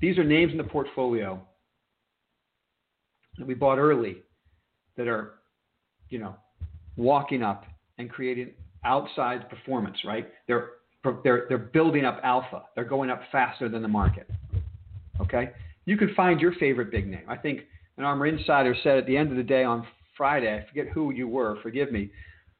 These 0.00 0.18
are 0.18 0.24
names 0.24 0.52
in 0.52 0.58
the 0.58 0.64
portfolio 0.64 1.40
that 3.36 3.46
we 3.46 3.54
bought 3.54 3.78
early 3.78 4.18
that 4.96 5.08
are, 5.08 5.34
you 6.08 6.18
know, 6.18 6.36
walking 6.96 7.42
up 7.42 7.64
and 7.98 8.08
creating 8.10 8.50
outsized 8.84 9.48
performance, 9.48 9.96
right? 10.04 10.28
They're 10.46 10.70
they're 11.22 11.46
they're 11.48 11.58
building 11.58 12.04
up 12.04 12.20
alpha. 12.22 12.64
They're 12.74 12.84
going 12.84 13.10
up 13.10 13.22
faster 13.30 13.68
than 13.68 13.82
the 13.82 13.88
market. 13.88 14.28
Okay? 15.20 15.50
You 15.84 15.96
could 15.96 16.14
find 16.14 16.40
your 16.40 16.52
favorite 16.54 16.90
big 16.90 17.08
name. 17.08 17.22
I 17.28 17.36
think 17.36 17.60
an 17.96 18.04
ARMR 18.04 18.38
insider 18.38 18.74
said 18.82 18.98
at 18.98 19.06
the 19.06 19.16
end 19.16 19.30
of 19.30 19.36
the 19.36 19.42
day 19.42 19.64
on 19.64 19.86
Friday, 20.18 20.54
I 20.54 20.68
forget 20.68 20.92
who 20.92 21.12
you 21.12 21.26
were, 21.28 21.56
forgive 21.62 21.90
me. 21.90 22.10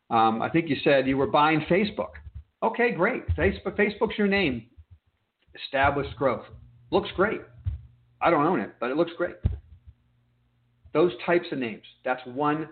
Um, 0.08 0.40
I 0.40 0.48
think 0.48 0.70
you 0.70 0.76
said 0.82 1.06
you 1.06 1.18
were 1.18 1.26
buying 1.26 1.60
Facebook. 1.68 2.12
Okay, 2.62 2.92
great. 2.92 3.28
Facebook, 3.36 3.76
Facebook's 3.76 4.16
your 4.16 4.26
name. 4.26 4.64
Established 5.64 6.16
growth. 6.16 6.44
Looks 6.90 7.10
great. 7.14 7.42
I 8.22 8.30
don't 8.30 8.46
own 8.46 8.60
it, 8.60 8.74
but 8.80 8.90
it 8.90 8.96
looks 8.96 9.12
great. 9.18 9.36
Those 10.94 11.12
types 11.26 11.46
of 11.52 11.58
names. 11.58 11.82
That's 12.04 12.24
one 12.26 12.68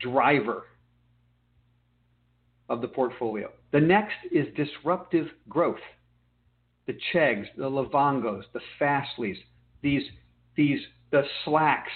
driver 0.00 0.64
of 2.68 2.80
the 2.80 2.88
portfolio. 2.88 3.50
The 3.72 3.80
next 3.80 4.16
is 4.30 4.46
disruptive 4.56 5.26
growth. 5.48 5.76
The 6.86 6.96
Cheggs, 7.12 7.46
the 7.56 7.64
Livongos, 7.64 8.44
the 8.52 8.60
Fastlys, 8.80 9.36
these, 9.82 10.02
these, 10.56 10.80
the 11.10 11.22
Slacks, 11.44 11.92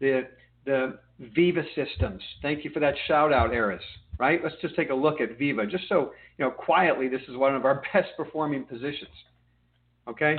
the, 0.00 0.26
the 0.64 0.98
Veeva 1.36 1.64
systems. 1.74 2.22
Thank 2.42 2.64
you 2.64 2.70
for 2.70 2.80
that 2.80 2.94
shout 3.06 3.32
out, 3.32 3.52
Eris. 3.52 3.82
Right? 4.18 4.40
Let's 4.42 4.56
just 4.62 4.76
take 4.76 4.90
a 4.90 4.94
look 4.94 5.20
at 5.20 5.38
Veeva, 5.38 5.68
Just 5.68 5.88
so, 5.88 6.12
you 6.38 6.44
know, 6.44 6.50
quietly, 6.50 7.08
this 7.08 7.22
is 7.28 7.36
one 7.36 7.54
of 7.56 7.64
our 7.64 7.82
best 7.92 8.08
performing 8.16 8.64
positions. 8.64 9.10
Okay? 10.08 10.36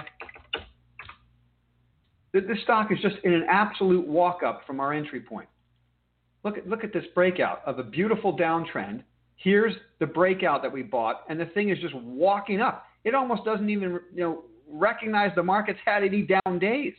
This 2.32 2.62
stock 2.64 2.92
is 2.92 3.00
just 3.02 3.16
in 3.24 3.34
an 3.34 3.46
absolute 3.50 4.06
walk 4.06 4.44
up 4.44 4.62
from 4.68 4.80
our 4.80 4.94
entry 4.94 5.22
point. 5.22 5.48
Look 6.44 6.58
at, 6.58 6.68
look 6.68 6.84
at 6.84 6.94
this 6.94 7.06
breakout 7.16 7.62
of 7.66 7.80
a 7.80 7.84
beautiful 7.84 8.38
downtrend. 8.38 9.04
Here's 9.38 9.74
the 10.00 10.06
breakout 10.06 10.62
that 10.62 10.72
we 10.72 10.84
bought, 10.84 11.24
and 11.30 11.40
the 11.40 11.46
thing 11.48 11.70
is 11.70 11.80
just 11.80 11.96
walking 11.96 12.62
up. 12.62 12.86
It 13.04 13.16
almost 13.16 13.46
doesn't 13.46 13.70
even 13.70 14.00
you 14.14 14.22
know, 14.22 14.44
recognize 14.70 15.32
the 15.36 15.44
market's 15.44 15.80
had 15.86 16.04
any 16.04 16.22
down 16.22 16.60
days. 16.60 16.94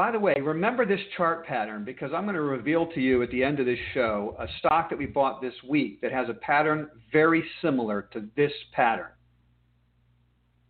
By 0.00 0.10
the 0.10 0.18
way, 0.18 0.32
remember 0.40 0.86
this 0.86 1.00
chart 1.14 1.44
pattern 1.44 1.84
because 1.84 2.10
I'm 2.14 2.22
going 2.22 2.34
to 2.34 2.40
reveal 2.40 2.86
to 2.86 3.00
you 3.02 3.22
at 3.22 3.30
the 3.30 3.44
end 3.44 3.60
of 3.60 3.66
this 3.66 3.78
show 3.92 4.34
a 4.38 4.46
stock 4.58 4.88
that 4.88 4.98
we 4.98 5.04
bought 5.04 5.42
this 5.42 5.52
week 5.68 6.00
that 6.00 6.10
has 6.10 6.26
a 6.30 6.32
pattern 6.32 6.88
very 7.12 7.44
similar 7.60 8.08
to 8.14 8.26
this 8.34 8.50
pattern. 8.72 9.10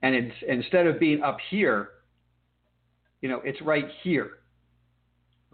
And 0.03 0.17
it's, 0.17 0.35
instead 0.49 0.89
of 0.89 0.99
being 0.99 1.23
up 1.23 1.37
here, 1.49 1.91
you 3.21 3.29
know, 3.29 3.41
it's 3.45 3.63
right 3.63 3.85
here. 4.03 4.31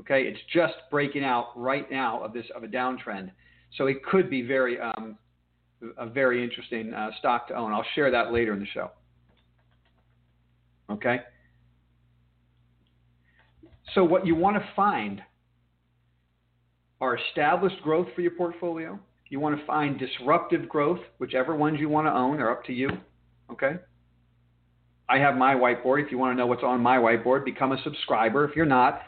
Okay, 0.01 0.23
it's 0.23 0.41
just 0.55 0.77
breaking 0.91 1.23
out 1.23 1.49
right 1.55 1.91
now 1.91 2.25
of 2.25 2.33
this 2.33 2.47
of 2.57 2.62
a 2.62 2.69
downtrend, 2.69 3.31
so 3.77 3.89
it 3.89 4.03
could 4.11 4.31
be 4.31 4.41
very 4.41 4.81
um, 4.81 5.19
a 5.99 6.07
very 6.07 6.43
interesting 6.43 6.95
uh, 6.95 7.11
stock 7.19 7.47
to 7.49 7.55
own. 7.55 7.75
I'll 7.75 7.85
share 7.95 8.11
that 8.11 8.33
later 8.33 8.55
in 8.55 8.59
the 8.59 8.67
show. 8.73 8.91
Okay. 10.91 11.21
So, 13.94 14.05
what 14.05 14.27
you 14.27 14.35
want 14.35 14.57
to 14.57 14.68
find 14.75 15.22
are 17.01 17.16
established 17.16 17.81
growth 17.83 18.09
for 18.14 18.20
your 18.20 18.33
portfolio. 18.33 18.99
You 19.29 19.40
want 19.40 19.59
to 19.59 19.66
find 19.66 19.99
disruptive 19.99 20.68
growth, 20.68 21.01
whichever 21.18 21.55
ones 21.55 21.79
you 21.81 21.88
want 21.88 22.07
to 22.07 22.12
own 22.12 22.40
are 22.40 22.51
up 22.51 22.64
to 22.64 22.72
you. 22.72 22.90
Okay? 23.51 23.77
I 25.09 25.18
have 25.18 25.37
my 25.37 25.55
whiteboard. 25.55 26.05
If 26.05 26.11
you 26.11 26.18
want 26.18 26.33
to 26.33 26.37
know 26.37 26.46
what's 26.46 26.62
on 26.62 26.81
my 26.81 26.96
whiteboard, 26.96 27.44
become 27.44 27.72
a 27.72 27.83
subscriber. 27.83 28.49
If 28.49 28.57
you're 28.57 28.66
not, 28.66 29.03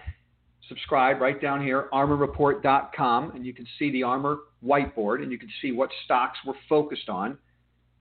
subscribe 0.69 1.21
right 1.21 1.41
down 1.41 1.63
here, 1.63 1.89
armrreport.com, 1.93 3.33
and 3.33 3.45
you 3.45 3.53
can 3.53 3.67
see 3.79 3.91
the 3.91 4.03
ARMR 4.03 4.39
whiteboard 4.65 5.23
and 5.23 5.33
you 5.33 5.39
can 5.39 5.49
see 5.61 5.73
what 5.73 5.91
stocks 6.05 6.39
we're 6.47 6.55
focused 6.69 7.09
on. 7.09 7.39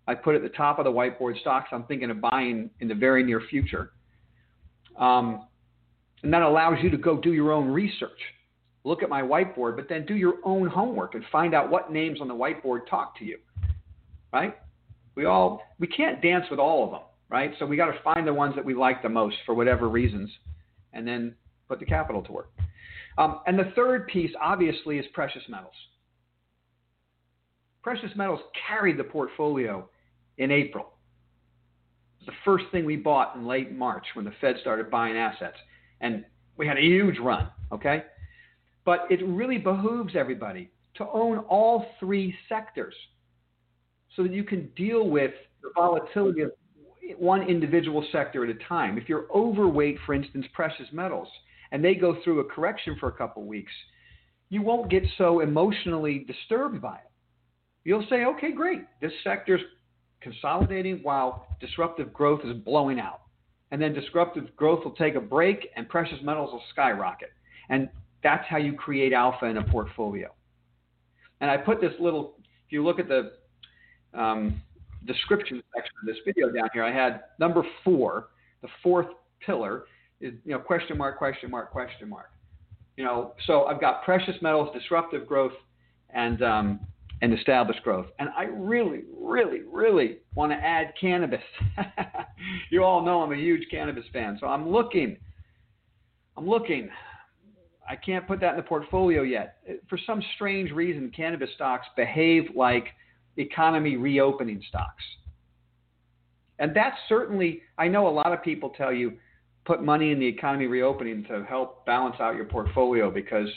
I 0.07 0.15
put 0.15 0.35
at 0.35 0.41
the 0.41 0.49
top 0.49 0.79
of 0.79 0.85
the 0.85 0.91
whiteboard 0.91 1.39
stocks 1.41 1.69
I'm 1.71 1.83
thinking 1.83 2.09
of 2.11 2.21
buying 2.21 2.69
in 2.79 2.87
the 2.87 2.95
very 2.95 3.23
near 3.23 3.41
future. 3.49 3.91
Um, 4.97 5.47
and 6.23 6.33
that 6.33 6.41
allows 6.41 6.77
you 6.81 6.89
to 6.89 6.97
go 6.97 7.17
do 7.17 7.33
your 7.33 7.51
own 7.51 7.69
research. 7.69 8.19
Look 8.83 9.03
at 9.03 9.09
my 9.09 9.21
whiteboard, 9.21 9.75
but 9.75 9.89
then 9.89 10.05
do 10.05 10.15
your 10.15 10.35
own 10.43 10.67
homework 10.67 11.15
and 11.15 11.23
find 11.31 11.53
out 11.53 11.69
what 11.69 11.91
names 11.91 12.21
on 12.21 12.27
the 12.27 12.33
whiteboard 12.33 12.87
talk 12.89 13.17
to 13.19 13.25
you. 13.25 13.37
Right? 14.31 14.57
We 15.15 15.25
all 15.25 15.63
we 15.79 15.87
can't 15.87 16.21
dance 16.21 16.45
with 16.49 16.59
all 16.59 16.85
of 16.85 16.91
them, 16.91 17.01
right? 17.29 17.51
So 17.59 17.65
we 17.65 17.75
got 17.75 17.91
to 17.91 18.01
find 18.03 18.27
the 18.27 18.33
ones 18.33 18.55
that 18.55 18.63
we 18.63 18.73
like 18.73 19.01
the 19.01 19.09
most 19.09 19.35
for 19.45 19.55
whatever 19.55 19.89
reasons, 19.89 20.29
and 20.93 21.07
then 21.07 21.35
put 21.67 21.79
the 21.79 21.85
capital 21.85 22.21
to 22.23 22.31
work. 22.31 22.51
Um, 23.17 23.39
and 23.47 23.57
the 23.57 23.71
third 23.75 24.07
piece, 24.07 24.31
obviously, 24.39 24.99
is 24.99 25.05
precious 25.13 25.41
metals. 25.49 25.73
Precious 27.81 28.11
metals 28.15 28.39
carried 28.67 28.97
the 28.97 29.03
portfolio 29.03 29.89
in 30.37 30.51
April. 30.51 30.93
The 32.25 32.33
first 32.43 32.65
thing 32.71 32.85
we 32.85 32.97
bought 32.97 33.35
in 33.35 33.47
late 33.47 33.71
March 33.71 34.05
when 34.13 34.25
the 34.25 34.33
Fed 34.41 34.57
started 34.61 34.91
buying 34.91 35.15
assets 35.15 35.55
and 36.01 36.25
we 36.57 36.67
had 36.67 36.77
a 36.77 36.81
huge 36.81 37.19
run, 37.19 37.49
okay? 37.71 38.03
But 38.85 39.05
it 39.09 39.25
really 39.25 39.57
behooves 39.57 40.15
everybody 40.15 40.71
to 40.95 41.07
own 41.09 41.39
all 41.39 41.85
three 41.99 42.33
sectors 42.49 42.93
so 44.15 44.23
that 44.23 44.33
you 44.33 44.43
can 44.43 44.69
deal 44.75 45.07
with 45.07 45.31
the 45.61 45.69
volatility 45.75 46.41
of 46.41 46.51
one 47.17 47.43
individual 47.43 48.05
sector 48.11 48.43
at 48.43 48.49
a 48.49 48.59
time. 48.67 48.97
If 48.97 49.07
you're 49.07 49.27
overweight, 49.33 49.97
for 50.05 50.13
instance, 50.13 50.45
precious 50.53 50.87
metals, 50.91 51.27
and 51.71 51.83
they 51.83 51.95
go 51.95 52.17
through 52.23 52.39
a 52.39 52.45
correction 52.45 52.95
for 52.99 53.09
a 53.09 53.11
couple 53.11 53.43
of 53.43 53.47
weeks, 53.47 53.71
you 54.49 54.61
won't 54.61 54.89
get 54.89 55.03
so 55.17 55.41
emotionally 55.41 56.19
disturbed 56.19 56.81
by 56.81 56.95
it. 56.95 57.11
You'll 57.83 58.05
say, 58.09 58.25
okay, 58.25 58.51
great, 58.51 58.81
this 59.01 59.11
sector's 59.23 59.61
consolidating 60.21 60.99
while 61.03 61.47
disruptive 61.59 62.11
growth 62.11 62.41
is 62.43 62.53
blowing 62.53 62.99
out 62.99 63.21
and 63.71 63.81
then 63.81 63.93
disruptive 63.93 64.55
growth 64.55 64.83
will 64.83 64.91
take 64.91 65.15
a 65.15 65.21
break 65.21 65.69
and 65.75 65.87
precious 65.89 66.17
metals 66.23 66.51
will 66.51 66.63
skyrocket. 66.71 67.31
And 67.69 67.89
that's 68.23 68.45
how 68.47 68.57
you 68.57 68.73
create 68.73 69.13
alpha 69.13 69.45
in 69.45 69.57
a 69.57 69.63
portfolio. 69.63 70.33
And 71.41 71.51
I 71.51 71.57
put 71.57 71.81
this 71.81 71.93
little, 71.99 72.35
if 72.65 72.71
you 72.71 72.83
look 72.83 72.99
at 72.99 73.07
the 73.07 73.33
um, 74.13 74.61
description 75.05 75.61
section 75.75 75.93
of 76.01 76.07
this 76.07 76.17
video 76.25 76.51
down 76.51 76.69
here, 76.73 76.83
I 76.83 76.91
had 76.91 77.21
number 77.39 77.63
four, 77.83 78.29
the 78.61 78.69
fourth 78.81 79.07
pillar 79.45 79.83
is, 80.19 80.33
you 80.45 80.53
know, 80.53 80.59
question 80.59 80.97
mark, 80.97 81.17
question 81.17 81.51
mark, 81.51 81.71
question 81.71 82.09
mark. 82.09 82.31
You 82.95 83.03
know, 83.03 83.33
so 83.45 83.65
I've 83.65 83.79
got 83.79 84.03
precious 84.03 84.35
metals, 84.41 84.69
disruptive 84.73 85.27
growth, 85.27 85.51
and 86.09 86.41
um, 86.41 86.79
and 87.21 87.33
establish 87.33 87.77
growth. 87.83 88.07
And 88.19 88.29
I 88.37 88.43
really, 88.43 89.01
really, 89.19 89.61
really 89.71 90.17
want 90.35 90.51
to 90.51 90.55
add 90.55 90.93
cannabis. 90.99 91.41
you 92.69 92.83
all 92.83 93.03
know 93.03 93.21
I'm 93.21 93.31
a 93.31 93.37
huge 93.37 93.67
cannabis 93.71 94.05
fan, 94.13 94.37
so 94.39 94.47
I'm 94.47 94.69
looking. 94.69 95.17
I'm 96.35 96.47
looking. 96.47 96.89
I 97.89 97.95
can't 97.95 98.27
put 98.27 98.39
that 98.41 98.51
in 98.51 98.57
the 98.57 98.63
portfolio 98.63 99.23
yet. 99.23 99.57
For 99.89 99.97
some 100.05 100.21
strange 100.35 100.71
reason, 100.71 101.11
cannabis 101.15 101.49
stocks 101.55 101.87
behave 101.95 102.43
like 102.55 102.87
economy 103.37 103.95
reopening 103.95 104.61
stocks. 104.67 105.03
And 106.59 106.75
that's 106.75 106.97
certainly, 107.07 107.61
I 107.77 107.87
know 107.87 108.07
a 108.07 108.09
lot 108.09 108.33
of 108.33 108.43
people 108.43 108.71
tell 108.71 108.91
you 108.91 109.13
put 109.65 109.83
money 109.83 110.11
in 110.11 110.19
the 110.19 110.25
economy 110.25 110.65
reopening 110.65 111.23
to 111.25 111.45
help 111.47 111.85
balance 111.85 112.15
out 112.19 112.35
your 112.35 112.45
portfolio 112.45 113.11
because 113.11 113.49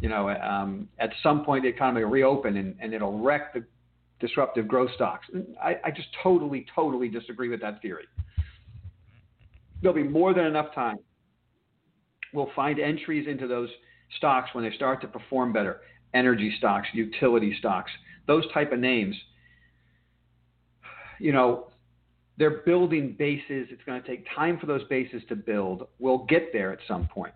you 0.00 0.08
know, 0.08 0.28
um, 0.30 0.88
at 0.98 1.10
some 1.22 1.44
point 1.44 1.64
the 1.64 1.68
economy 1.68 2.04
will 2.04 2.10
reopen 2.10 2.56
and, 2.56 2.76
and 2.80 2.94
it'll 2.94 3.18
wreck 3.18 3.52
the 3.54 3.64
disruptive 4.20 4.66
growth 4.66 4.90
stocks. 4.94 5.26
I, 5.62 5.76
I 5.84 5.90
just 5.90 6.08
totally, 6.22 6.66
totally 6.74 7.08
disagree 7.08 7.48
with 7.48 7.60
that 7.60 7.80
theory. 7.82 8.06
There'll 9.80 9.94
be 9.94 10.02
more 10.02 10.34
than 10.34 10.44
enough 10.44 10.74
time. 10.74 10.98
We'll 12.32 12.50
find 12.54 12.78
entries 12.78 13.26
into 13.28 13.46
those 13.46 13.68
stocks 14.16 14.50
when 14.52 14.64
they 14.64 14.74
start 14.74 15.00
to 15.02 15.08
perform 15.08 15.52
better. 15.52 15.80
Energy 16.14 16.54
stocks, 16.58 16.88
utility 16.92 17.54
stocks, 17.58 17.90
those 18.26 18.44
type 18.52 18.72
of 18.72 18.78
names. 18.78 19.14
You 21.20 21.32
know, 21.32 21.68
they're 22.38 22.62
building 22.62 23.14
bases. 23.18 23.68
It's 23.70 23.82
going 23.84 24.00
to 24.00 24.08
take 24.08 24.24
time 24.34 24.58
for 24.58 24.66
those 24.66 24.84
bases 24.84 25.22
to 25.28 25.36
build. 25.36 25.88
We'll 25.98 26.24
get 26.26 26.52
there 26.52 26.72
at 26.72 26.78
some 26.86 27.08
point. 27.08 27.34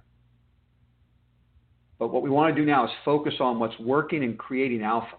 But 1.98 2.12
what 2.12 2.22
we 2.22 2.30
want 2.30 2.54
to 2.54 2.60
do 2.60 2.66
now 2.66 2.84
is 2.84 2.90
focus 3.04 3.34
on 3.40 3.58
what's 3.58 3.78
working 3.78 4.24
and 4.24 4.38
creating 4.38 4.82
alpha. 4.82 5.16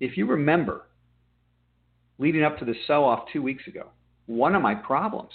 If 0.00 0.16
you 0.16 0.26
remember, 0.26 0.86
leading 2.18 2.42
up 2.42 2.58
to 2.58 2.64
the 2.64 2.74
sell 2.86 3.04
off 3.04 3.28
two 3.32 3.42
weeks 3.42 3.66
ago, 3.66 3.88
one 4.26 4.54
of 4.54 4.62
my 4.62 4.74
problems 4.74 5.32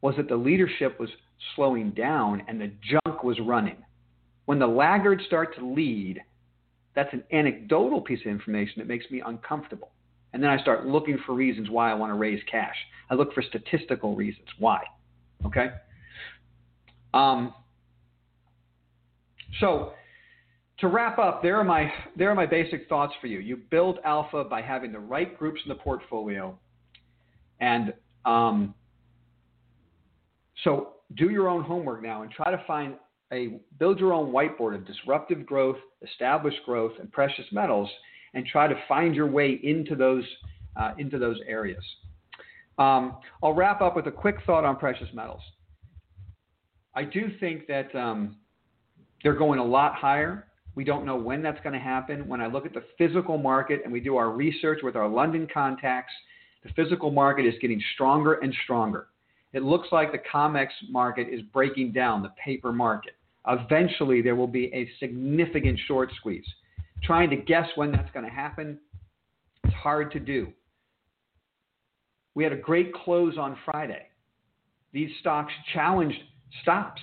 was 0.00 0.14
that 0.16 0.28
the 0.28 0.36
leadership 0.36 0.98
was 1.00 1.10
slowing 1.54 1.90
down 1.90 2.42
and 2.48 2.60
the 2.60 2.72
junk 2.90 3.24
was 3.24 3.38
running. 3.40 3.76
When 4.44 4.58
the 4.58 4.66
laggards 4.66 5.24
start 5.26 5.56
to 5.56 5.66
lead, 5.66 6.20
that's 6.94 7.12
an 7.12 7.24
anecdotal 7.32 8.00
piece 8.00 8.20
of 8.20 8.26
information 8.26 8.74
that 8.78 8.88
makes 8.88 9.04
me 9.10 9.22
uncomfortable. 9.24 9.90
And 10.32 10.42
then 10.42 10.50
I 10.50 10.60
start 10.60 10.86
looking 10.86 11.18
for 11.24 11.34
reasons 11.34 11.70
why 11.70 11.90
I 11.90 11.94
want 11.94 12.10
to 12.10 12.14
raise 12.14 12.42
cash. 12.50 12.74
I 13.10 13.14
look 13.14 13.32
for 13.32 13.42
statistical 13.42 14.14
reasons 14.14 14.48
why. 14.58 14.82
Okay? 15.46 15.70
Um, 17.14 17.54
so 19.60 19.92
to 20.80 20.88
wrap 20.88 21.18
up, 21.18 21.42
there 21.42 21.56
are 21.56 21.64
my 21.64 21.92
there 22.16 22.30
are 22.30 22.34
my 22.34 22.46
basic 22.46 22.88
thoughts 22.88 23.12
for 23.20 23.26
you. 23.26 23.40
You 23.40 23.56
build 23.56 23.98
alpha 24.04 24.44
by 24.44 24.62
having 24.62 24.92
the 24.92 25.00
right 25.00 25.36
groups 25.36 25.60
in 25.64 25.68
the 25.68 25.74
portfolio, 25.74 26.56
and 27.60 27.92
um, 28.24 28.74
so 30.64 30.94
do 31.16 31.30
your 31.30 31.48
own 31.48 31.64
homework 31.64 32.02
now 32.02 32.22
and 32.22 32.30
try 32.30 32.50
to 32.50 32.62
find 32.66 32.94
a 33.32 33.58
build 33.78 33.98
your 33.98 34.12
own 34.12 34.32
whiteboard 34.32 34.74
of 34.74 34.86
disruptive 34.86 35.44
growth, 35.44 35.76
established 36.02 36.58
growth, 36.64 36.92
and 37.00 37.10
precious 37.10 37.46
metals, 37.50 37.90
and 38.34 38.46
try 38.46 38.68
to 38.68 38.74
find 38.86 39.14
your 39.14 39.26
way 39.26 39.58
into 39.62 39.96
those 39.96 40.24
uh, 40.76 40.92
into 40.98 41.18
those 41.18 41.38
areas. 41.46 41.82
Um, 42.78 43.16
I'll 43.42 43.54
wrap 43.54 43.80
up 43.80 43.96
with 43.96 44.06
a 44.06 44.12
quick 44.12 44.36
thought 44.46 44.64
on 44.64 44.76
precious 44.76 45.08
metals. 45.12 45.42
I 46.94 47.02
do 47.02 47.32
think 47.40 47.66
that 47.66 47.92
um, 47.96 48.36
they're 49.22 49.34
going 49.34 49.58
a 49.58 49.64
lot 49.64 49.94
higher. 49.94 50.46
We 50.74 50.84
don't 50.84 51.04
know 51.04 51.16
when 51.16 51.42
that's 51.42 51.60
going 51.62 51.72
to 51.72 51.80
happen. 51.80 52.28
When 52.28 52.40
I 52.40 52.46
look 52.46 52.64
at 52.64 52.72
the 52.72 52.84
physical 52.96 53.36
market 53.36 53.80
and 53.84 53.92
we 53.92 54.00
do 54.00 54.16
our 54.16 54.30
research 54.30 54.80
with 54.82 54.96
our 54.96 55.08
London 55.08 55.48
contacts, 55.52 56.12
the 56.62 56.70
physical 56.74 57.10
market 57.10 57.46
is 57.46 57.54
getting 57.60 57.82
stronger 57.94 58.34
and 58.34 58.54
stronger. 58.64 59.08
It 59.52 59.62
looks 59.62 59.88
like 59.90 60.12
the 60.12 60.18
COMEX 60.32 60.68
market 60.90 61.28
is 61.28 61.40
breaking 61.52 61.92
down, 61.92 62.22
the 62.22 62.32
paper 62.42 62.72
market. 62.72 63.14
Eventually, 63.48 64.20
there 64.20 64.36
will 64.36 64.46
be 64.46 64.66
a 64.74 64.88
significant 65.00 65.78
short 65.86 66.10
squeeze. 66.16 66.44
Trying 67.02 67.30
to 67.30 67.36
guess 67.36 67.66
when 67.76 67.90
that's 67.90 68.10
going 68.12 68.26
to 68.26 68.30
happen, 68.30 68.78
it's 69.64 69.74
hard 69.74 70.12
to 70.12 70.20
do. 70.20 70.52
We 72.34 72.44
had 72.44 72.52
a 72.52 72.56
great 72.56 72.92
close 72.92 73.38
on 73.38 73.56
Friday. 73.64 74.06
These 74.92 75.10
stocks 75.20 75.52
challenged 75.72 76.18
stops 76.62 77.00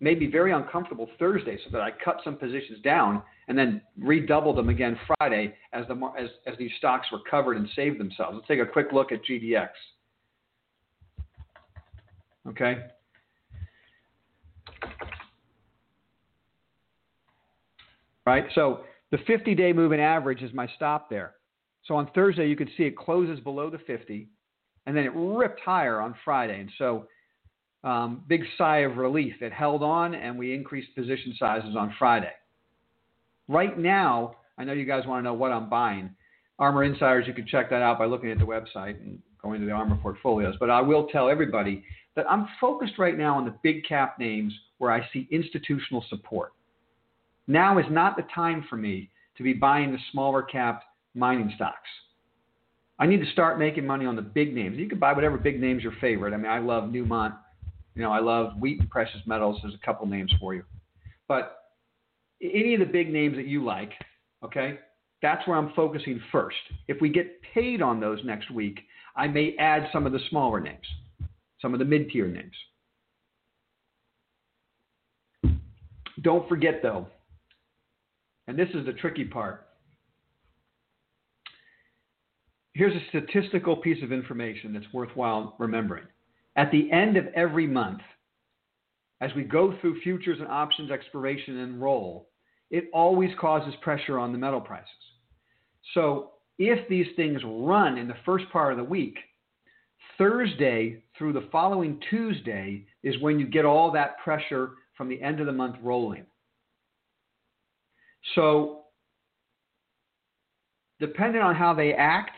made 0.00 0.18
me 0.18 0.26
very 0.26 0.52
uncomfortable 0.52 1.08
Thursday, 1.18 1.58
so 1.64 1.70
that 1.70 1.82
I 1.82 1.90
cut 2.02 2.20
some 2.24 2.36
positions 2.36 2.80
down 2.82 3.22
and 3.48 3.56
then 3.56 3.82
redoubled 3.98 4.56
them 4.56 4.70
again 4.70 4.98
Friday 5.06 5.54
as 5.72 5.86
the 5.88 5.94
as 6.18 6.28
as 6.46 6.56
these 6.58 6.70
stocks 6.78 7.06
recovered 7.12 7.56
and 7.56 7.68
saved 7.76 8.00
themselves. 8.00 8.34
Let's 8.36 8.48
take 8.48 8.60
a 8.60 8.66
quick 8.66 8.88
look 8.92 9.12
at 9.12 9.20
GDX. 9.24 9.68
Okay. 12.48 12.78
Right. 18.26 18.44
So 18.54 18.80
the 19.10 19.18
50-day 19.18 19.72
moving 19.72 20.00
average 20.00 20.42
is 20.42 20.52
my 20.54 20.68
stop 20.76 21.10
there. 21.10 21.34
So 21.84 21.96
on 21.96 22.10
Thursday 22.14 22.48
you 22.48 22.56
could 22.56 22.70
see 22.76 22.84
it 22.84 22.96
closes 22.96 23.40
below 23.40 23.70
the 23.70 23.78
50, 23.78 24.28
and 24.86 24.96
then 24.96 25.04
it 25.04 25.12
ripped 25.14 25.60
higher 25.60 26.00
on 26.00 26.14
Friday, 26.24 26.60
and 26.60 26.70
so 26.78 27.06
um, 27.84 28.22
big 28.28 28.42
sigh 28.58 28.78
of 28.78 28.96
relief. 28.96 29.34
It 29.40 29.52
held 29.52 29.82
on, 29.82 30.14
and 30.14 30.38
we 30.38 30.54
increased 30.54 30.94
position 30.94 31.34
sizes 31.38 31.76
on 31.76 31.94
Friday. 31.98 32.32
Right 33.48 33.78
now, 33.78 34.36
I 34.58 34.64
know 34.64 34.72
you 34.72 34.84
guys 34.84 35.06
want 35.06 35.20
to 35.20 35.24
know 35.24 35.34
what 35.34 35.52
I'm 35.52 35.68
buying. 35.68 36.10
ARMR 36.60 36.86
Insiders, 36.86 37.26
you 37.26 37.32
can 37.32 37.46
check 37.46 37.70
that 37.70 37.82
out 37.82 37.98
by 37.98 38.04
looking 38.04 38.30
at 38.30 38.38
the 38.38 38.44
website 38.44 39.00
and 39.00 39.18
going 39.42 39.60
to 39.60 39.66
the 39.66 39.72
ARMR 39.72 40.00
portfolios. 40.02 40.54
But 40.60 40.70
I 40.70 40.80
will 40.82 41.06
tell 41.06 41.30
everybody 41.30 41.82
that 42.16 42.30
I'm 42.30 42.46
focused 42.60 42.98
right 42.98 43.16
now 43.16 43.36
on 43.36 43.44
the 43.44 43.54
big 43.62 43.84
cap 43.86 44.18
names 44.18 44.52
where 44.78 44.90
I 44.90 45.06
see 45.12 45.26
institutional 45.30 46.04
support. 46.10 46.52
Now 47.46 47.78
is 47.78 47.86
not 47.90 48.16
the 48.16 48.24
time 48.34 48.64
for 48.68 48.76
me 48.76 49.10
to 49.36 49.42
be 49.42 49.54
buying 49.54 49.92
the 49.92 49.98
smaller 50.12 50.42
cap 50.42 50.82
mining 51.14 51.50
stocks. 51.56 51.88
I 52.98 53.06
need 53.06 53.20
to 53.24 53.32
start 53.32 53.58
making 53.58 53.86
money 53.86 54.04
on 54.04 54.14
the 54.14 54.22
big 54.22 54.54
names. 54.54 54.76
You 54.76 54.88
can 54.88 54.98
buy 54.98 55.14
whatever 55.14 55.38
big 55.38 55.58
name's 55.58 55.82
your 55.82 55.94
favorite. 56.00 56.34
I 56.34 56.36
mean, 56.36 56.50
I 56.50 56.58
love 56.58 56.84
Newmont. 56.84 57.34
You 57.94 58.02
know, 58.02 58.12
I 58.12 58.20
love 58.20 58.52
Wheaton 58.58 58.88
Precious 58.88 59.20
Metals. 59.26 59.58
There's 59.62 59.74
a 59.74 59.84
couple 59.84 60.06
names 60.06 60.32
for 60.38 60.54
you. 60.54 60.64
But 61.28 61.56
any 62.42 62.74
of 62.74 62.80
the 62.80 62.86
big 62.86 63.12
names 63.12 63.36
that 63.36 63.46
you 63.46 63.64
like, 63.64 63.92
okay, 64.44 64.78
that's 65.22 65.46
where 65.46 65.56
I'm 65.56 65.72
focusing 65.74 66.20
first. 66.32 66.56
If 66.88 67.00
we 67.00 67.08
get 67.10 67.40
paid 67.54 67.82
on 67.82 68.00
those 68.00 68.20
next 68.24 68.50
week, 68.50 68.80
I 69.16 69.26
may 69.26 69.54
add 69.58 69.88
some 69.92 70.06
of 70.06 70.12
the 70.12 70.20
smaller 70.30 70.60
names, 70.60 70.86
some 71.60 71.72
of 71.72 71.78
the 71.78 71.84
mid 71.84 72.10
tier 72.10 72.26
names. 72.26 72.54
Don't 76.22 76.48
forget, 76.48 76.80
though, 76.82 77.06
and 78.46 78.58
this 78.58 78.68
is 78.74 78.84
the 78.86 78.92
tricky 78.92 79.24
part. 79.24 79.66
Here's 82.74 82.94
a 82.94 83.08
statistical 83.08 83.76
piece 83.76 84.02
of 84.02 84.12
information 84.12 84.72
that's 84.72 84.86
worthwhile 84.92 85.56
remembering. 85.58 86.04
At 86.56 86.70
the 86.70 86.90
end 86.90 87.16
of 87.16 87.26
every 87.28 87.66
month, 87.66 88.00
as 89.20 89.30
we 89.34 89.42
go 89.42 89.76
through 89.80 90.00
futures 90.00 90.38
and 90.40 90.48
options 90.48 90.90
expiration 90.90 91.58
and 91.58 91.80
roll, 91.80 92.28
it 92.70 92.84
always 92.92 93.30
causes 93.40 93.74
pressure 93.82 94.18
on 94.18 94.32
the 94.32 94.38
metal 94.38 94.60
prices. 94.60 94.88
So 95.94 96.32
if 96.58 96.88
these 96.88 97.06
things 97.16 97.40
run 97.44 97.98
in 97.98 98.08
the 98.08 98.16
first 98.24 98.44
part 98.52 98.72
of 98.72 98.78
the 98.78 98.84
week, 98.84 99.16
Thursday 100.18 101.02
through 101.16 101.32
the 101.32 101.48
following 101.50 102.00
Tuesday 102.10 102.86
is 103.02 103.20
when 103.20 103.38
you 103.38 103.46
get 103.46 103.64
all 103.64 103.90
that 103.92 104.18
pressure 104.22 104.72
from 104.96 105.08
the 105.08 105.20
end 105.22 105.40
of 105.40 105.46
the 105.46 105.52
month 105.52 105.76
rolling. 105.82 106.26
So, 108.34 108.82
depending 111.00 111.40
on 111.40 111.54
how 111.54 111.72
they 111.72 111.94
act, 111.94 112.32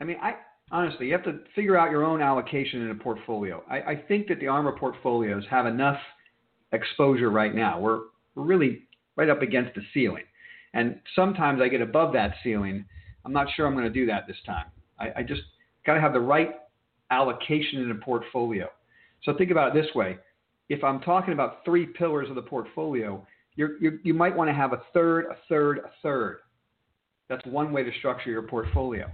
I 0.00 0.04
mean, 0.04 0.16
I, 0.22 0.34
honestly, 0.70 1.06
you 1.06 1.12
have 1.12 1.24
to 1.24 1.40
figure 1.54 1.76
out 1.76 1.90
your 1.90 2.04
own 2.04 2.22
allocation 2.22 2.82
in 2.82 2.90
a 2.90 2.94
portfolio. 2.94 3.62
I, 3.70 3.80
I 3.80 3.96
think 4.08 4.28
that 4.28 4.40
the 4.40 4.46
ARMR 4.46 4.78
portfolios 4.78 5.44
have 5.50 5.66
enough 5.66 5.98
exposure 6.72 7.30
right 7.30 7.54
now. 7.54 7.80
We're, 7.80 8.00
we're 8.34 8.44
really 8.44 8.82
right 9.16 9.28
up 9.28 9.42
against 9.42 9.74
the 9.74 9.82
ceiling. 9.92 10.24
And 10.72 11.00
sometimes 11.16 11.60
I 11.60 11.68
get 11.68 11.80
above 11.80 12.12
that 12.12 12.34
ceiling. 12.44 12.84
I'm 13.24 13.32
not 13.32 13.48
sure 13.54 13.66
I'm 13.66 13.74
going 13.74 13.84
to 13.84 13.90
do 13.90 14.06
that 14.06 14.26
this 14.26 14.36
time. 14.46 14.66
I, 14.98 15.10
I 15.16 15.22
just 15.22 15.42
got 15.84 15.94
to 15.94 16.00
have 16.00 16.12
the 16.12 16.20
right 16.20 16.50
allocation 17.10 17.80
in 17.82 17.90
a 17.90 17.94
portfolio. 17.96 18.68
So 19.24 19.36
think 19.36 19.50
about 19.50 19.76
it 19.76 19.82
this 19.82 19.92
way. 19.94 20.18
If 20.68 20.84
I'm 20.84 21.00
talking 21.00 21.32
about 21.32 21.64
three 21.64 21.86
pillars 21.86 22.28
of 22.28 22.36
the 22.36 22.42
portfolio, 22.42 23.26
you're, 23.56 23.80
you're, 23.80 23.94
you 24.04 24.14
might 24.14 24.34
want 24.34 24.48
to 24.48 24.54
have 24.54 24.72
a 24.72 24.82
third, 24.94 25.26
a 25.26 25.36
third, 25.48 25.78
a 25.78 25.90
third. 26.02 26.38
That's 27.28 27.44
one 27.44 27.72
way 27.72 27.82
to 27.82 27.90
structure 27.98 28.30
your 28.30 28.42
portfolio. 28.42 29.10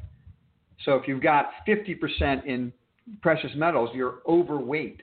So 0.85 0.95
if 0.95 1.09
you've 1.09 1.23
got 1.23 1.51
50% 1.67 2.45
in 2.45 2.73
precious 3.23 3.51
metals, 3.57 3.91
you're 3.95 4.19
overweight 4.29 5.03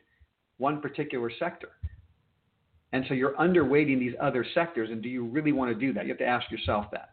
one 0.58 0.82
particular 0.82 1.32
sector. 1.40 1.70
And 2.92 3.04
so 3.08 3.16
you're 3.16 3.34
underweighting 3.34 4.00
these 4.00 4.14
other 4.22 4.46
sectors. 4.54 4.90
And 4.92 5.02
do 5.02 5.10
you 5.10 5.26
really 5.26 5.52
want 5.52 5.72
to 5.72 5.80
do 5.80 5.94
that? 5.94 6.06
You 6.06 6.10
have 6.10 6.20
to 6.20 6.28
ask 6.28 6.50
yourself 6.52 6.86
that. 6.92 7.10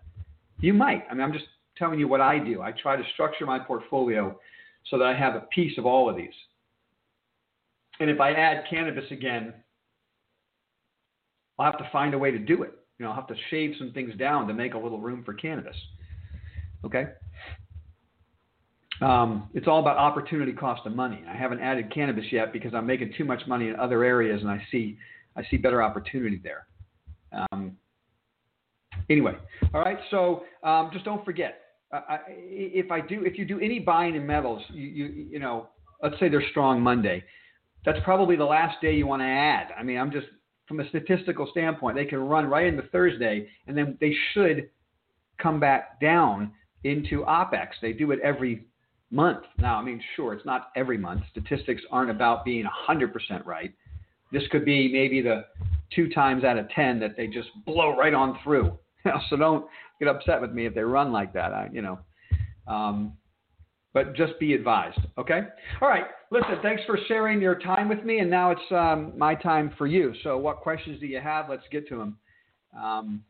You 0.61 0.75
might. 0.75 1.05
I 1.11 1.15
mean, 1.15 1.23
I'm 1.23 1.33
just 1.33 1.47
telling 1.79 1.99
you 1.99 2.07
what 2.07 2.21
I 2.21 2.39
do. 2.39 2.61
I 2.61 2.73
try 2.73 2.97
to 2.97 3.03
structure 3.15 3.47
my 3.47 3.59
portfolio 3.59 4.39
so 4.91 4.99
that 4.99 5.07
I 5.07 5.17
have 5.17 5.35
a 5.35 5.47
piece 5.53 5.79
of 5.79 5.87
all 5.87 6.11
of 6.11 6.17
these. 6.17 6.35
And 7.99 8.11
if 8.11 8.21
I 8.21 8.33
add 8.33 8.65
cannabis 8.69 9.05
again, 9.11 9.55
I'll 11.59 11.67
have 11.71 11.79
to 11.79 11.89
find 11.91 12.15
a 12.15 12.19
way 12.19 12.31
to 12.31 12.39
do 12.39 12.63
it. 12.63 12.73
You 12.99 13.05
know, 13.05 13.11
I'll 13.11 13.17
have 13.17 13.27
to 13.29 13.35
shave 13.49 13.75
some 13.79 13.93
things 13.93 14.15
down 14.19 14.47
to 14.49 14.55
make 14.55 14.75
a 14.75 14.79
little 14.79 15.01
room 15.01 15.23
for 15.25 15.33
cannabis. 15.33 15.77
Okay? 16.85 17.07
Um, 19.01 19.49
it's 19.55 19.67
all 19.67 19.81
about 19.81 19.97
opportunity 19.97 20.53
cost 20.53 20.87
of 20.87 20.95
money. 20.95 21.23
I 21.29 21.35
haven't 21.35 21.61
added 21.61 21.93
cannabis 21.93 22.27
yet 22.31 22.53
because 22.53 22.75
I'm 22.75 22.87
making 22.87 23.15
too 23.17 23.25
much 23.25 23.43
money 23.47 23.69
in 23.69 23.77
other 23.77 24.05
areas, 24.05 24.43
and 24.43 24.51
I 24.51 24.63
see 24.71 24.99
I 25.37 25.43
see 25.51 25.57
better 25.57 25.83
opportunity 25.83 26.41
there. 26.43 26.67
Um, 27.33 27.77
anyway, 29.09 29.35
all 29.73 29.81
right. 29.81 29.99
So 30.11 30.43
um, 30.63 30.91
just 30.93 31.05
don't 31.05 31.25
forget. 31.25 31.61
I, 31.93 32.19
if 32.29 32.91
I 32.93 33.01
do, 33.01 33.25
if 33.25 33.37
you 33.37 33.45
do 33.45 33.59
any 33.59 33.81
buying 33.81 34.15
in 34.15 34.27
metals, 34.27 34.63
you, 34.69 34.87
you 34.87 35.05
you 35.33 35.39
know, 35.39 35.69
let's 36.03 36.19
say 36.21 36.29
they're 36.29 36.45
strong 36.51 36.81
Monday, 36.81 37.25
that's 37.85 37.99
probably 38.05 38.37
the 38.37 38.45
last 38.45 38.81
day 38.81 38.95
you 38.95 39.07
want 39.07 39.23
to 39.23 39.27
add. 39.27 39.69
I 39.79 39.83
mean, 39.83 39.99
I'm 39.99 40.13
just 40.13 40.27
from 40.69 40.79
a 40.79 40.89
statistical 40.91 41.49
standpoint, 41.51 41.97
they 41.97 42.05
can 42.05 42.21
run 42.21 42.47
right 42.47 42.67
into 42.67 42.83
Thursday, 42.93 43.49
and 43.67 43.77
then 43.77 43.99
they 44.01 44.15
should 44.33 44.69
come 45.43 45.59
back 45.59 46.01
down 46.01 46.53
into 46.85 47.25
OPEX. 47.25 47.71
They 47.83 47.93
do 47.93 48.13
it 48.13 48.21
every 48.23 48.67
month. 49.11 49.45
Now, 49.59 49.77
I 49.77 49.83
mean, 49.83 50.01
sure, 50.17 50.33
it's 50.33 50.47
not 50.47 50.71
every 50.77 50.99
month. 50.99 51.23
Statistics 51.31 51.83
aren't 51.91 52.11
about 52.11 52.45
being 52.45 52.67
100% 52.89 53.45
right. 53.45 53.73
This 54.33 54.43
could 54.51 54.65
be 54.65 54.93
maybe 54.93 55.21
the 55.21 55.45
two 55.95 56.09
times 56.09 56.45
out 56.45 56.57
of 56.57 56.69
10 56.71 57.01
that 57.01 57.17
they 57.17 57.27
just 57.27 57.49
blow 57.67 57.97
right 57.97 58.15
on 58.15 58.39
through. 58.45 58.79
so 59.31 59.37
don't 59.37 59.67
get 59.99 60.09
upset 60.09 60.41
with 60.41 60.53
me 60.53 60.67
if 60.67 60.75
they 60.75 60.83
run 60.83 61.13
like 61.13 61.33
that. 61.33 61.53
I, 61.53 61.69
you 61.73 61.83
know, 61.83 61.99
um, 62.67 63.15
but 63.93 64.15
just 64.15 64.39
be 64.39 64.55
advised. 64.55 65.01
Okay. 65.19 65.41
All 65.81 65.89
right. 65.89 66.05
Listen. 66.31 66.59
Thanks 66.63 66.83
for 66.87 66.97
sharing 67.09 67.41
your 67.41 67.59
time 67.59 67.89
with 67.89 68.05
me, 68.05 68.19
and 68.21 68.31
now 68.31 68.53
it's 68.53 68.61
um, 68.71 69.13
my 69.17 69.35
time 69.35 69.73
for 69.77 69.89
you. 69.89 70.15
So, 70.23 70.39
what 70.39 70.59
questions 70.59 71.01
do 71.01 71.07
you 71.07 71.19
have? 71.21 71.51
Let's 71.51 71.65
get 71.73 71.89
to 71.89 71.97
them. 71.99 72.17
Um, 72.81 73.25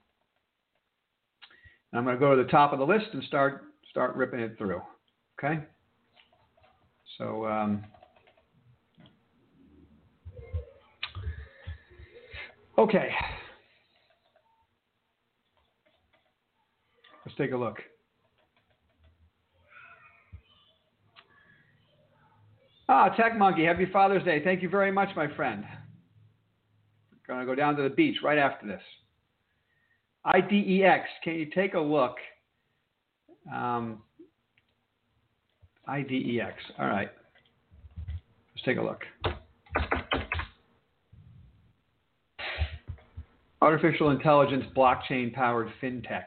I'm 1.95 2.05
going 2.05 2.15
to 2.15 2.21
go 2.21 2.37
to 2.37 2.43
the 2.43 2.51
top 2.51 2.75
of 2.75 2.79
the 2.79 2.85
list 2.85 3.07
and 3.15 3.25
start 3.25 3.63
start 3.91 4.15
ripping 4.17 4.41
it 4.41 4.59
through. 4.59 4.83
Okay. 5.43 5.59
So. 7.17 7.47
Um, 7.47 7.83
okay. 12.77 13.09
Let's 17.25 17.39
take 17.39 17.53
a 17.53 17.57
look. 17.57 17.79
Ah, 22.89 23.09
Tech 23.11 23.39
Monkey, 23.39 23.65
happy 23.65 23.87
Father's 23.87 24.25
Day. 24.25 24.43
Thank 24.43 24.63
you 24.63 24.69
very 24.69 24.91
much, 24.91 25.09
my 25.17 25.33
friend. 25.37 25.65
To 27.29 27.47
go 27.47 27.55
down 27.55 27.77
to 27.77 27.83
the 27.85 27.91
beach 27.91 28.17
right 28.25 28.39
after 28.39 28.67
this. 28.67 28.83
IDEX, 30.27 31.05
can 31.23 31.35
you 31.35 31.47
take 31.55 31.75
a 31.75 31.81
look? 31.81 32.17
Um, 33.55 34.03
IDEX, 35.89 36.53
all 36.79 36.87
right. 36.87 37.11
Let's 38.55 38.65
take 38.65 38.79
a 38.79 38.83
look. 38.83 39.01
Artificial 43.63 44.11
intelligence, 44.11 44.65
blockchain 44.77 45.33
powered 45.33 45.69
fintech. 45.83 46.25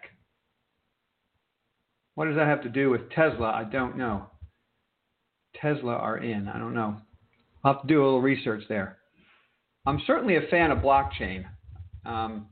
What 2.15 2.25
does 2.25 2.35
that 2.35 2.47
have 2.47 2.61
to 2.63 2.69
do 2.69 2.89
with 2.89 3.09
Tesla? 3.09 3.51
I 3.51 3.63
don't 3.63 3.97
know. 3.97 4.27
Tesla 5.59 5.93
are 5.93 6.17
in. 6.17 6.47
I 6.47 6.59
don't 6.59 6.73
know. 6.73 6.97
I'll 7.63 7.73
have 7.73 7.81
to 7.81 7.87
do 7.87 8.03
a 8.03 8.05
little 8.05 8.21
research 8.21 8.63
there. 8.69 8.97
I'm 9.85 10.01
certainly 10.05 10.35
a 10.37 10.47
fan 10.49 10.71
of 10.71 10.79
blockchain, 10.79 11.45
um, 12.05 12.47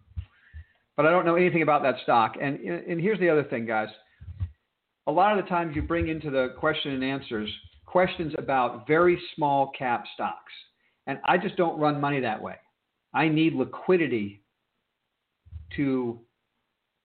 but 0.97 1.05
I 1.05 1.11
don't 1.11 1.25
know 1.25 1.35
anything 1.35 1.61
about 1.61 1.83
that 1.83 1.95
stock. 2.03 2.35
And, 2.41 2.59
and 2.59 2.99
here's 2.99 3.19
the 3.19 3.29
other 3.29 3.43
thing, 3.43 3.65
guys. 3.65 3.89
A 5.07 5.11
lot 5.11 5.37
of 5.37 5.43
the 5.43 5.49
times 5.49 5.75
you 5.75 5.81
bring 5.81 6.07
into 6.07 6.29
the 6.29 6.53
question 6.59 6.91
and 6.91 7.03
answers 7.03 7.49
questions 7.85 8.33
about 8.37 8.87
very 8.87 9.19
small 9.35 9.71
cap 9.77 10.05
stocks. 10.13 10.53
And 11.07 11.19
I 11.25 11.37
just 11.37 11.57
don't 11.57 11.79
run 11.79 11.99
money 11.99 12.19
that 12.21 12.41
way. 12.41 12.55
I 13.13 13.27
need 13.27 13.53
liquidity 13.53 14.43
to 15.75 16.19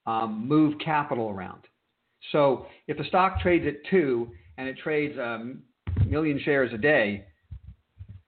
um, 0.07 0.47
move 0.47 0.75
capital 0.79 1.31
around. 1.31 1.63
So 2.33 2.67
if 2.87 2.99
a 2.99 3.05
stock 3.05 3.41
trades 3.41 3.67
at 3.67 3.75
two 3.91 4.31
and 4.59 4.69
it 4.69 4.77
trades 4.79 5.17
a 5.17 5.55
million 6.07 6.41
shares 6.45 6.73
a 6.73 6.79
day, 6.79 7.27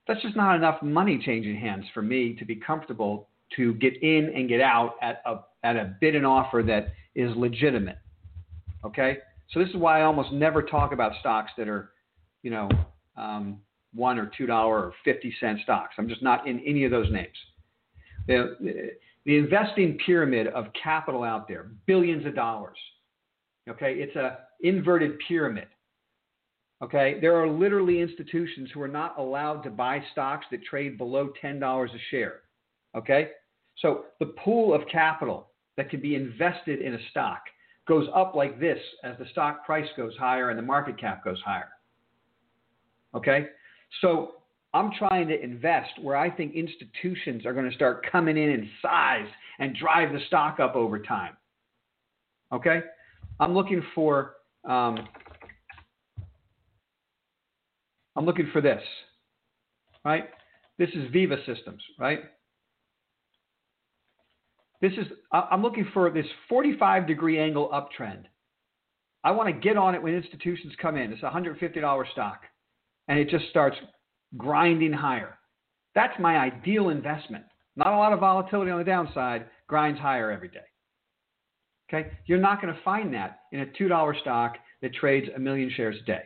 that's 0.07 0.23
just 0.23 0.37
not 0.37 0.57
enough 0.57 0.83
money 0.83 1.21
changing 1.25 1.57
hands 1.61 1.85
for 1.93 2.03
me 2.03 2.35
to 2.39 2.45
be 2.45 2.57
comfortable 2.57 3.29
to 3.57 3.75
get 3.75 4.03
in 4.03 4.33
and 4.35 4.49
get 4.49 4.61
out 4.61 4.95
at 5.03 5.23
a 5.27 5.41
at 5.65 5.77
a 5.77 5.97
bid 6.01 6.15
and 6.15 6.25
offer 6.25 6.63
that 6.67 6.93
is 7.15 7.35
legitimate. 7.37 7.99
Okay, 8.85 9.19
so 9.51 9.61
this 9.61 9.69
is 9.71 9.77
why 9.77 10.01
I 10.01 10.05
almost 10.05 10.33
never 10.33 10.63
talk 10.63 10.93
about 10.93 11.13
stocks 11.21 11.53
that 11.57 11.69
are, 11.69 11.93
you 12.43 12.51
know, 12.51 12.69
um, 13.17 13.59
one 13.95 14.19
or 14.19 14.31
two 14.37 14.47
dollar 14.47 14.79
or 14.79 14.93
fifty 15.05 15.35
cent 15.41 15.61
stocks. 15.63 15.95
I'm 15.99 16.09
just 16.09 16.23
not 16.23 16.47
in 16.47 16.61
any 16.61 16.85
of 16.85 16.91
those 16.91 17.11
names. 17.11 17.29
The, 18.27 18.93
the 19.25 19.39
investing 19.39 19.99
pyramid 20.05 20.49
of 20.49 20.67
capital 20.81 21.25
out 21.25 21.49
there, 21.49 21.71
billions 21.87 22.27
of 22.27 22.35
dollars. 22.35 22.77
Okay, 23.69 23.95
it's 23.95 24.17
a 24.17 24.39
inverted 24.61 25.19
pyramid. 25.27 25.69
Okay, 26.83 27.19
there 27.21 27.37
are 27.37 27.49
literally 27.49 28.01
institutions 28.01 28.71
who 28.73 28.81
are 28.81 28.89
not 28.89 29.19
allowed 29.19 29.63
to 29.63 29.71
buy 29.71 30.03
stocks 30.13 30.47
that 30.51 30.63
trade 30.65 30.97
below 30.97 31.33
$10 31.43 31.87
a 31.87 31.99
share. 32.11 32.41
Okay, 32.97 33.31
so 33.79 34.05
the 34.21 34.27
pool 34.45 34.73
of 34.73 34.83
capital 34.91 35.49
that 35.77 35.91
can 35.91 36.01
be 36.01 36.15
invested 36.15 36.81
in 36.81 36.95
a 36.95 37.09
stock 37.11 37.43
goes 37.89 38.07
up 38.15 38.35
like 38.35 38.61
this 38.61 38.79
as 39.03 39.17
the 39.19 39.27
stock 39.33 39.65
price 39.65 39.89
goes 39.97 40.13
higher 40.19 40.51
and 40.51 40.59
the 40.59 40.63
market 40.63 41.01
cap 41.01 41.25
goes 41.25 41.41
higher. 41.45 41.71
Okay, 43.15 43.47
so 44.03 44.35
I'm 44.75 44.93
trying 44.99 45.29
to 45.29 45.43
invest 45.43 45.91
where 46.03 46.17
I 46.17 46.31
think 46.31 46.55
institutions 46.55 47.47
are 47.47 47.55
going 47.55 47.69
to 47.69 47.75
start 47.75 48.07
coming 48.13 48.37
in 48.37 48.51
in 48.51 48.69
size 48.83 49.27
and 49.59 49.75
drive 49.75 50.13
the 50.13 50.21
stock 50.27 50.61
up 50.61 50.77
over 50.77 50.99
time. 50.99 51.37
Okay, 52.53 52.83
I'm 53.41 53.55
looking 53.55 53.83
for 53.95 54.35
um, 54.69 55.09
I'm 58.15 58.27
looking 58.27 58.51
for 58.53 58.61
this, 58.61 58.83
right? 60.05 60.29
This 60.77 60.91
is 60.91 61.11
Veeva 61.13 61.39
Systems, 61.47 61.81
right? 61.99 62.21
This 64.81 64.93
is, 64.93 65.07
I'm 65.33 65.63
looking 65.63 65.89
for 65.93 66.11
this 66.11 66.27
45 66.49 67.07
degree 67.07 67.39
angle 67.39 67.69
uptrend. 67.71 68.25
I 69.25 69.33
want 69.33 69.49
to 69.49 69.61
get 69.61 69.77
on 69.77 69.95
it 69.95 70.03
when 70.03 70.15
institutions 70.15 70.73
come 70.81 70.97
in. 70.97 71.13
It's 71.13 71.23
a 71.23 71.31
$150 71.31 72.13
stock 72.13 72.43
and 73.09 73.19
it 73.19 73.29
just 73.29 73.49
starts 73.51 73.77
grinding 74.37 74.93
higher. 74.93 75.39
That's 75.95 76.19
my 76.21 76.37
ideal 76.37 76.91
investment. 76.91 77.45
Not 77.75 77.89
a 77.89 77.97
lot 77.97 78.13
of 78.13 78.21
volatility 78.21 78.71
on 78.71 78.79
the 78.79 78.85
downside, 78.85 79.47
grinds 79.67 80.01
higher 80.01 80.31
every 80.31 80.49
day. 80.49 80.61
Okay? 81.89 82.11
You're 82.27 82.39
not 82.39 82.63
going 82.63 82.73
to 82.73 82.81
find 82.83 83.13
that 83.15 83.41
in 83.53 83.61
a 83.61 83.67
$2 83.67 84.21
stock 84.21 84.57
that 84.83 84.95
trades 84.95 85.29
a 85.35 85.39
million 85.39 85.71
shares 85.75 85.97
a 86.01 86.05
day. 86.05 86.23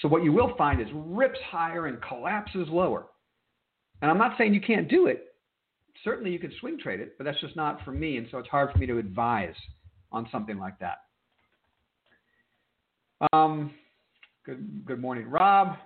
So 0.00 0.08
what 0.08 0.24
you 0.24 0.32
will 0.32 0.54
find 0.56 0.80
is 0.80 0.88
rips 0.94 1.38
higher 1.50 1.86
and 1.86 1.98
collapses 2.02 2.68
lower. 2.68 3.06
And 4.02 4.10
I'm 4.10 4.18
not 4.18 4.36
saying 4.36 4.54
you 4.54 4.60
can't 4.60 4.88
do 4.88 5.06
it. 5.06 5.29
Certainly 6.04 6.30
you 6.30 6.38
can 6.38 6.52
swing 6.60 6.78
trade 6.78 7.00
it, 7.00 7.16
but 7.18 7.24
that's 7.24 7.40
just 7.40 7.56
not 7.56 7.84
for 7.84 7.92
me. 7.92 8.16
And 8.16 8.26
so 8.30 8.38
it's 8.38 8.48
hard 8.48 8.72
for 8.72 8.78
me 8.78 8.86
to 8.86 8.98
advise 8.98 9.54
on 10.12 10.28
something 10.32 10.58
like 10.58 10.78
that. 10.78 10.98
Um, 13.32 13.72
good, 14.46 14.84
good 14.86 15.00
morning, 15.00 15.28
Rob. 15.28 15.76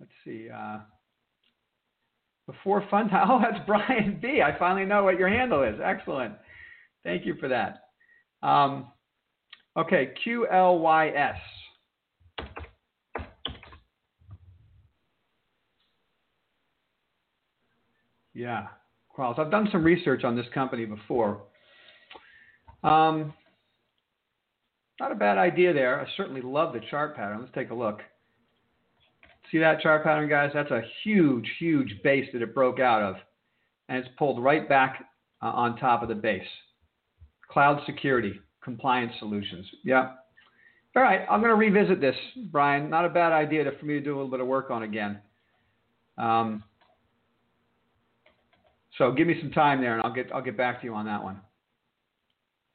Let's 0.00 0.12
see. 0.24 0.48
Uh, 0.50 0.78
before 2.46 2.84
fun 2.90 3.08
time. 3.08 3.28
Oh, 3.30 3.40
that's 3.40 3.64
Brian 3.66 4.18
B. 4.20 4.42
I 4.42 4.58
finally 4.58 4.84
know 4.84 5.04
what 5.04 5.18
your 5.18 5.28
handle 5.28 5.62
is. 5.62 5.76
Excellent. 5.82 6.34
Thank 7.04 7.24
you 7.24 7.34
for 7.38 7.48
that. 7.48 7.84
Um, 8.46 8.88
okay, 9.76 10.12
QLYS. 10.26 11.36
Yeah, 18.40 18.68
Qualys. 19.14 19.38
I've 19.38 19.50
done 19.50 19.68
some 19.70 19.84
research 19.84 20.24
on 20.24 20.34
this 20.34 20.46
company 20.54 20.86
before. 20.86 21.42
Um, 22.82 23.34
not 24.98 25.12
a 25.12 25.14
bad 25.14 25.36
idea 25.36 25.74
there. 25.74 26.00
I 26.00 26.06
certainly 26.16 26.40
love 26.40 26.72
the 26.72 26.80
chart 26.90 27.14
pattern. 27.14 27.40
Let's 27.40 27.52
take 27.54 27.68
a 27.68 27.74
look. 27.74 28.00
See 29.52 29.58
that 29.58 29.82
chart 29.82 30.04
pattern, 30.04 30.26
guys? 30.30 30.52
That's 30.54 30.70
a 30.70 30.80
huge, 31.04 31.46
huge 31.58 32.00
base 32.02 32.30
that 32.32 32.40
it 32.40 32.54
broke 32.54 32.80
out 32.80 33.02
of. 33.02 33.16
And 33.90 33.98
it's 33.98 34.08
pulled 34.18 34.42
right 34.42 34.66
back 34.66 35.04
uh, 35.42 35.48
on 35.48 35.76
top 35.76 36.02
of 36.02 36.08
the 36.08 36.14
base. 36.14 36.42
Cloud 37.50 37.82
security, 37.84 38.40
compliance 38.64 39.12
solutions. 39.18 39.66
Yeah. 39.84 40.12
All 40.96 41.02
right, 41.02 41.26
I'm 41.30 41.42
going 41.42 41.52
to 41.52 41.56
revisit 41.56 42.00
this, 42.00 42.16
Brian. 42.50 42.88
Not 42.88 43.04
a 43.04 43.10
bad 43.10 43.32
idea 43.32 43.64
to, 43.64 43.78
for 43.78 43.84
me 43.84 43.94
to 43.94 44.00
do 44.00 44.14
a 44.14 44.16
little 44.16 44.30
bit 44.30 44.40
of 44.40 44.46
work 44.46 44.70
on 44.70 44.84
again. 44.84 45.20
Um, 46.16 46.64
so 48.98 49.12
give 49.12 49.26
me 49.26 49.36
some 49.40 49.50
time 49.50 49.80
there, 49.80 49.94
and 49.94 50.02
I'll 50.02 50.12
get 50.12 50.30
I'll 50.32 50.42
get 50.42 50.56
back 50.56 50.80
to 50.80 50.86
you 50.86 50.94
on 50.94 51.06
that 51.06 51.22
one. 51.22 51.40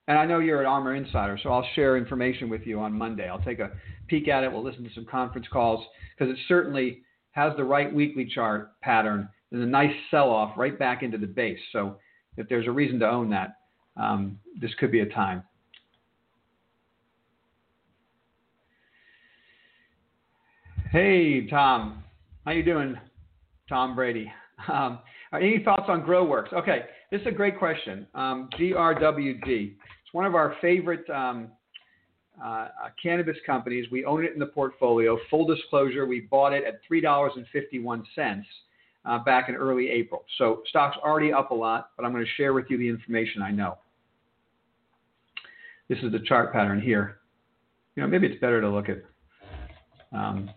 And 0.08 0.20
I 0.20 0.26
know 0.26 0.40
you're 0.40 0.62
an 0.62 0.68
ARMR 0.68 0.98
Insider, 0.98 1.40
so 1.42 1.50
I'll 1.50 1.68
share 1.74 1.98
information 1.98 2.48
with 2.48 2.62
you 2.66 2.80
on 2.80 2.94
Monday. 2.94 3.28
I'll 3.28 3.42
take 3.42 3.60
a 3.60 3.72
peek 4.08 4.28
at 4.28 4.44
it. 4.44 4.52
We'll 4.52 4.64
listen 4.64 4.84
to 4.84 4.94
some 4.94 5.06
conference 5.06 5.48
calls 5.52 5.84
because 6.18 6.32
it 6.32 6.40
certainly 6.48 7.02
has 7.32 7.54
the 7.58 7.64
right 7.64 7.92
weekly 7.92 8.26
chart 8.26 8.80
pattern 8.82 9.28
and 9.52 9.64
a 9.64 9.66
nice 9.66 9.94
sell-off 10.12 10.56
right 10.58 10.78
back 10.78 11.02
into 11.02 11.18
the 11.18 11.26
base. 11.26 11.60
So 11.72 11.98
if 12.38 12.48
there's 12.50 12.68
a 12.68 12.72
reason 12.72 13.00
to 13.00 13.10
own 13.10 13.32
that, 13.32 13.56
um, 13.98 14.40
this 14.60 14.72
could 14.80 14.92
be 14.92 15.00
a 15.00 15.08
time. 15.08 15.44
Hey, 20.92 21.48
Tom. 21.48 22.04
How 22.46 22.52
you 22.52 22.64
doing, 22.64 22.98
Tom 23.68 23.96
Brady? 23.96 24.32
Um, 24.72 25.00
any 25.36 25.64
thoughts 25.64 25.86
on 25.88 26.02
GrowWorks? 26.02 26.54
Okay, 26.54 26.86
this 27.12 27.22
is 27.22 27.28
a 27.28 27.32
great 27.32 27.58
question. 27.58 28.08
Um, 28.16 28.50
GRWD. 28.60 29.46
It's 29.46 30.14
one 30.14 30.26
of 30.26 30.36
our 30.36 30.56
favorite 30.62 31.10
um, 31.10 31.50
uh, 32.44 32.48
uh, 32.48 32.70
cannabis 33.02 33.38
companies. 33.46 33.90
We 33.92 34.04
own 34.06 34.26
it 34.26 34.34
in 34.34 34.40
the 34.40 34.48
portfolio. 34.48 35.18
Full 35.30 35.46
disclosure, 35.46 36.06
we 36.06 36.22
bought 36.22 36.54
it 36.54 36.64
at 36.66 36.82
$3.51 36.92 38.44
uh, 39.06 39.20
back 39.20 39.50
in 39.50 39.56
early 39.56 39.90
April. 39.90 40.26
So 40.38 40.64
stock's 40.68 40.98
already 40.98 41.32
up 41.32 41.52
a 41.52 41.56
lot, 41.56 41.92
but 41.96 42.06
I'm 42.06 42.12
going 42.12 42.26
to 42.26 42.32
share 42.36 42.54
with 42.54 42.66
you 42.70 42.78
the 42.78 42.90
information 42.90 43.42
I 43.42 43.52
know. 43.52 43.78
This 45.88 46.00
is 46.00 46.12
the 46.12 46.20
chart 46.20 46.52
pattern 46.52 46.82
here. 46.82 47.20
You 47.96 48.04
know, 48.04 48.10
maybe 48.10 48.28
it's 48.28 48.42
better 48.42 48.60
to 48.60 48.70
look 48.70 48.90
at 48.90 48.98
um, 50.12 50.50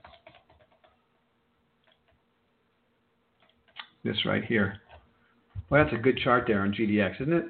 this 4.05 4.17
right 4.25 4.45
here. 4.45 4.81
Well, 5.71 5.83
that's 5.83 5.95
a 5.95 5.99
good 5.99 6.19
chart 6.19 6.45
there 6.47 6.63
on 6.63 6.73
GDX, 6.73 7.21
isn't 7.21 7.33
it? 7.33 7.45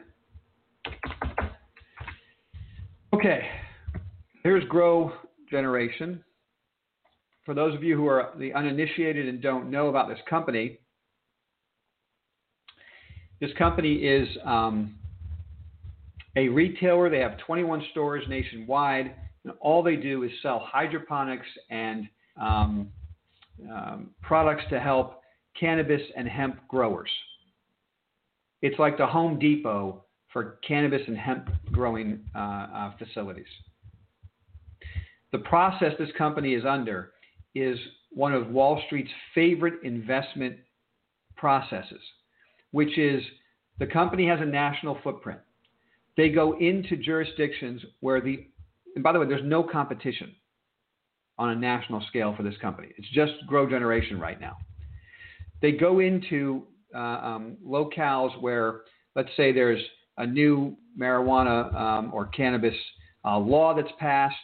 Okay, 3.14 3.46
here's 4.42 4.64
Grow 4.64 5.12
Generation. 5.50 6.22
For 7.44 7.54
those 7.54 7.74
of 7.74 7.82
you 7.82 7.96
who 7.96 8.06
are 8.06 8.30
the 8.38 8.52
uninitiated 8.52 9.28
and 9.28 9.40
don't 9.40 9.70
know 9.70 9.88
about 9.88 10.08
this 10.08 10.18
company, 10.28 10.78
this 13.40 13.50
company 13.56 13.94
is 13.94 14.28
um, 14.44 14.96
a 16.36 16.48
retailer. 16.48 17.08
They 17.08 17.20
have 17.20 17.38
21 17.38 17.84
stores 17.92 18.24
nationwide, 18.28 19.14
and 19.44 19.52
all 19.60 19.82
they 19.82 19.96
do 19.96 20.24
is 20.24 20.30
sell 20.42 20.60
hydroponics 20.70 21.46
and 21.70 22.08
um, 22.40 22.88
um, 23.72 24.10
products 24.22 24.64
to 24.70 24.78
help 24.78 25.17
cannabis 25.58 26.02
and 26.16 26.28
hemp 26.28 26.60
growers. 26.68 27.10
It's 28.62 28.78
like 28.78 28.98
the 28.98 29.06
Home 29.06 29.38
Depot 29.38 30.04
for 30.32 30.58
cannabis 30.66 31.02
and 31.06 31.16
hemp 31.16 31.48
growing 31.72 32.20
uh, 32.34 32.38
uh, 32.38 32.92
facilities. 32.98 33.46
The 35.32 35.38
process 35.38 35.92
this 35.98 36.10
company 36.16 36.54
is 36.54 36.64
under 36.64 37.12
is 37.54 37.78
one 38.10 38.32
of 38.32 38.48
Wall 38.48 38.82
Street's 38.86 39.10
favorite 39.34 39.82
investment 39.82 40.56
processes, 41.36 42.00
which 42.72 42.98
is 42.98 43.22
the 43.78 43.86
company 43.86 44.26
has 44.26 44.40
a 44.40 44.46
national 44.46 44.98
footprint. 45.02 45.40
They 46.16 46.30
go 46.30 46.58
into 46.58 46.96
jurisdictions 46.96 47.82
where 48.00 48.20
the, 48.20 48.46
and 48.94 49.04
by 49.04 49.12
the 49.12 49.20
way, 49.20 49.26
there's 49.26 49.40
no 49.44 49.62
competition 49.62 50.34
on 51.38 51.50
a 51.50 51.54
national 51.54 52.02
scale 52.08 52.34
for 52.36 52.42
this 52.42 52.56
company. 52.60 52.88
It's 52.96 53.08
just 53.10 53.32
Grow 53.46 53.68
Generation 53.68 54.18
right 54.18 54.40
now. 54.40 54.56
They 55.60 55.72
go 55.72 56.00
into 56.00 56.64
uh, 56.94 56.98
um, 56.98 57.56
locales 57.66 58.40
where, 58.40 58.82
let's 59.14 59.30
say, 59.36 59.52
there's 59.52 59.82
a 60.16 60.26
new 60.26 60.76
marijuana 60.98 61.74
um, 61.74 62.10
or 62.12 62.26
cannabis 62.26 62.74
uh, 63.24 63.38
law 63.38 63.74
that's 63.74 63.92
passed. 63.98 64.34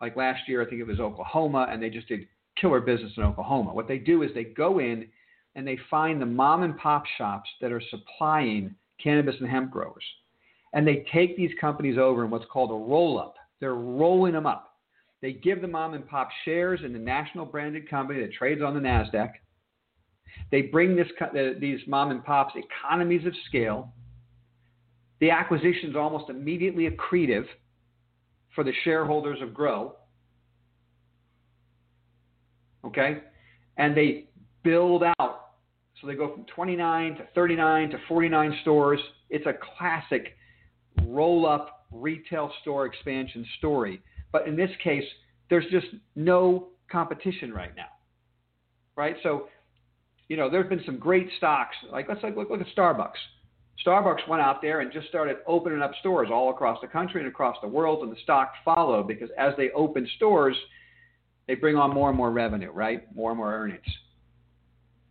Like 0.00 0.16
last 0.16 0.40
year, 0.48 0.62
I 0.62 0.68
think 0.68 0.80
it 0.80 0.86
was 0.86 1.00
Oklahoma, 1.00 1.68
and 1.70 1.82
they 1.82 1.90
just 1.90 2.08
did 2.08 2.26
killer 2.60 2.80
business 2.80 3.12
in 3.16 3.22
Oklahoma. 3.22 3.72
What 3.72 3.88
they 3.88 3.98
do 3.98 4.22
is 4.22 4.30
they 4.34 4.44
go 4.44 4.78
in 4.78 5.06
and 5.54 5.66
they 5.66 5.78
find 5.90 6.20
the 6.20 6.26
mom 6.26 6.62
and 6.62 6.76
pop 6.76 7.04
shops 7.18 7.48
that 7.60 7.72
are 7.72 7.82
supplying 7.90 8.74
cannabis 9.02 9.36
and 9.40 9.48
hemp 9.48 9.70
growers. 9.70 10.04
And 10.72 10.86
they 10.86 11.04
take 11.12 11.36
these 11.36 11.50
companies 11.60 11.98
over 11.98 12.24
in 12.24 12.30
what's 12.30 12.46
called 12.50 12.70
a 12.70 12.74
roll 12.74 13.18
up. 13.18 13.34
They're 13.60 13.74
rolling 13.74 14.32
them 14.32 14.46
up. 14.46 14.74
They 15.20 15.32
give 15.32 15.60
the 15.60 15.68
mom 15.68 15.94
and 15.94 16.08
pop 16.08 16.30
shares 16.44 16.80
in 16.84 16.92
the 16.92 16.98
national 16.98 17.46
branded 17.46 17.88
company 17.88 18.20
that 18.20 18.32
trades 18.32 18.62
on 18.62 18.74
the 18.74 18.80
NASDAQ. 18.80 19.32
They 20.50 20.62
bring 20.62 20.96
this, 20.96 21.08
these 21.60 21.80
mom 21.86 22.10
and 22.10 22.24
pops 22.24 22.54
economies 22.56 23.26
of 23.26 23.32
scale. 23.48 23.92
The 25.20 25.30
acquisition 25.30 25.90
is 25.90 25.96
almost 25.96 26.30
immediately 26.30 26.88
accretive 26.88 27.46
for 28.54 28.64
the 28.64 28.72
shareholders 28.84 29.40
of 29.40 29.54
Grow. 29.54 29.96
Okay? 32.84 33.18
And 33.76 33.96
they 33.96 34.26
build 34.62 35.04
out. 35.20 35.38
So 36.00 36.06
they 36.06 36.14
go 36.14 36.34
from 36.34 36.44
29 36.46 37.16
to 37.16 37.28
39 37.34 37.90
to 37.90 37.98
49 38.08 38.58
stores. 38.62 39.00
It's 39.30 39.46
a 39.46 39.54
classic 39.78 40.36
roll 41.06 41.46
up 41.46 41.86
retail 41.92 42.50
store 42.60 42.86
expansion 42.86 43.46
story. 43.58 44.02
But 44.32 44.48
in 44.48 44.56
this 44.56 44.70
case, 44.82 45.04
there's 45.48 45.64
just 45.70 45.86
no 46.16 46.68
competition 46.90 47.52
right 47.52 47.74
now. 47.76 47.88
Right? 48.96 49.16
So, 49.22 49.48
you 50.28 50.36
know, 50.36 50.48
there's 50.48 50.68
been 50.68 50.82
some 50.86 50.98
great 50.98 51.28
stocks. 51.36 51.76
Like 51.90 52.08
let's 52.08 52.22
look, 52.22 52.50
look 52.50 52.60
at 52.60 52.66
Starbucks. 52.76 53.18
Starbucks 53.84 54.28
went 54.28 54.42
out 54.42 54.62
there 54.62 54.80
and 54.80 54.92
just 54.92 55.08
started 55.08 55.38
opening 55.46 55.82
up 55.82 55.92
stores 56.00 56.28
all 56.30 56.50
across 56.50 56.80
the 56.80 56.86
country 56.86 57.20
and 57.20 57.28
across 57.28 57.56
the 57.62 57.68
world, 57.68 58.02
and 58.02 58.12
the 58.12 58.20
stock 58.22 58.52
followed 58.64 59.08
because 59.08 59.28
as 59.38 59.54
they 59.56 59.70
open 59.70 60.08
stores, 60.16 60.56
they 61.48 61.54
bring 61.54 61.76
on 61.76 61.92
more 61.92 62.08
and 62.08 62.16
more 62.16 62.30
revenue, 62.30 62.70
right? 62.70 63.14
More 63.14 63.30
and 63.30 63.38
more 63.38 63.52
earnings. 63.52 63.84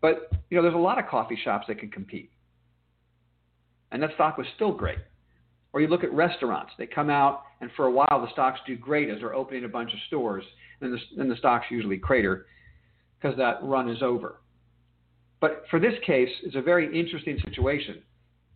But 0.02 0.32
you 0.50 0.58
know, 0.58 0.64
there's 0.64 0.76
a 0.76 0.78
lot 0.78 1.00
of 1.00 1.08
coffee 1.08 1.38
shops 1.44 1.66
that 1.68 1.80
can 1.80 1.90
compete, 1.90 2.32
and 3.92 4.02
that 4.02 4.14
stock 4.16 4.38
was 4.38 4.48
still 4.56 4.72
great. 4.72 5.00
Or 5.74 5.82
you 5.82 5.88
look 5.88 6.04
at 6.04 6.14
restaurants; 6.14 6.72
they 6.78 6.88
come 6.88 7.10
out, 7.10 7.44
and 7.60 7.70
for 7.76 7.86
a 7.86 7.92
while 7.92 8.22
the 8.22 8.32
stocks 8.32 8.60
do 8.66 8.78
great 8.78 9.10
as 9.10 9.20
they're 9.20 9.36
opening 9.36 9.66
a 9.66 9.70
bunch 9.70 9.94
of 9.94 10.00
stores, 10.08 10.44
and 10.80 10.98
then 11.18 11.30
the 11.30 11.36
stocks 11.36 11.66
usually 11.70 11.98
crater 11.98 12.46
because 13.20 13.38
that 13.38 13.60
run 13.62 13.90
is 13.90 14.02
over. 14.02 14.38
But 15.42 15.66
for 15.70 15.80
this 15.80 15.96
case, 16.06 16.30
it's 16.44 16.56
a 16.56 16.62
very 16.62 16.98
interesting 16.98 17.38
situation 17.44 18.02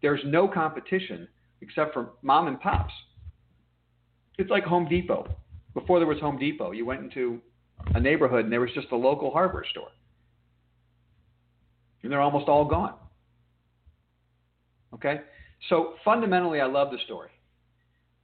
there's 0.02 0.22
no 0.24 0.48
competition 0.48 1.28
except 1.62 1.94
for 1.94 2.12
mom 2.22 2.48
and 2.48 2.60
pops. 2.60 2.94
It's 4.38 4.52
like 4.52 4.64
Home 4.66 4.88
Depot. 4.88 5.28
Before 5.74 6.00
there 6.00 6.08
was 6.08 6.20
Home 6.20 6.38
Depot, 6.38 6.72
you 6.72 6.86
went 6.86 7.02
into 7.02 7.42
a 7.96 8.00
neighborhood 8.00 8.44
and 8.44 8.54
there 8.54 8.62
was 8.62 8.70
just 8.76 8.92
a 8.92 8.96
local 8.96 9.32
hardware 9.32 9.66
store. 9.72 9.88
And 12.04 12.12
they're 12.12 12.22
almost 12.22 12.48
all 12.48 12.66
gone. 12.66 12.94
Okay? 14.94 15.22
So 15.70 15.96
fundamentally, 16.06 16.62
I 16.62 16.68
love 16.68 16.92
the 16.92 17.00
story. 17.06 17.30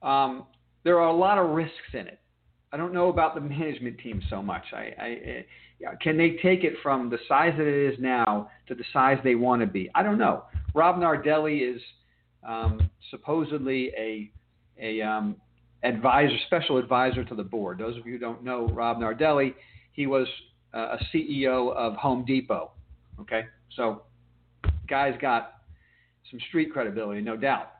Um, 0.04 0.46
there 0.84 1.00
are 1.00 1.08
a 1.08 1.16
lot 1.16 1.40
of 1.40 1.50
risks 1.50 1.94
in 1.94 2.02
it. 2.02 2.20
I 2.72 2.78
don't 2.78 2.94
know 2.94 3.10
about 3.10 3.34
the 3.34 3.42
management 3.42 3.98
team 4.00 4.22
so 4.30 4.44
much. 4.44 4.66
I, 4.72 4.94
I, 5.00 5.46
can 6.02 6.18
they 6.18 6.38
take 6.42 6.64
it 6.64 6.74
from 6.84 7.10
the 7.10 7.18
size 7.28 7.54
that 7.58 7.68
it 7.68 7.94
is 7.94 8.00
now 8.00 8.50
to 8.68 8.76
the 8.76 8.84
size 8.94 9.18
they 9.24 9.36
want 9.36 9.62
to 9.62 9.68
be? 9.68 9.90
I 9.96 10.04
don't 10.04 10.18
know. 10.18 10.46
Rob 10.74 10.98
Nardelli 10.98 11.76
is 11.76 11.82
um, 12.48 12.90
supposedly 13.10 13.92
a 13.98 14.32
a 14.80 15.02
um, 15.02 15.36
advisor, 15.84 16.36
special 16.48 16.78
advisor 16.78 17.24
to 17.24 17.36
the 17.36 17.44
board. 17.44 17.78
Those 17.78 17.98
of 17.98 18.06
you 18.06 18.14
who 18.14 18.20
don't 18.20 18.44
know 18.44 18.68
Rob 18.68 18.98
Nardelli, 18.98 19.54
he 19.92 20.08
was 20.08 20.28
uh, 20.74 20.98
a 20.98 21.00
CEO 21.14 21.74
of 21.76 21.96
Home 21.96 22.26
Depot. 22.26 22.72
Okay, 23.20 23.46
so 23.76 24.04
guy's 24.88 25.20
got 25.22 25.62
some 26.30 26.40
street 26.48 26.72
credibility, 26.72 27.22
no 27.22 27.38
doubt. 27.38 27.72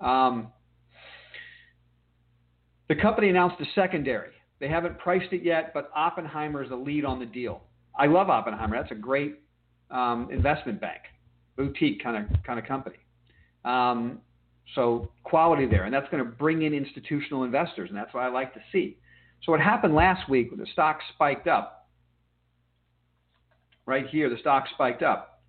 Um, 0.00 0.48
the 2.88 2.94
company 2.94 3.28
announced 3.28 3.56
a 3.60 3.64
secondary. 3.74 4.30
They 4.60 4.68
haven't 4.68 4.98
priced 4.98 5.32
it 5.32 5.42
yet, 5.42 5.72
but 5.74 5.90
Oppenheimer 5.94 6.62
is 6.62 6.70
the 6.70 6.76
lead 6.76 7.04
on 7.04 7.18
the 7.18 7.26
deal. 7.26 7.62
I 7.98 8.06
love 8.06 8.30
Oppenheimer. 8.30 8.76
That's 8.76 8.92
a 8.92 8.96
great 8.96 9.40
um, 9.90 10.28
investment 10.30 10.80
bank 10.80 11.00
boutique 11.56 12.02
kind 12.02 12.16
of 12.16 12.42
kind 12.42 12.58
of 12.58 12.66
company. 12.66 12.96
Um, 13.64 14.20
so 14.74 15.10
quality 15.22 15.66
there, 15.66 15.84
and 15.84 15.94
that's 15.94 16.08
going 16.10 16.24
to 16.24 16.30
bring 16.30 16.62
in 16.62 16.72
institutional 16.74 17.44
investors, 17.44 17.90
and 17.90 17.98
that's 17.98 18.12
what 18.14 18.22
I 18.22 18.28
like 18.28 18.54
to 18.54 18.60
see. 18.72 18.96
So 19.44 19.52
what 19.52 19.60
happened 19.60 19.94
last 19.94 20.28
week 20.28 20.50
when 20.50 20.58
the 20.58 20.66
stock 20.72 21.00
spiked 21.14 21.46
up? 21.46 21.88
Right 23.86 24.06
here, 24.08 24.30
the 24.30 24.38
stock 24.38 24.64
spiked 24.72 25.02
up. 25.02 25.42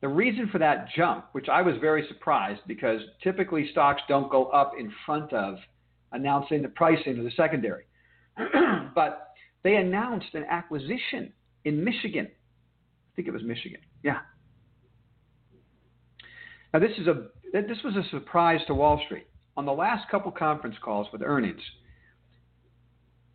The 0.00 0.08
reason 0.08 0.48
for 0.50 0.58
that 0.58 0.88
jump, 0.96 1.26
which 1.32 1.48
I 1.48 1.62
was 1.62 1.76
very 1.80 2.06
surprised 2.08 2.60
because 2.66 3.00
typically 3.22 3.68
stocks 3.70 4.02
don't 4.08 4.30
go 4.30 4.46
up 4.46 4.72
in 4.78 4.92
front 5.06 5.32
of 5.32 5.56
announcing 6.12 6.62
the 6.62 6.68
pricing 6.68 7.18
of 7.18 7.24
the 7.24 7.30
secondary, 7.36 7.84
but 8.94 9.32
they 9.62 9.76
announced 9.76 10.34
an 10.34 10.44
acquisition 10.48 11.32
in 11.64 11.84
Michigan. 11.84 12.28
I 12.30 13.10
think 13.16 13.28
it 13.28 13.32
was 13.32 13.42
Michigan. 13.42 13.80
Yeah, 14.02 14.18
now, 16.72 16.80
this 16.80 16.92
is 16.98 17.06
a 17.06 17.28
this 17.52 17.78
was 17.82 17.96
a 17.96 18.08
surprise 18.10 18.60
to 18.66 18.74
Wall 18.74 19.00
Street. 19.06 19.26
On 19.56 19.64
the 19.64 19.72
last 19.72 20.08
couple 20.10 20.30
conference 20.30 20.76
calls 20.82 21.06
with 21.12 21.22
earnings, 21.22 21.62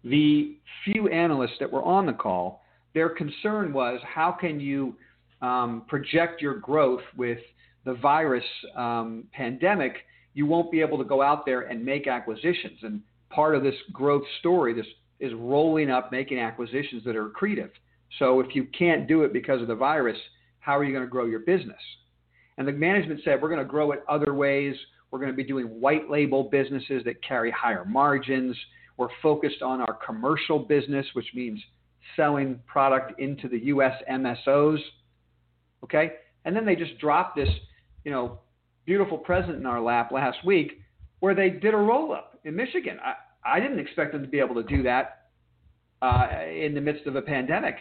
the 0.03 0.57
few 0.85 1.07
analysts 1.09 1.57
that 1.59 1.71
were 1.71 1.83
on 1.83 2.05
the 2.05 2.13
call, 2.13 2.61
their 2.93 3.09
concern 3.09 3.73
was 3.73 3.99
how 4.05 4.31
can 4.31 4.59
you 4.59 4.95
um, 5.41 5.83
project 5.87 6.41
your 6.41 6.59
growth 6.59 7.01
with 7.17 7.39
the 7.85 7.95
virus 7.95 8.45
um, 8.77 9.23
pandemic? 9.33 9.97
You 10.35 10.45
won't 10.45 10.71
be 10.71 10.81
able 10.81 10.99
to 10.99 11.03
go 11.03 11.21
out 11.21 11.45
there 11.45 11.61
and 11.61 11.83
make 11.83 12.07
acquisitions. 12.07 12.79
And 12.83 13.01
part 13.33 13.55
of 13.55 13.63
this 13.63 13.75
growth 13.91 14.23
story, 14.39 14.73
this 14.73 14.85
is 15.19 15.33
rolling 15.35 15.89
up, 15.89 16.11
making 16.11 16.39
acquisitions 16.39 17.03
that 17.05 17.15
are 17.15 17.29
accretive. 17.29 17.69
So 18.19 18.39
if 18.39 18.55
you 18.55 18.67
can't 18.77 19.07
do 19.07 19.23
it 19.23 19.33
because 19.33 19.61
of 19.61 19.67
the 19.67 19.75
virus, 19.75 20.17
how 20.59 20.77
are 20.77 20.83
you 20.83 20.91
going 20.91 21.03
to 21.03 21.09
grow 21.09 21.25
your 21.25 21.39
business? 21.39 21.79
And 22.57 22.67
the 22.67 22.71
management 22.71 23.21
said, 23.23 23.41
we're 23.41 23.49
going 23.49 23.59
to 23.59 23.65
grow 23.65 23.91
it 23.91 24.03
other 24.07 24.33
ways. 24.33 24.75
We're 25.11 25.19
going 25.19 25.31
to 25.31 25.35
be 25.37 25.43
doing 25.43 25.65
white 25.65 26.09
label 26.09 26.43
businesses 26.43 27.03
that 27.05 27.23
carry 27.23 27.51
higher 27.51 27.85
margins. 27.85 28.55
We're 28.97 29.09
focused 29.21 29.61
on 29.61 29.81
our 29.81 29.93
commercial 30.05 30.59
business, 30.59 31.05
which 31.13 31.27
means 31.33 31.59
selling 32.15 32.59
product 32.67 33.19
into 33.19 33.47
the 33.47 33.59
U.S. 33.65 33.93
MSOs. 34.11 34.79
Okay? 35.83 36.13
And 36.45 36.55
then 36.55 36.65
they 36.65 36.75
just 36.75 36.97
dropped 36.99 37.35
this, 37.35 37.49
you 38.03 38.11
know, 38.11 38.39
beautiful 38.85 39.17
present 39.17 39.55
in 39.55 39.65
our 39.65 39.81
lap 39.81 40.11
last 40.11 40.37
week 40.45 40.79
where 41.21 41.33
they 41.33 41.49
did 41.49 41.73
a 41.73 41.77
roll 41.77 42.11
up 42.11 42.32
in 42.43 42.55
Michigan. 42.55 42.97
I, 43.03 43.13
I 43.57 43.59
didn't 43.59 43.79
expect 43.79 44.13
them 44.13 44.21
to 44.21 44.27
be 44.27 44.39
able 44.39 44.55
to 44.55 44.63
do 44.63 44.83
that 44.83 45.27
uh, 46.01 46.27
in 46.49 46.73
the 46.73 46.81
midst 46.81 47.07
of 47.07 47.15
a 47.15 47.21
pandemic. 47.21 47.75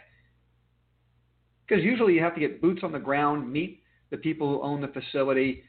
Because 1.67 1.85
usually 1.85 2.15
you 2.15 2.23
have 2.23 2.35
to 2.35 2.41
get 2.41 2.61
boots 2.61 2.83
on 2.83 2.93
the 2.93 2.99
ground, 2.99 3.51
meet 3.51 3.83
the 4.11 4.17
people 4.17 4.49
who 4.49 4.63
own 4.63 4.81
the 4.81 4.89
facility, 4.89 5.63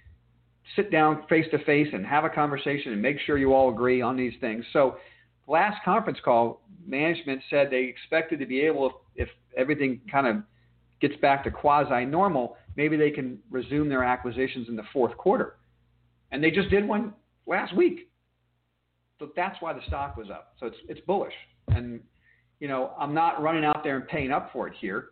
sit 0.76 0.92
down 0.92 1.24
face 1.30 1.46
to 1.52 1.64
face 1.66 1.88
and 1.94 2.06
have 2.06 2.24
a 2.26 2.30
conversation 2.30 2.92
and 2.92 3.02
make 3.02 3.18
sure 3.26 3.38
you 3.38 3.54
all 3.54 3.70
agree 3.70 4.02
on 4.02 4.18
these 4.18 4.34
things. 4.42 4.66
So, 4.74 4.98
last 5.48 5.84
conference 5.84 6.20
call, 6.24 6.62
management 6.86 7.42
said 7.50 7.70
they 7.70 7.84
expected 7.84 8.40
to 8.40 8.46
be 8.46 8.62
able, 8.62 9.02
if 9.16 9.30
everything 9.58 10.02
kind 10.12 10.28
of 10.28 10.38
gets 11.02 11.16
back 11.22 11.44
to 11.44 11.52
quasi 11.52 12.06
normal, 12.06 12.58
maybe 12.76 12.98
they 12.98 13.12
can 13.12 13.40
resume 13.50 13.90
their 13.90 14.04
acquisitions 14.04 14.70
in 14.70 14.76
the 14.76 14.84
fourth 14.94 15.16
quarter. 15.18 15.58
And 16.32 16.44
they 16.44 16.50
just 16.50 16.70
did 16.70 16.88
one 16.88 17.14
last 17.46 17.76
week. 17.76 18.10
So 19.20 19.30
that's 19.36 19.62
why 19.62 19.74
the 19.74 19.82
stock 19.88 20.18
was 20.18 20.30
up. 20.30 20.54
So 20.60 20.68
it's 20.68 20.78
it's 20.90 21.02
bullish. 21.02 21.34
And 21.70 22.02
you 22.60 22.68
know, 22.68 22.92
I'm 23.00 23.14
not 23.14 23.42
running 23.42 23.66
out 23.66 23.84
there 23.84 23.96
and 23.96 24.08
paying 24.08 24.32
up 24.32 24.52
for 24.54 24.68
it 24.68 24.74
here. 24.80 25.10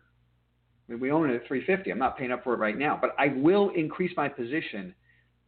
I 0.88 0.92
mean, 0.92 1.00
we 1.00 1.10
own 1.10 1.30
it 1.30 1.34
at 1.34 1.46
350. 1.46 1.90
I'm 1.90 1.98
not 1.98 2.18
paying 2.18 2.32
up 2.32 2.42
for 2.44 2.54
it 2.54 2.58
right 2.58 2.76
now, 2.76 2.98
but 3.00 3.14
I 3.18 3.28
will 3.28 3.70
increase 3.76 4.12
my 4.16 4.28
position. 4.28 4.94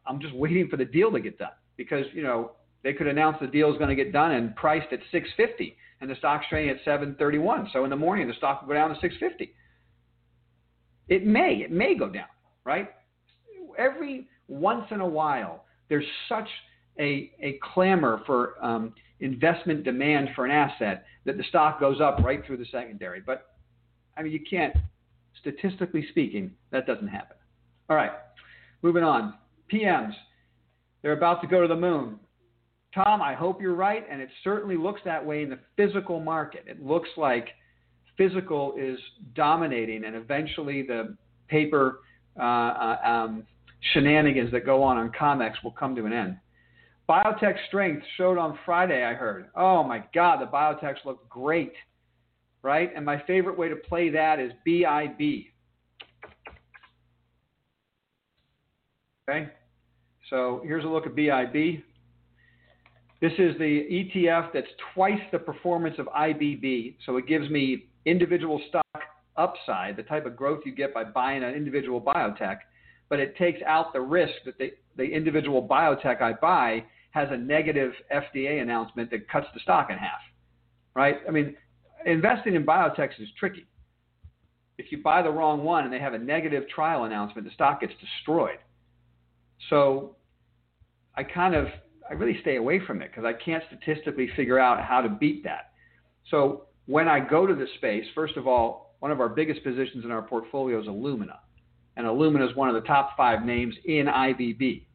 I'm 0.06 0.20
just 0.20 0.34
waiting 0.34 0.68
for 0.68 0.76
the 0.76 0.84
deal 0.84 1.10
to 1.12 1.20
get 1.20 1.38
done 1.38 1.52
because 1.76 2.04
you 2.12 2.22
know 2.22 2.52
they 2.84 2.92
could 2.92 3.06
announce 3.06 3.38
the 3.40 3.46
deal 3.46 3.72
is 3.72 3.78
going 3.78 3.88
to 3.88 3.96
get 3.96 4.12
done 4.12 4.32
and 4.32 4.54
priced 4.54 4.92
at 4.92 5.00
650, 5.10 5.76
and 6.00 6.08
the 6.08 6.14
stock's 6.16 6.46
trading 6.48 6.70
at 6.70 6.76
731. 6.84 7.70
So 7.72 7.84
in 7.84 7.90
the 7.90 7.96
morning, 7.96 8.28
the 8.28 8.34
stock 8.34 8.60
will 8.60 8.68
go 8.68 8.74
down 8.74 8.90
to 8.90 8.96
650. 9.00 9.52
It 11.08 11.26
may, 11.26 11.62
it 11.64 11.70
may 11.70 11.96
go 11.96 12.08
down, 12.08 12.28
right? 12.64 12.90
Every 13.78 14.28
once 14.48 14.84
in 14.90 15.00
a 15.00 15.08
while, 15.08 15.64
there's 15.88 16.04
such 16.28 16.48
a, 16.98 17.32
a 17.40 17.58
clamor 17.72 18.22
for 18.26 18.54
um, 18.64 18.94
investment 19.20 19.84
demand 19.84 20.28
for 20.34 20.44
an 20.44 20.50
asset 20.50 21.04
that 21.24 21.36
the 21.36 21.44
stock 21.48 21.80
goes 21.80 22.00
up 22.00 22.18
right 22.22 22.44
through 22.46 22.58
the 22.58 22.66
secondary. 22.70 23.20
But 23.20 23.54
I 24.16 24.22
mean, 24.22 24.32
you 24.32 24.40
can't, 24.48 24.74
statistically 25.40 26.06
speaking, 26.10 26.52
that 26.70 26.86
doesn't 26.86 27.08
happen. 27.08 27.36
All 27.88 27.96
right, 27.96 28.12
moving 28.82 29.02
on. 29.02 29.34
PMs, 29.72 30.12
they're 31.02 31.12
about 31.12 31.40
to 31.42 31.46
go 31.46 31.62
to 31.62 31.68
the 31.68 31.76
moon. 31.76 32.18
Tom, 32.94 33.20
I 33.20 33.34
hope 33.34 33.60
you're 33.60 33.74
right, 33.74 34.06
and 34.08 34.20
it 34.20 34.28
certainly 34.44 34.76
looks 34.76 35.00
that 35.04 35.24
way 35.24 35.42
in 35.42 35.50
the 35.50 35.58
physical 35.76 36.20
market. 36.20 36.64
It 36.68 36.84
looks 36.84 37.08
like 37.16 37.48
physical 38.16 38.74
is 38.78 38.98
dominating, 39.34 40.04
and 40.04 40.14
eventually 40.14 40.82
the 40.82 41.16
paper 41.48 42.00
uh, 42.38 42.42
uh, 42.42 42.96
um, 43.04 43.44
shenanigans 43.92 44.52
that 44.52 44.64
go 44.64 44.82
on 44.82 44.96
on 44.96 45.10
COMEX 45.10 45.54
will 45.64 45.72
come 45.72 45.96
to 45.96 46.06
an 46.06 46.12
end. 46.12 46.36
Biotech 47.08 47.56
strength 47.68 48.04
showed 48.16 48.38
on 48.38 48.58
Friday, 48.64 49.04
I 49.04 49.12
heard. 49.12 49.48
Oh 49.54 49.84
my 49.84 50.04
God, 50.14 50.40
the 50.40 50.46
biotechs 50.46 51.04
look 51.04 51.28
great, 51.28 51.72
right? 52.62 52.90
And 52.96 53.04
my 53.04 53.22
favorite 53.26 53.58
way 53.58 53.68
to 53.68 53.76
play 53.76 54.08
that 54.10 54.40
is 54.40 54.52
BIB. 54.64 55.46
Okay, 59.28 59.48
so 60.30 60.62
here's 60.64 60.84
a 60.84 60.88
look 60.88 61.06
at 61.06 61.14
BIB. 61.14 61.82
This 63.20 63.32
is 63.38 63.56
the 63.58 63.86
ETF 64.20 64.52
that's 64.52 64.66
twice 64.92 65.20
the 65.32 65.38
performance 65.38 65.96
of 65.98 66.06
IBB, 66.06 66.96
so 67.06 67.16
it 67.16 67.26
gives 67.26 67.48
me 67.48 67.86
individual 68.04 68.60
stock 68.68 68.84
upside, 69.36 69.96
the 69.96 70.02
type 70.02 70.26
of 70.26 70.36
growth 70.36 70.60
you 70.66 70.74
get 70.74 70.92
by 70.92 71.04
buying 71.04 71.42
an 71.42 71.54
individual 71.54 72.00
biotech, 72.00 72.58
but 73.08 73.18
it 73.18 73.36
takes 73.36 73.60
out 73.66 73.92
the 73.92 74.00
risk 74.00 74.34
that 74.44 74.58
the, 74.58 74.72
the 74.96 75.04
individual 75.04 75.66
biotech 75.66 76.20
I 76.20 76.34
buy 76.34 76.84
has 77.14 77.28
a 77.30 77.36
negative 77.36 77.92
FDA 78.12 78.60
announcement 78.60 79.08
that 79.12 79.28
cuts 79.28 79.46
the 79.54 79.60
stock 79.60 79.88
in 79.88 79.96
half, 79.96 80.18
right? 80.94 81.18
I 81.28 81.30
mean, 81.30 81.54
investing 82.04 82.56
in 82.56 82.66
biotechs 82.66 83.20
is 83.20 83.28
tricky. 83.38 83.66
If 84.78 84.90
you 84.90 85.00
buy 85.00 85.22
the 85.22 85.30
wrong 85.30 85.62
one 85.62 85.84
and 85.84 85.92
they 85.92 86.00
have 86.00 86.14
a 86.14 86.18
negative 86.18 86.64
trial 86.68 87.04
announcement, 87.04 87.46
the 87.46 87.54
stock 87.54 87.80
gets 87.80 87.92
destroyed. 88.00 88.58
So 89.70 90.16
I 91.14 91.22
kind 91.22 91.54
of, 91.54 91.68
I 92.10 92.14
really 92.14 92.40
stay 92.40 92.56
away 92.56 92.84
from 92.84 93.00
it 93.00 93.12
because 93.12 93.24
I 93.24 93.32
can't 93.32 93.62
statistically 93.68 94.28
figure 94.34 94.58
out 94.58 94.82
how 94.82 95.00
to 95.00 95.08
beat 95.08 95.44
that. 95.44 95.70
So 96.32 96.64
when 96.86 97.06
I 97.06 97.20
go 97.20 97.46
to 97.46 97.54
the 97.54 97.66
space, 97.76 98.06
first 98.12 98.36
of 98.36 98.48
all, 98.48 98.96
one 98.98 99.12
of 99.12 99.20
our 99.20 99.28
biggest 99.28 99.62
positions 99.62 100.04
in 100.04 100.10
our 100.10 100.22
portfolio 100.22 100.80
is 100.80 100.88
Illumina. 100.88 101.36
And 101.96 102.08
Illumina 102.08 102.50
is 102.50 102.56
one 102.56 102.68
of 102.68 102.74
the 102.74 102.88
top 102.88 103.16
five 103.16 103.44
names 103.44 103.76
in 103.84 104.06
IBB. 104.06 104.86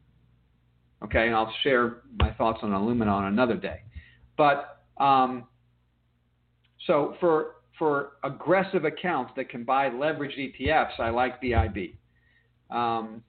Okay, 1.03 1.27
and 1.27 1.35
I'll 1.35 1.53
share 1.63 2.01
my 2.19 2.31
thoughts 2.33 2.59
on 2.61 2.71
Illumina 2.71 3.11
on 3.11 3.25
another 3.25 3.55
day. 3.55 3.81
But 4.37 4.83
um, 4.97 5.45
so 6.87 7.15
for 7.19 7.55
for 7.77 8.11
aggressive 8.23 8.83
accounts 8.83 9.31
that 9.37 9.49
can 9.49 9.63
buy 9.63 9.89
leveraged 9.89 10.37
ETFs, 10.37 10.99
I 10.99 11.09
like 11.09 11.39
BIB. 11.39 11.95
Um, 12.69 13.23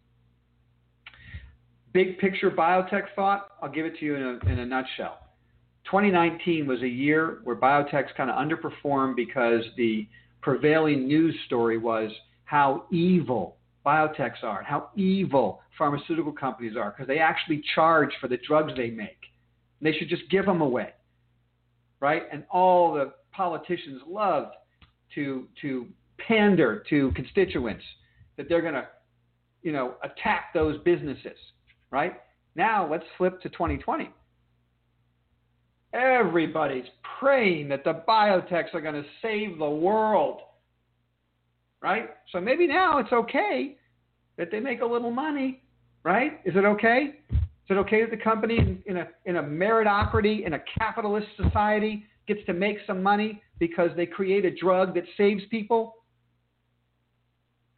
big 1.92 2.18
picture 2.18 2.50
biotech 2.50 3.14
thought, 3.14 3.50
I'll 3.62 3.70
give 3.70 3.86
it 3.86 3.96
to 4.00 4.04
you 4.04 4.16
in 4.16 4.22
a, 4.22 4.50
in 4.50 4.58
a 4.58 4.66
nutshell. 4.66 5.18
2019 5.84 6.66
was 6.66 6.82
a 6.82 6.88
year 6.88 7.40
where 7.44 7.56
biotechs 7.56 8.14
kind 8.16 8.28
of 8.28 8.36
underperformed 8.36 9.14
because 9.14 9.62
the 9.76 10.06
prevailing 10.42 11.06
news 11.06 11.34
story 11.46 11.78
was 11.78 12.10
how 12.44 12.84
evil 12.90 13.56
biotechs 13.85 14.43
are, 14.43 14.59
and 14.59 14.66
how 14.66 14.91
evil 14.97 15.62
pharmaceutical 15.78 16.33
companies 16.33 16.76
are, 16.76 16.91
because 16.91 17.07
they 17.07 17.18
actually 17.18 17.62
charge 17.74 18.11
for 18.20 18.28
the 18.28 18.39
drugs 18.47 18.72
they 18.76 18.91
make. 18.91 19.18
They 19.81 19.93
should 19.93 20.09
just 20.09 20.28
give 20.31 20.45
them 20.45 20.61
away, 20.61 20.91
right? 22.01 22.24
And 22.31 22.45
all 22.51 22.93
the 22.93 23.12
politicians 23.33 24.03
loved 24.07 24.55
to 25.14 25.49
to 25.62 25.87
pander 26.18 26.85
to 26.91 27.11
constituents 27.12 27.85
that 28.37 28.49
they're 28.49 28.61
going 28.61 28.74
to, 28.74 28.87
you 29.62 29.72
know, 29.72 29.95
attack 30.03 30.53
those 30.53 30.78
businesses, 30.83 31.39
right? 31.91 32.20
Now 32.55 32.91
let's 32.91 33.05
flip 33.16 33.41
to 33.43 33.49
2020. 33.49 34.11
Everybody's 35.93 36.85
praying 37.18 37.68
that 37.68 37.85
the 37.85 38.03
biotechs 38.07 38.74
are 38.74 38.81
going 38.81 38.95
to 38.95 39.09
save 39.22 39.59
the 39.59 39.68
world. 39.68 40.41
Right? 41.83 42.11
So 42.33 42.41
maybe 42.41 42.66
now 42.66 42.99
it's 42.99 43.12
okay 43.12 43.76
that 44.37 44.51
they 44.51 44.61
make 44.61 44.81
a 44.81 44.87
little 44.87 45.11
money. 45.11 45.62
Right? 46.03 46.41
Is 46.45 46.57
it 46.57 46.64
okay? 46.64 47.20
Is 47.31 47.39
it 47.68 47.74
okay 47.74 48.01
that 48.03 48.11
the 48.11 48.22
company 48.22 48.59
in, 48.59 48.83
in 48.87 48.97
a, 48.97 49.09
in 49.26 49.37
a 49.37 49.43
meritocracy, 49.43 50.47
in 50.47 50.55
a 50.55 50.61
capitalist 50.78 51.26
society, 51.37 52.05
gets 52.26 52.41
to 52.47 52.53
make 52.53 52.78
some 52.87 53.03
money 53.03 53.43
because 53.59 53.91
they 53.97 54.07
create 54.07 54.45
a 54.45 54.55
drug 54.55 54.95
that 54.95 55.05
saves 55.16 55.43
people? 55.51 55.97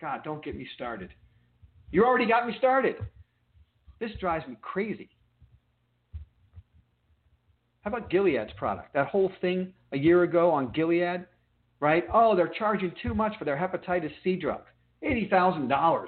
God, 0.00 0.22
don't 0.24 0.44
get 0.44 0.56
me 0.56 0.66
started. 0.74 1.10
You 1.90 2.04
already 2.04 2.26
got 2.26 2.46
me 2.46 2.54
started. 2.58 2.96
This 4.00 4.10
drives 4.18 4.46
me 4.48 4.56
crazy. 4.62 5.10
How 7.82 7.90
about 7.90 8.10
Gilead's 8.10 8.52
product? 8.56 8.94
That 8.94 9.08
whole 9.08 9.30
thing 9.40 9.72
a 9.92 9.98
year 9.98 10.22
ago 10.22 10.50
on 10.50 10.72
Gilead, 10.72 11.26
right? 11.82 12.04
Oh, 12.14 12.36
they're 12.36 12.46
charging 12.56 12.92
too 13.02 13.12
much 13.12 13.36
for 13.38 13.44
their 13.44 13.56
hepatitis 13.56 14.12
C 14.22 14.36
drug. 14.36 14.62
$80,000. 15.04 16.06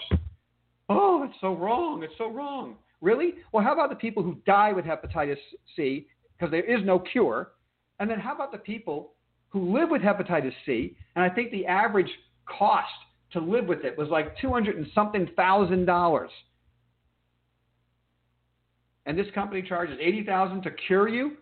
Oh, 0.89 1.25
it's 1.25 1.35
so 1.41 1.57
wrong. 1.57 2.05
It's 2.05 2.15
so 2.17 2.31
wrong. 2.31 2.77
Really? 3.01 3.35
Well, 3.53 3.65
how 3.65 3.73
about 3.73 3.91
the 3.91 3.97
people 3.97 4.23
who 4.23 4.37
die 4.47 4.73
with 4.73 4.85
hepatitis 4.85 5.37
C 5.75 6.07
because 6.39 6.53
there 6.53 6.63
is 6.63 6.85
no 6.85 7.01
cure? 7.01 7.51
And 7.99 8.09
then 8.09 8.21
how 8.21 8.35
about 8.35 8.53
the 8.53 8.59
people 8.59 9.15
who 9.49 9.77
live 9.77 9.91
with 9.91 10.01
hepatitis 10.01 10.55
C? 10.65 10.97
And 11.17 11.25
I 11.25 11.35
think 11.35 11.51
the 11.51 11.67
average 11.67 12.11
cost 12.47 12.89
to 13.33 13.41
live 13.41 13.67
with 13.67 13.85
it 13.85 13.99
was 13.99 14.09
like 14.09 14.39
200 14.39 14.77
and 14.77 14.87
something 14.95 15.29
thousand 15.35 15.87
dollars. 15.87 16.31
And 19.07 19.19
this 19.19 19.27
company 19.35 19.61
charges 19.61 19.99
80,000 20.01 20.63
to 20.63 20.71
cure 20.87 21.09
you? 21.09 21.33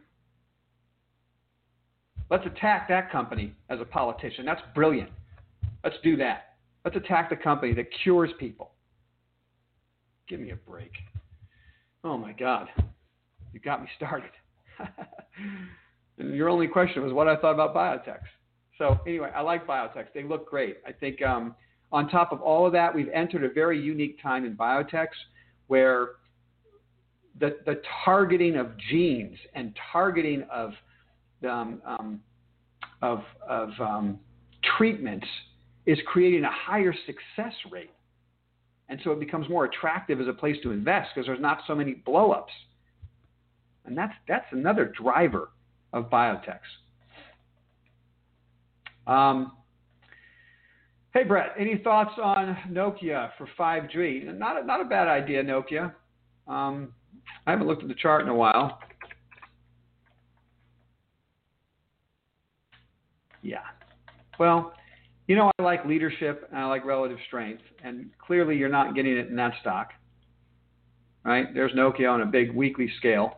Let's 2.33 2.47
attack 2.47 2.89
that 2.89 3.13
company 3.13 3.53
as 3.69 3.79
a 3.79 3.85
politician. 3.85 4.47
That's 4.47 4.63
brilliant. 4.75 5.11
Let's 5.85 5.97
do 6.03 6.17
that. 6.17 6.55
Let's 6.83 6.97
attack 6.97 7.29
the 7.29 7.37
company 7.37 7.75
that 7.75 7.89
cures 8.03 8.31
people. 8.41 8.71
Give 10.31 10.41
me 10.41 10.51
a 10.51 10.57
break. 10.57 10.93
Oh 12.03 12.17
my 12.17 12.33
God. 12.33 12.69
You 13.53 13.61
got 13.61 13.83
me 13.83 13.89
started. 13.99 14.31
and 16.19 16.35
your 16.35 16.49
only 16.49 16.69
question 16.69 17.03
was 17.03 17.13
what 17.13 17.29
I 17.29 17.37
thought 17.37 17.53
about 17.53 17.75
biotechs. 17.75 18.21
So, 18.79 18.99
anyway, 19.07 19.31
I 19.37 19.43
like 19.43 19.67
biotechs. 19.67 20.07
They 20.15 20.23
look 20.23 20.49
great. 20.49 20.79
I 20.87 20.93
think 20.93 21.21
um, 21.21 21.55
on 21.93 22.09
top 22.09 22.33
of 22.33 22.41
all 22.41 22.65
of 22.65 22.73
that, 22.73 22.95
we've 22.95 23.11
entered 23.13 23.45
a 23.45 23.51
very 23.51 23.79
unique 23.79 24.17
time 24.23 24.47
in 24.47 24.57
biotechs 24.57 25.09
where 25.67 26.13
the, 27.39 27.59
the 27.67 27.83
targeting 28.07 28.57
of 28.57 28.71
genes 28.91 29.37
and 29.55 29.77
targeting 29.93 30.45
of 30.51 30.73
um, 31.45 31.83
um, 31.87 32.21
of, 33.01 33.23
of 33.49 33.71
um, 33.81 34.19
treatments 34.77 35.27
is 35.87 35.99
creating 36.07 36.45
a 36.45 36.51
higher 36.51 36.95
success 37.07 37.55
rate. 37.71 37.91
And 38.89 39.01
so 39.05 39.11
it 39.13 39.21
becomes 39.21 39.49
more 39.49 39.65
attractive 39.65 40.21
as 40.21 40.29
a 40.29 40.33
place 40.33 40.57
to 40.63 40.71
invest 40.71 41.11
because 41.15 41.27
there's 41.27 41.41
not 41.41 41.61
so 41.67 41.75
many 41.75 42.03
blowups. 42.07 42.45
And 43.85 43.97
that's, 43.97 44.13
that's 44.29 44.47
another 44.53 44.93
driver 45.01 45.51
of 45.93 46.11
biotechs. 46.11 46.61
Um, 49.07 49.53
hey, 51.13 51.25
Brett, 51.25 51.55
any 51.59 51.79
thoughts 51.79 52.13
on 52.23 52.57
Nokia 52.71 53.31
for 53.37 53.49
5G? 53.59 54.39
Not 54.39 54.63
a, 54.63 54.65
not 54.65 54.81
a 54.81 54.85
bad 54.85 55.09
idea, 55.09 55.43
Nokia. 55.43 55.93
Um, 56.47 56.93
I 57.47 57.51
haven't 57.51 57.67
looked 57.67 57.83
at 57.83 57.89
the 57.89 57.95
chart 57.95 58.23
in 58.23 58.29
a 58.29 58.35
while. 58.35 58.79
Yeah. 63.43 63.63
Well, 64.39 64.73
you 65.27 65.37
know, 65.37 65.51
I 65.59 65.63
like 65.63 65.85
leadership 65.85 66.49
and 66.51 66.59
I 66.59 66.67
like 66.67 66.85
relative 66.85 67.19
strength, 67.27 67.63
and 67.83 68.11
clearly 68.19 68.57
you're 68.57 68.69
not 68.69 68.95
getting 68.95 69.17
it 69.17 69.29
in 69.29 69.37
that 69.37 69.53
stock. 69.61 69.91
Right? 71.25 71.53
There's 71.55 71.73
Nokia 71.73 72.11
on 72.11 72.23
a 72.23 72.27
big 72.27 72.55
weekly 72.55 72.91
scale. 72.99 73.37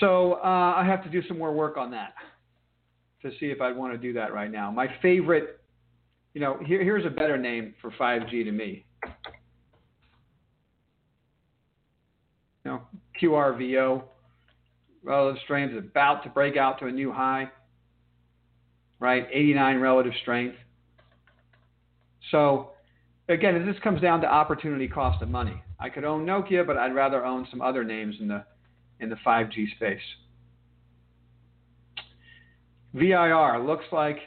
So 0.00 0.34
uh, 0.34 0.74
I 0.76 0.84
have 0.86 1.04
to 1.04 1.10
do 1.10 1.22
some 1.28 1.38
more 1.38 1.52
work 1.52 1.76
on 1.76 1.90
that 1.90 2.14
to 3.22 3.30
see 3.38 3.46
if 3.46 3.60
I'd 3.60 3.76
want 3.76 3.92
to 3.92 3.98
do 3.98 4.12
that 4.14 4.32
right 4.32 4.50
now. 4.50 4.70
My 4.70 4.88
favorite, 5.02 5.60
you 6.32 6.40
know, 6.40 6.58
here, 6.64 6.82
here's 6.82 7.06
a 7.06 7.10
better 7.10 7.36
name 7.36 7.74
for 7.80 7.90
5G 7.92 8.44
to 8.44 8.52
me. 8.52 8.84
You 12.64 12.72
know, 12.72 12.82
QRVO, 13.20 14.02
relative 15.02 15.40
strength 15.44 15.72
is 15.72 15.78
about 15.78 16.22
to 16.24 16.30
break 16.30 16.56
out 16.56 16.78
to 16.80 16.86
a 16.86 16.92
new 16.92 17.12
high, 17.12 17.50
right? 19.00 19.26
89 19.32 19.80
relative 19.80 20.12
strength. 20.22 20.56
So 22.30 22.70
again, 23.28 23.66
this 23.66 23.76
comes 23.82 24.00
down 24.00 24.20
to 24.22 24.26
opportunity 24.26 24.88
cost 24.88 25.22
of 25.22 25.28
money. 25.28 25.62
I 25.78 25.88
could 25.88 26.04
own 26.04 26.24
Nokia, 26.24 26.66
but 26.66 26.76
I'd 26.76 26.94
rather 26.94 27.24
own 27.24 27.46
some 27.50 27.60
other 27.60 27.84
names 27.84 28.16
in 28.20 28.28
the 28.28 28.44
in 29.00 29.10
the 29.10 29.16
5G 29.16 29.74
space. 29.76 30.00
VIR 32.94 33.58
looks 33.66 33.84
like 33.90 34.18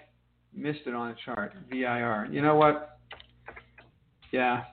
missed 0.54 0.82
it 0.86 0.94
on 0.94 1.10
the 1.10 1.16
chart. 1.24 1.54
VIR. 1.70 2.28
You 2.32 2.42
know 2.42 2.56
what? 2.56 3.00
Yeah. 4.32 4.64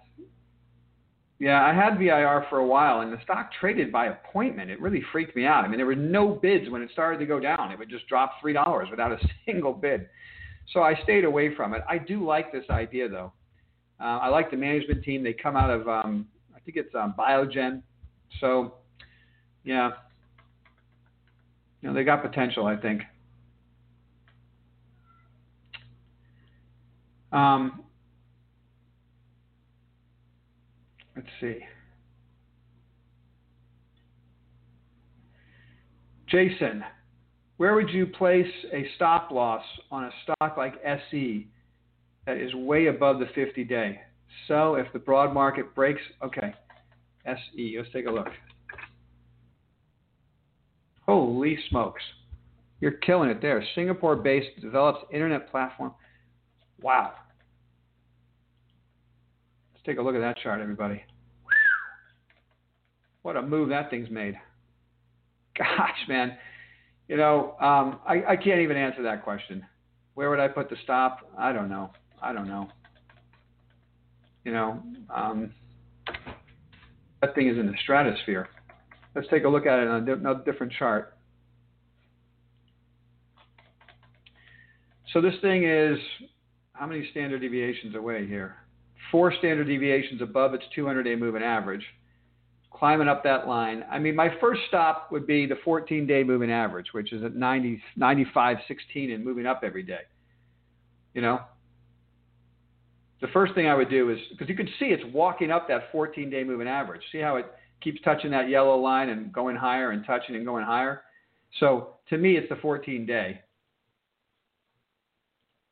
Yeah, 1.45 1.63
I 1.63 1.75
had 1.75 1.99
VIR 1.99 2.47
for 2.49 2.61
a 2.61 2.67
while 2.67 3.01
and 3.01 3.13
the 3.13 3.23
stock 3.23 3.51
traded 3.61 3.93
by 3.93 4.07
appointment. 4.07 4.71
It 4.71 4.81
really 4.81 5.03
freaked 5.13 5.37
me 5.37 5.45
out. 5.45 5.63
I 5.63 5.69
mean, 5.69 5.77
there 5.77 5.85
were 5.85 5.95
no 5.95 6.27
bids 6.27 6.71
when 6.71 6.81
it 6.81 6.89
started 6.91 7.19
to 7.19 7.27
go 7.27 7.39
down. 7.39 7.71
It 7.71 7.79
would 7.79 7.91
just 7.91 8.09
drop 8.09 8.41
$3 8.43 8.91
without 8.91 9.13
a 9.13 9.19
single 9.45 9.75
bid. 9.75 10.09
So 10.73 10.83
I 10.83 10.99
stayed 11.03 11.27
away 11.27 11.55
from 11.55 11.75
it. 11.75 11.83
I 11.87 11.99
do 11.99 12.25
like 12.25 12.51
this 12.51 12.65
idea 12.71 13.11
though. 13.11 13.31
Uh, 14.01 14.21
I 14.23 14.29
like 14.29 14.51
the 14.51 14.57
management 14.57 15.05
team. 15.05 15.23
They 15.23 15.35
come 15.35 15.55
out 15.55 15.69
of, 15.69 15.87
um, 15.87 16.27
I 16.57 16.61
think 16.61 16.79
it's 16.79 16.95
um, 16.95 17.15
Biogen. 17.19 17.83
So, 18.41 18.77
yeah, 19.65 19.91
you 21.83 21.91
know, 21.91 21.95
they 21.95 22.05
got 22.05 22.23
potential, 22.23 22.65
I 22.65 22.77
think. 22.77 23.03
Um, 27.33 27.84
let's 31.17 31.29
see. 31.41 31.59
Jason, 36.29 36.83
where 37.59 37.75
would 37.75 37.91
you 37.91 38.07
place 38.07 38.51
a 38.73 38.87
stop 38.97 39.31
loss 39.31 39.63
on 39.91 40.05
a 40.05 40.11
stock 40.25 40.57
like 40.57 40.75
SE 40.85 41.47
that 42.27 42.37
is 42.37 42.53
way 42.55 42.87
above 42.87 43.21
the 43.21 43.27
50 43.35 43.63
day? 43.65 44.01
So 44.49 44.75
if 44.75 44.93
the 44.93 44.99
broad 44.99 45.33
market 45.33 45.75
breaks. 45.75 46.01
Okay, 46.23 46.53
SE, 47.25 47.75
let's 47.79 47.93
take 47.93 48.07
a 48.07 48.11
look. 48.11 48.29
Holy 51.07 51.59
smokes. 51.69 52.03
You're 52.81 52.93
killing 52.93 53.31
it 53.31 53.41
there. 53.41 53.65
Singapore 53.75 54.17
based 54.17 54.61
develops 54.61 55.05
internet 55.13 55.51
platform. 55.51 55.93
Wow. 56.81 57.13
Take 59.85 59.99
a 59.99 60.03
look 60.03 60.15
at 60.15 60.21
that 60.21 60.39
chart, 60.39 60.61
everybody. 60.61 61.03
What 63.23 63.37
a 63.37 63.43
move 63.43 63.69
that 63.71 63.91
thing's 63.91 64.11
made. 64.11 64.35
Gosh, 65.59 65.99
man. 66.09 66.37
You 67.09 67.17
know, 67.17 67.57
um, 67.61 68.01
I, 68.07 68.23
I 68.31 68.37
can't 68.37 68.61
even 68.61 68.77
answer 68.77 69.03
that 69.03 69.25
question. 69.25 69.65
Where 70.15 70.31
would 70.31 70.41
I 70.41 70.49
put 70.49 70.71
the 70.71 70.77
stop? 70.85 71.31
I 71.37 71.53
don't 71.53 71.69
know. 71.69 71.91
I 72.23 72.33
don't 72.33 72.49
know. 72.49 72.69
You 74.45 74.53
know, 74.53 74.83
um, 75.15 75.53
that 77.21 77.35
thing 77.35 77.49
is 77.49 77.59
in 77.59 77.67
the 77.67 77.75
stratosphere. 77.83 78.49
Let's 79.15 79.29
take 79.29 79.45
a 79.45 79.49
look 79.49 79.67
at 79.67 79.79
it 79.79 79.89
on 79.89 80.09
a 80.09 80.45
different 80.45 80.73
chart. 80.73 81.17
So 85.13 85.21
this 85.21 85.35
thing 85.41 85.65
is 85.65 85.99
how 86.73 86.87
many 86.87 87.09
standard 87.11 87.41
deviations 87.41 87.95
away 87.95 88.27
here? 88.27 88.57
Four 89.15 89.33
standard 89.39 89.69
deviations 89.69 90.21
above 90.23 90.55
its 90.55 90.65
200-day 90.77 91.15
moving 91.15 91.45
average. 91.45 91.85
Climbing 92.73 93.07
up 93.07 93.23
that 93.23 93.47
line. 93.47 93.85
I 93.89 94.01
mean, 94.01 94.17
my 94.17 94.29
first 94.41 94.63
stop 94.67 95.13
would 95.13 95.25
be 95.25 95.47
the 95.47 95.55
14-day 95.65 96.25
moving 96.25 96.51
average, 96.51 96.89
which 96.91 97.13
is 97.13 97.23
at 97.23 97.37
90, 97.37 97.81
95, 97.95 98.57
16 98.67 99.13
and 99.13 99.25
moving 99.25 99.47
up 99.47 99.61
every 99.63 99.85
day. 99.85 100.01
You 101.15 101.23
know, 101.23 101.43
the 103.21 103.29
first 103.29 103.55
thing 103.55 103.69
I 103.69 103.75
would 103.77 103.89
do 103.89 104.11
is 104.11 104.19
because 104.33 104.49
you 104.49 104.57
can 104.57 104.67
see 104.81 104.87
it's 104.87 105.05
walking 105.15 105.53
up 105.53 105.69
that 105.69 105.93
14-day 105.93 106.43
moving 106.43 106.67
average. 106.67 107.03
See 107.13 107.19
how 107.19 107.37
it 107.37 107.47
keeps 107.81 108.01
touching 108.03 108.33
that 108.33 108.49
yellow 108.49 108.77
line 108.77 109.11
and 109.11 109.33
going 109.33 109.55
higher 109.55 109.93
and 109.93 110.05
touching 110.05 110.35
and 110.35 110.45
going 110.45 110.65
higher. 110.65 111.03
So 111.61 111.99
to 112.11 112.19
me, 112.19 112.37
it's 112.37 112.49
the 112.49 112.57
14 112.57 113.07
day. 113.07 113.43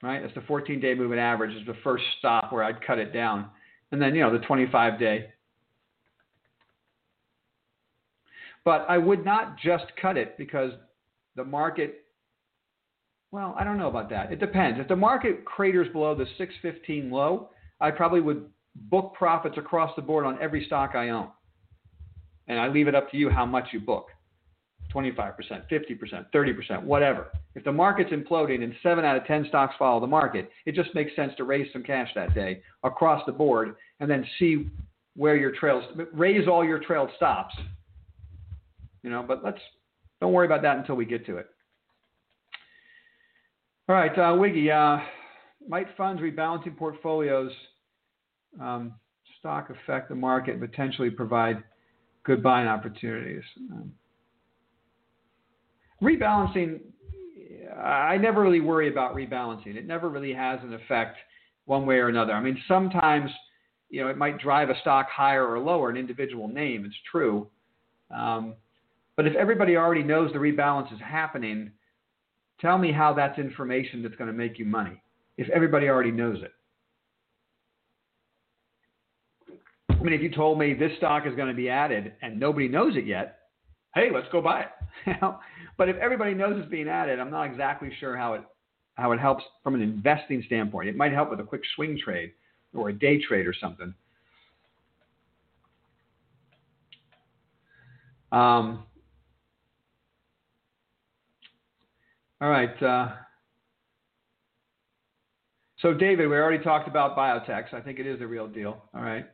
Right? 0.02 0.20
That's 0.20 0.34
the 0.34 0.42
14 0.42 0.80
day 0.80 0.94
moving 0.94 1.18
average 1.18 1.54
is 1.54 1.64
the 1.66 1.76
first 1.84 2.04
stop 2.18 2.52
where 2.52 2.64
I'd 2.64 2.84
cut 2.84 2.98
it 2.98 3.12
down. 3.12 3.48
And 3.92 4.02
then, 4.02 4.14
you 4.14 4.22
know, 4.22 4.32
the 4.32 4.44
25 4.44 4.98
day. 4.98 5.28
But 8.64 8.86
I 8.88 8.98
would 8.98 9.24
not 9.24 9.58
just 9.58 9.84
cut 10.00 10.16
it 10.16 10.36
because 10.38 10.72
the 11.36 11.44
market, 11.44 12.04
well, 13.30 13.54
I 13.58 13.64
don't 13.64 13.78
know 13.78 13.88
about 13.88 14.10
that. 14.10 14.32
It 14.32 14.40
depends. 14.40 14.80
If 14.80 14.88
the 14.88 14.96
market 14.96 15.44
craters 15.44 15.88
below 15.92 16.14
the 16.14 16.26
615 16.38 17.10
low, 17.10 17.50
I 17.80 17.90
probably 17.90 18.20
would 18.20 18.46
book 18.74 19.14
profits 19.16 19.58
across 19.58 19.94
the 19.96 20.02
board 20.02 20.24
on 20.24 20.38
every 20.40 20.64
stock 20.64 20.94
I 20.94 21.10
own. 21.10 21.28
And 22.48 22.58
I 22.58 22.68
leave 22.68 22.88
it 22.88 22.94
up 22.94 23.10
to 23.10 23.16
you 23.16 23.30
how 23.30 23.46
much 23.46 23.68
you 23.72 23.80
book 23.80 24.08
25%, 24.94 25.34
50%, 25.70 26.26
30%, 26.34 26.82
whatever. 26.82 27.28
If 27.54 27.64
the 27.64 27.72
market's 27.72 28.10
imploding 28.10 28.62
and 28.62 28.74
seven 28.82 29.04
out 29.04 29.16
of 29.16 29.26
10 29.26 29.46
stocks 29.48 29.74
follow 29.78 30.00
the 30.00 30.06
market, 30.06 30.50
it 30.66 30.74
just 30.74 30.94
makes 30.94 31.14
sense 31.16 31.32
to 31.36 31.44
raise 31.44 31.72
some 31.72 31.82
cash 31.82 32.10
that 32.14 32.34
day 32.34 32.62
across 32.84 33.22
the 33.26 33.32
board 33.32 33.76
and 34.00 34.10
then 34.10 34.26
see 34.38 34.68
where 35.16 35.36
your 35.36 35.52
trails, 35.52 35.84
raise 36.12 36.48
all 36.48 36.64
your 36.64 36.78
trailed 36.78 37.10
stops. 37.16 37.54
You 39.02 39.10
know, 39.10 39.24
but 39.26 39.44
let's, 39.44 39.58
don't 40.20 40.32
worry 40.32 40.46
about 40.46 40.62
that 40.62 40.78
until 40.78 40.94
we 40.94 41.04
get 41.04 41.26
to 41.26 41.36
it. 41.38 41.48
All 43.88 43.96
right, 43.96 44.16
uh, 44.16 44.36
Wiggy, 44.36 44.70
uh, 44.70 44.98
might 45.68 45.88
funds 45.96 46.22
rebalancing 46.22 46.76
portfolios 46.76 47.52
um, 48.60 48.94
stock 49.38 49.70
affect 49.70 50.08
the 50.08 50.14
market 50.14 50.52
and 50.52 50.60
potentially 50.60 51.10
provide 51.10 51.62
good 52.24 52.42
buying 52.42 52.68
opportunities. 52.68 53.42
Um, 53.72 53.92
rebalancing, 56.02 56.80
I 57.82 58.16
never 58.18 58.42
really 58.42 58.60
worry 58.60 58.90
about 58.90 59.14
rebalancing. 59.14 59.76
It 59.76 59.86
never 59.86 60.08
really 60.08 60.32
has 60.32 60.58
an 60.62 60.74
effect 60.74 61.16
one 61.64 61.86
way 61.86 61.96
or 61.96 62.08
another. 62.08 62.32
I 62.32 62.40
mean, 62.40 62.60
sometimes 62.68 63.30
you 63.88 64.02
know 64.02 64.08
it 64.08 64.16
might 64.16 64.38
drive 64.38 64.70
a 64.70 64.78
stock 64.80 65.08
higher 65.10 65.46
or 65.46 65.58
lower, 65.58 65.90
an 65.90 65.96
individual 65.96 66.48
name. 66.48 66.84
It's 66.84 66.94
true, 67.10 67.48
um, 68.14 68.54
but 69.16 69.26
if 69.26 69.34
everybody 69.36 69.76
already 69.76 70.02
knows 70.02 70.32
the 70.32 70.38
rebalance 70.38 70.92
is 70.92 71.00
happening, 71.00 71.70
tell 72.60 72.78
me 72.78 72.92
how 72.92 73.12
that's 73.12 73.38
information 73.38 74.02
that's 74.02 74.16
going 74.16 74.28
to 74.30 74.36
make 74.36 74.58
you 74.58 74.64
money. 74.64 75.00
If 75.38 75.48
everybody 75.50 75.88
already 75.88 76.10
knows 76.10 76.42
it. 76.42 76.52
I 79.88 80.04
mean, 80.04 80.14
if 80.14 80.20
you 80.20 80.30
told 80.34 80.58
me 80.58 80.74
this 80.74 80.90
stock 80.96 81.28
is 81.28 81.36
going 81.36 81.48
to 81.48 81.54
be 81.54 81.68
added 81.68 82.14
and 82.22 82.40
nobody 82.40 82.66
knows 82.66 82.96
it 82.96 83.06
yet, 83.06 83.38
hey, 83.94 84.08
let's 84.12 84.26
go 84.32 84.42
buy 84.42 84.62
it. 84.62 85.16
but 85.82 85.88
if 85.88 85.96
everybody 85.96 86.32
knows 86.32 86.54
it's 86.56 86.70
being 86.70 86.86
added, 86.86 87.18
I'm 87.18 87.32
not 87.32 87.42
exactly 87.42 87.90
sure 87.98 88.16
how 88.16 88.34
it 88.34 88.42
how 88.94 89.10
it 89.10 89.18
helps 89.18 89.42
from 89.64 89.74
an 89.74 89.82
investing 89.82 90.40
standpoint. 90.46 90.88
It 90.88 90.94
might 90.94 91.12
help 91.12 91.28
with 91.28 91.40
a 91.40 91.42
quick 91.42 91.62
swing 91.74 91.98
trade 91.98 92.30
or 92.72 92.90
a 92.90 92.92
day 92.92 93.20
trade 93.20 93.48
or 93.48 93.52
something. 93.60 93.92
Um, 98.30 98.84
all 102.40 102.48
right. 102.48 102.80
Uh, 102.80 103.14
so, 105.78 105.94
David, 105.94 106.28
we 106.28 106.36
already 106.36 106.62
talked 106.62 106.86
about 106.86 107.16
biotechs. 107.16 107.74
I 107.74 107.80
think 107.80 107.98
it 107.98 108.06
is 108.06 108.20
a 108.20 108.26
real 108.28 108.46
deal. 108.46 108.84
All 108.94 109.02
right. 109.02 109.26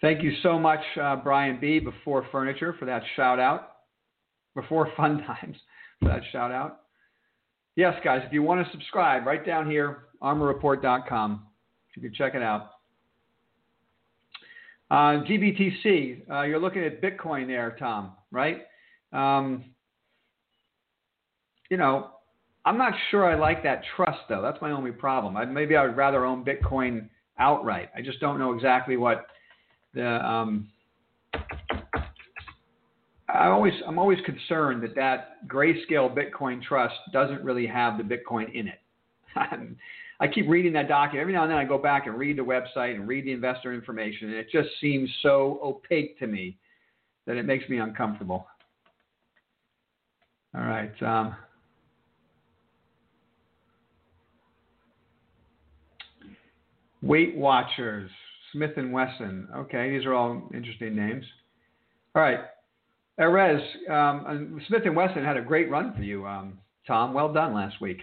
Thank 0.00 0.22
you 0.22 0.32
so 0.42 0.58
much, 0.58 0.80
uh, 1.00 1.16
Brian 1.16 1.58
B. 1.60 1.80
Before 1.80 2.26
Furniture, 2.30 2.74
for 2.78 2.84
that 2.84 3.02
shout 3.16 3.40
out. 3.40 3.72
Before 4.54 4.88
Fun 4.96 5.22
Times, 5.26 5.56
for 6.00 6.08
that 6.08 6.22
shout 6.30 6.52
out. 6.52 6.80
Yes, 7.74 7.94
guys, 8.02 8.22
if 8.26 8.32
you 8.32 8.42
want 8.42 8.64
to 8.64 8.72
subscribe, 8.72 9.26
right 9.26 9.44
down 9.44 9.70
here, 9.70 10.04
armrreport.com. 10.22 11.46
You 11.96 12.02
can 12.02 12.14
check 12.14 12.34
it 12.34 12.42
out. 12.42 12.70
Uh, 14.90 15.22
GBTC, 15.24 16.30
uh, 16.30 16.42
you're 16.42 16.58
looking 16.58 16.84
at 16.84 17.02
Bitcoin 17.02 17.46
there, 17.46 17.76
Tom, 17.78 18.12
right? 18.30 18.62
Um, 19.12 19.64
you 21.70 21.76
know, 21.76 22.10
I'm 22.64 22.78
not 22.78 22.94
sure 23.10 23.26
I 23.30 23.34
like 23.34 23.62
that 23.64 23.82
trust 23.96 24.20
though. 24.28 24.42
That's 24.42 24.60
my 24.62 24.70
only 24.70 24.92
problem. 24.92 25.36
I, 25.36 25.44
maybe 25.44 25.76
I 25.76 25.84
would 25.84 25.96
rather 25.96 26.24
own 26.24 26.44
Bitcoin 26.44 27.08
outright. 27.38 27.90
I 27.96 28.00
just 28.00 28.20
don't 28.20 28.38
know 28.38 28.54
exactly 28.54 28.96
what 28.96 29.26
the. 29.94 30.06
Um, 30.06 30.68
I 33.28 33.48
always 33.48 33.74
I'm 33.86 33.98
always 33.98 34.18
concerned 34.24 34.82
that 34.82 34.94
that 34.94 35.46
grayscale 35.46 36.14
Bitcoin 36.14 36.62
trust 36.62 36.94
doesn't 37.12 37.42
really 37.42 37.66
have 37.66 37.98
the 37.98 38.04
Bitcoin 38.04 38.52
in 38.54 38.68
it. 38.68 38.80
I 40.20 40.26
keep 40.26 40.48
reading 40.48 40.72
that 40.72 40.88
document. 40.88 41.20
Every 41.20 41.32
now 41.32 41.42
and 41.42 41.50
then 41.50 41.58
I 41.58 41.64
go 41.64 41.78
back 41.78 42.06
and 42.06 42.18
read 42.18 42.38
the 42.38 42.42
website 42.42 42.94
and 42.94 43.06
read 43.06 43.24
the 43.24 43.32
investor 43.32 43.72
information, 43.72 44.28
and 44.28 44.36
it 44.36 44.48
just 44.50 44.68
seems 44.80 45.08
so 45.22 45.60
opaque 45.62 46.18
to 46.18 46.26
me 46.26 46.56
that 47.26 47.36
it 47.36 47.44
makes 47.44 47.68
me 47.68 47.78
uncomfortable. 47.78 48.46
All 50.54 50.62
right. 50.62 51.02
Um, 51.02 51.36
Weight 57.00 57.36
Watchers, 57.36 58.10
Smith 58.52 58.72
and 58.76 58.92
Wesson. 58.92 59.48
Okay, 59.54 59.90
these 59.90 60.06
are 60.06 60.14
all 60.14 60.48
interesting 60.54 60.94
names. 60.94 61.24
All 62.14 62.22
right, 62.22 62.40
Erez, 63.20 63.60
um, 63.90 64.60
Smith 64.68 64.82
and 64.84 64.96
Wesson 64.96 65.24
had 65.24 65.36
a 65.36 65.42
great 65.42 65.70
run 65.70 65.94
for 65.94 66.02
you, 66.02 66.26
um, 66.26 66.58
Tom. 66.86 67.12
Well 67.12 67.32
done 67.32 67.54
last 67.54 67.80
week. 67.80 68.00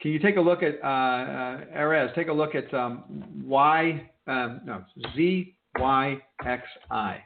Can 0.00 0.12
you 0.12 0.18
take 0.20 0.36
a 0.36 0.40
look 0.40 0.62
at 0.62 0.74
uh, 0.82 0.86
uh, 0.86 1.60
Erez? 1.76 2.14
Take 2.14 2.28
a 2.28 2.32
look 2.32 2.54
at 2.54 2.72
um, 2.72 3.24
Y, 3.44 4.08
um, 4.26 4.60
no, 4.64 4.84
ZYXI. 5.16 6.20
Let's 6.50 7.22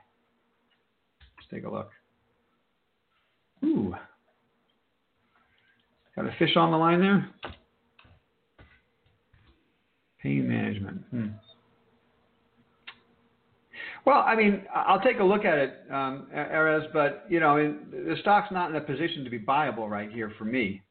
take 1.51 1.65
a 1.65 1.71
look. 1.71 1.91
Ooh, 3.65 3.95
got 6.17 6.27
a 6.27 6.35
fish 6.39 6.57
on 6.57 6.71
the 6.71 6.77
line 6.77 7.01
there. 7.01 7.29
Pain 10.23 10.49
management. 10.49 11.03
Hmm. 11.11 11.27
Well, 14.05 14.25
I 14.27 14.35
mean, 14.35 14.63
I'll 14.75 15.01
take 15.01 15.21
a 15.21 15.25
look 15.25 15.45
at 15.45 15.59
it, 15.59 15.75
um, 15.91 16.27
Erez, 16.35 16.93
but 16.93 17.25
you 17.29 17.41
know, 17.41 17.57
the 17.91 18.17
stock's 18.21 18.53
not 18.53 18.71
in 18.71 18.77
a 18.77 18.81
position 18.81 19.25
to 19.25 19.31
be 19.31 19.39
buyable 19.39 19.89
right 19.89 20.11
here 20.11 20.33
for 20.39 20.45
me. 20.45 20.83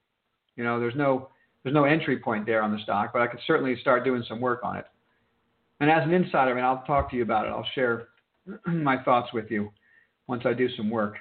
You 0.56 0.64
know, 0.64 0.80
there's 0.80 0.96
no 0.96 1.30
there's 1.64 1.74
no 1.74 1.84
entry 1.84 2.20
point 2.20 2.46
there 2.46 2.62
on 2.62 2.72
the 2.72 2.80
stock, 2.84 3.12
but 3.14 3.22
I 3.22 3.28
could 3.28 3.40
certainly 3.46 3.78
start 3.82 4.04
doing 4.04 4.24
some 4.28 4.40
work 4.40 4.62
on 4.64 4.78
it. 4.78 4.86
And 5.80 5.90
as 5.90 6.04
an 6.04 6.14
insider, 6.14 6.52
I 6.52 6.54
mean, 6.54 6.64
I'll 6.64 6.84
talk 6.86 7.10
to 7.12 7.16
you 7.16 7.24
about 7.24 7.46
it. 7.46 7.50
I'll 7.50 7.68
share 7.76 8.08
my 8.66 9.02
thoughts 9.04 9.34
with 9.34 9.50
you 9.50 9.72
once 10.28 10.44
I 10.46 10.54
do 10.54 10.70
some 10.76 10.90
work. 10.90 11.16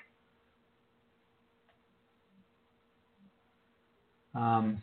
Um, 4.34 4.80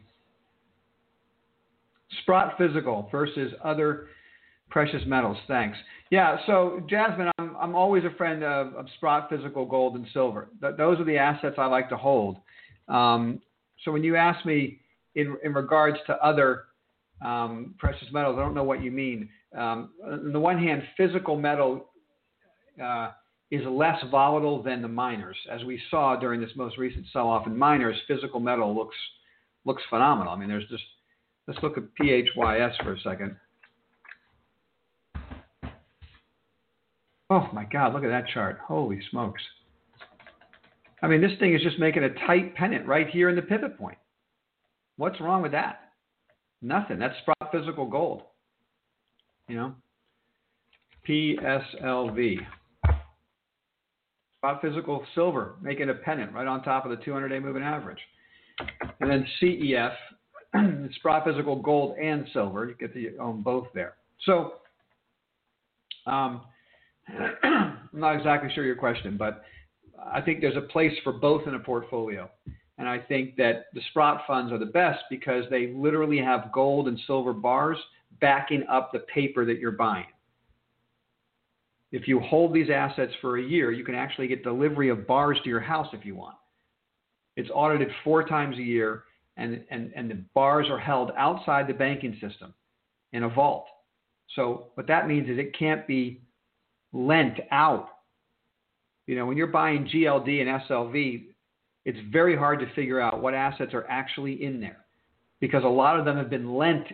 Sprott 2.27 2.55
Physical 2.57 3.07
versus 3.09 3.53
other 3.63 4.07
precious 4.69 5.01
metals. 5.07 5.37
Thanks. 5.47 5.77
Yeah, 6.11 6.35
so 6.45 6.81
Jasmine, 6.89 7.31
I'm, 7.39 7.55
I'm 7.55 7.73
always 7.73 8.03
a 8.03 8.13
friend 8.17 8.43
of, 8.43 8.75
of 8.75 8.85
Sprott 8.97 9.29
Physical 9.29 9.65
Gold 9.65 9.95
and 9.95 10.05
Silver. 10.11 10.49
Th- 10.59 10.75
those 10.75 10.99
are 10.99 11.05
the 11.05 11.17
assets 11.17 11.55
I 11.57 11.67
like 11.67 11.87
to 11.87 11.95
hold. 11.95 12.37
Um, 12.89 13.41
so 13.85 13.93
when 13.93 14.03
you 14.03 14.17
ask 14.17 14.45
me 14.45 14.81
in, 15.15 15.37
in 15.41 15.53
regards 15.53 15.97
to 16.07 16.15
other 16.15 16.63
um, 17.25 17.75
precious 17.79 18.09
metals, 18.11 18.35
I 18.37 18.41
don't 18.41 18.53
know 18.53 18.65
what 18.65 18.83
you 18.83 18.91
mean. 18.91 19.29
Um, 19.57 19.91
on 20.05 20.33
the 20.33 20.39
one 20.39 20.61
hand, 20.61 20.83
physical 20.97 21.37
metal 21.37 21.85
uh, 22.83 23.11
is 23.51 23.65
less 23.65 24.03
volatile 24.11 24.61
than 24.61 24.81
the 24.81 24.89
miners. 24.89 25.37
As 25.49 25.63
we 25.63 25.81
saw 25.89 26.17
during 26.19 26.41
this 26.41 26.51
most 26.57 26.77
recent 26.77 27.05
sell-off 27.13 27.47
in 27.47 27.57
miners, 27.57 27.95
physical 28.05 28.41
metal 28.41 28.75
looks 28.75 28.97
looks 29.63 29.83
phenomenal. 29.89 30.33
I 30.33 30.37
mean, 30.37 30.49
there's 30.49 30.67
just 30.69 30.83
Let's 31.47 31.61
look 31.63 31.77
at 31.77 31.83
PHYS 31.99 32.83
for 32.83 32.93
a 32.93 32.99
second. 32.99 33.35
Oh 37.29 37.49
my 37.53 37.65
God, 37.65 37.93
look 37.93 38.03
at 38.03 38.09
that 38.09 38.27
chart. 38.33 38.59
Holy 38.65 39.01
smokes. 39.11 39.41
I 41.01 41.07
mean, 41.07 41.21
this 41.21 41.37
thing 41.39 41.53
is 41.53 41.61
just 41.61 41.79
making 41.79 42.03
a 42.03 42.13
tight 42.25 42.55
pennant 42.55 42.87
right 42.87 43.07
here 43.07 43.29
in 43.29 43.35
the 43.35 43.41
pivot 43.41 43.77
point. 43.77 43.97
What's 44.97 45.21
wrong 45.21 45.41
with 45.41 45.51
that? 45.51 45.91
Nothing. 46.61 46.99
That's 46.99 47.15
Sprott 47.21 47.51
Physical 47.51 47.85
Gold. 47.85 48.23
You 49.47 49.55
know? 49.55 49.75
PSLV. 51.07 52.37
Sprott 54.37 54.61
Physical 54.61 55.05
Silver 55.13 55.55
making 55.61 55.89
a 55.89 55.93
pennant 55.93 56.33
right 56.33 56.47
on 56.47 56.63
top 56.63 56.85
of 56.85 56.91
the 56.91 57.03
200 57.03 57.29
day 57.29 57.39
moving 57.39 57.63
average. 57.63 57.99
And 58.99 59.09
then 59.09 59.25
CEF, 59.41 59.93
Sprott 60.95 61.25
Physical 61.25 61.61
Gold 61.61 61.97
and 61.97 62.27
Silver. 62.33 62.67
You 62.67 62.75
get 62.75 62.93
to 62.93 63.17
own 63.17 63.41
both 63.41 63.67
there. 63.73 63.95
So 64.25 64.53
um, 66.05 66.41
I'm 67.43 67.77
not 67.93 68.15
exactly 68.15 68.49
sure 68.53 68.65
your 68.65 68.75
question, 68.75 69.17
but 69.17 69.43
I 70.11 70.21
think 70.21 70.41
there's 70.41 70.57
a 70.57 70.61
place 70.61 70.93
for 71.03 71.13
both 71.13 71.47
in 71.47 71.55
a 71.55 71.59
portfolio. 71.59 72.29
And 72.77 72.87
I 72.87 72.99
think 72.99 73.35
that 73.37 73.65
the 73.73 73.81
Sprott 73.89 74.21
funds 74.27 74.51
are 74.51 74.59
the 74.59 74.65
best 74.65 74.99
because 75.09 75.45
they 75.49 75.73
literally 75.75 76.19
have 76.19 76.51
gold 76.53 76.87
and 76.87 76.99
silver 77.07 77.33
bars 77.33 77.77
backing 78.21 78.63
up 78.69 78.91
the 78.91 78.99
paper 78.99 79.45
that 79.45 79.59
you're 79.59 79.71
buying. 79.71 80.05
If 81.91 82.07
you 82.07 82.19
hold 82.19 82.53
these 82.53 82.69
assets 82.69 83.13
for 83.21 83.37
a 83.37 83.41
year, 83.41 83.71
you 83.71 83.83
can 83.83 83.95
actually 83.95 84.27
get 84.27 84.43
delivery 84.43 84.89
of 84.89 85.07
bars 85.07 85.37
to 85.43 85.49
your 85.49 85.59
house 85.59 85.87
if 85.93 86.05
you 86.05 86.15
want. 86.15 86.35
It's 87.35 87.49
audited 87.53 87.89
four 88.03 88.27
times 88.27 88.57
a 88.57 88.63
year 88.63 89.03
and, 89.37 89.63
and, 89.69 89.91
and 89.95 90.09
the 90.09 90.23
bars 90.33 90.67
are 90.69 90.79
held 90.79 91.11
outside 91.17 91.67
the 91.67 91.73
banking 91.73 92.17
system 92.19 92.53
in 93.13 93.23
a 93.23 93.29
vault. 93.29 93.65
So 94.35 94.67
what 94.73 94.87
that 94.87 95.07
means 95.07 95.29
is 95.29 95.37
it 95.37 95.57
can't 95.57 95.87
be 95.87 96.21
lent 96.91 97.39
out. 97.51 97.89
You 99.05 99.15
know, 99.15 99.25
when 99.25 99.37
you're 99.37 99.47
buying 99.47 99.87
GLD 99.87 100.41
and 100.41 100.61
SLV, 100.63 101.27
it's 101.85 101.99
very 102.11 102.35
hard 102.35 102.59
to 102.59 102.73
figure 102.73 102.99
out 102.99 103.21
what 103.21 103.33
assets 103.33 103.73
are 103.73 103.85
actually 103.87 104.43
in 104.43 104.59
there 104.59 104.85
because 105.39 105.63
a 105.63 105.67
lot 105.67 105.97
of 105.97 106.05
them 106.05 106.17
have 106.17 106.29
been 106.29 106.55
lent 106.55 106.87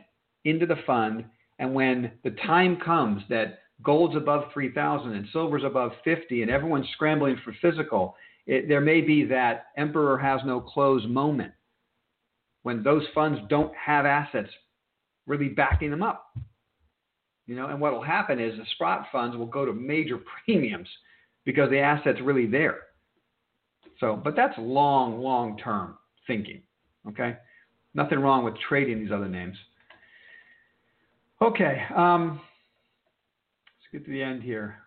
into 0.46 0.66
the 0.66 0.76
fund. 0.86 1.26
And 1.60 1.74
when 1.74 2.12
the 2.24 2.32
time 2.46 2.78
comes 2.78 3.24
that 3.30 3.60
gold's 3.82 4.16
above 4.16 4.52
3,000 4.54 5.14
and 5.14 5.26
silver's 5.34 5.64
above 5.64 5.94
50 6.04 6.42
and 6.42 6.52
everyone's 6.52 6.88
scrambling 6.94 7.38
for 7.44 7.56
physical, 7.62 8.16
it, 8.46 8.68
there 8.68 8.82
may 8.82 9.02
be 9.02 9.24
that 9.26 9.68
emperor 9.78 10.18
has 10.18 10.42
no 10.46 10.60
clothes 10.60 11.08
moment 11.08 11.54
when 12.64 12.82
those 12.82 13.04
funds 13.14 13.40
don't 13.50 13.74
have 13.76 14.06
assets 14.06 14.50
really 15.28 15.50
backing 15.50 15.92
them 15.92 16.04
up. 16.04 16.32
You 17.46 17.56
know, 17.56 17.68
and 17.68 17.80
what 17.80 17.94
will 17.94 18.02
happen 18.02 18.40
is 18.40 18.58
the 18.58 18.66
Sprott 18.76 19.08
funds 19.12 19.36
will 19.36 19.46
go 19.46 19.66
to 19.66 19.74
major 19.74 20.18
premiums 20.46 20.88
because 21.46 21.70
the 21.70 21.80
asset's 21.80 22.22
really 22.22 22.48
there. 22.48 22.80
So, 24.00 24.20
but 24.22 24.36
that's 24.36 24.58
long, 24.58 25.20
long 25.20 25.58
term 25.58 25.98
thinking. 26.26 26.62
Okay, 27.08 27.36
nothing 27.94 28.20
wrong 28.20 28.46
with 28.46 28.56
trading 28.68 29.00
these 29.00 29.12
other 29.12 29.28
names. 29.28 29.58
Okay, 31.42 31.84
um, 31.94 32.40
let's 33.66 33.92
get 33.92 34.06
to 34.06 34.12
the 34.12 34.24
end 34.24 34.42
here. 34.42 34.78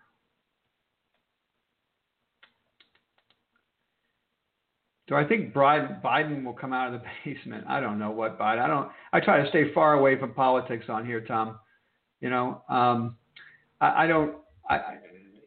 Do 5.07 5.15
I 5.15 5.25
think 5.25 5.53
Biden 5.53 6.43
will 6.43 6.53
come 6.53 6.73
out 6.73 6.93
of 6.93 7.01
the 7.01 7.07
basement? 7.25 7.65
I 7.67 7.79
don't 7.79 7.97
know 7.97 8.11
what 8.11 8.37
Biden. 8.37 8.59
I 8.59 8.67
don't. 8.67 8.89
I 9.13 9.19
try 9.19 9.41
to 9.41 9.49
stay 9.49 9.73
far 9.73 9.93
away 9.93 10.19
from 10.19 10.33
politics 10.33 10.85
on 10.89 11.05
here, 11.05 11.21
Tom. 11.21 11.59
You 12.19 12.29
know, 12.29 12.61
um, 12.69 13.15
I, 13.79 14.03
I, 14.03 14.07
don't. 14.07 14.35
I, 14.69 14.79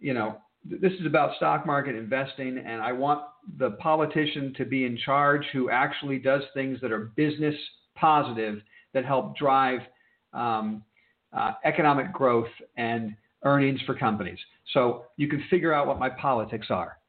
you 0.00 0.14
know, 0.14 0.38
this 0.64 0.92
is 0.92 1.06
about 1.06 1.36
stock 1.36 1.66
market 1.66 1.94
investing, 1.94 2.58
and 2.58 2.80
I 2.80 2.92
want 2.92 3.22
the 3.58 3.72
politician 3.72 4.54
to 4.56 4.64
be 4.64 4.84
in 4.84 4.96
charge 4.96 5.44
who 5.52 5.70
actually 5.70 6.18
does 6.18 6.42
things 6.54 6.78
that 6.80 6.92
are 6.92 7.12
business 7.16 7.54
positive 7.96 8.61
that 8.94 9.04
help 9.04 9.36
drive 9.36 9.80
um, 10.32 10.82
uh, 11.36 11.52
economic 11.64 12.12
growth 12.12 12.48
and 12.76 13.14
earnings 13.44 13.80
for 13.86 13.94
companies. 13.94 14.38
So 14.72 15.04
you 15.16 15.28
can 15.28 15.42
figure 15.50 15.72
out 15.72 15.86
what 15.86 15.98
my 15.98 16.11
politics 16.11 16.68
are. 16.70 16.99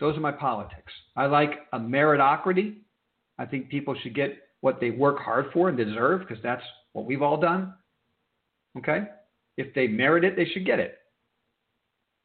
Those 0.00 0.16
are 0.16 0.20
my 0.20 0.32
politics. 0.32 0.92
I 1.16 1.26
like 1.26 1.52
a 1.72 1.78
meritocracy. 1.78 2.76
I 3.38 3.46
think 3.46 3.68
people 3.68 3.94
should 4.02 4.14
get 4.14 4.38
what 4.60 4.80
they 4.80 4.90
work 4.90 5.18
hard 5.18 5.46
for 5.52 5.68
and 5.68 5.76
deserve 5.76 6.20
because 6.20 6.42
that's 6.42 6.62
what 6.92 7.04
we've 7.04 7.22
all 7.22 7.36
done. 7.36 7.74
Okay? 8.78 9.04
If 9.56 9.74
they 9.74 9.86
merit 9.86 10.24
it, 10.24 10.36
they 10.36 10.46
should 10.46 10.66
get 10.66 10.78
it. 10.78 10.98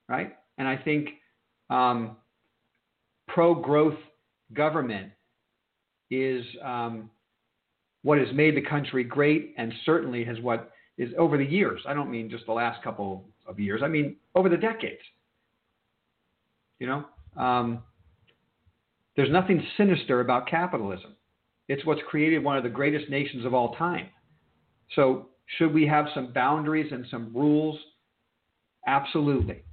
Right? 0.07 0.35
And 0.57 0.67
I 0.67 0.77
think 0.77 1.09
um, 1.69 2.17
pro 3.27 3.53
growth 3.53 3.97
government 4.53 5.11
is 6.09 6.43
um, 6.63 7.09
what 8.03 8.17
has 8.17 8.27
made 8.33 8.55
the 8.55 8.61
country 8.61 9.03
great 9.03 9.53
and 9.57 9.71
certainly 9.85 10.23
has 10.23 10.39
what 10.39 10.71
is 10.97 11.11
over 11.17 11.37
the 11.37 11.45
years. 11.45 11.81
I 11.87 11.93
don't 11.93 12.11
mean 12.11 12.29
just 12.29 12.45
the 12.45 12.53
last 12.53 12.83
couple 12.83 13.25
of 13.47 13.59
years. 13.59 13.81
I 13.83 13.87
mean 13.87 14.15
over 14.35 14.49
the 14.49 14.57
decades. 14.57 15.01
You 16.79 16.87
know, 16.87 17.05
um, 17.37 17.83
there's 19.15 19.31
nothing 19.31 19.63
sinister 19.77 20.21
about 20.21 20.47
capitalism. 20.47 21.15
It's 21.67 21.85
what's 21.85 22.01
created 22.09 22.43
one 22.43 22.57
of 22.57 22.63
the 22.63 22.69
greatest 22.69 23.09
nations 23.09 23.45
of 23.45 23.53
all 23.53 23.75
time. 23.75 24.07
So, 24.95 25.29
should 25.57 25.73
we 25.73 25.85
have 25.87 26.05
some 26.13 26.31
boundaries 26.31 26.91
and 26.91 27.05
some 27.09 27.31
rules? 27.33 27.77
Absolutely, 28.87 29.63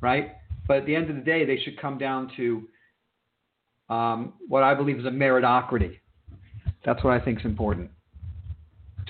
right? 0.00 0.32
But 0.68 0.78
at 0.78 0.86
the 0.86 0.94
end 0.94 1.10
of 1.10 1.16
the 1.16 1.22
day, 1.22 1.44
they 1.44 1.58
should 1.58 1.80
come 1.80 1.98
down 1.98 2.30
to 2.36 2.68
um, 3.88 4.34
what 4.48 4.62
I 4.62 4.74
believe 4.74 4.98
is 4.98 5.06
a 5.06 5.10
meritocracy. 5.10 5.98
That's 6.84 7.02
what 7.04 7.12
I 7.12 7.24
think 7.24 7.40
is 7.40 7.44
important 7.44 7.90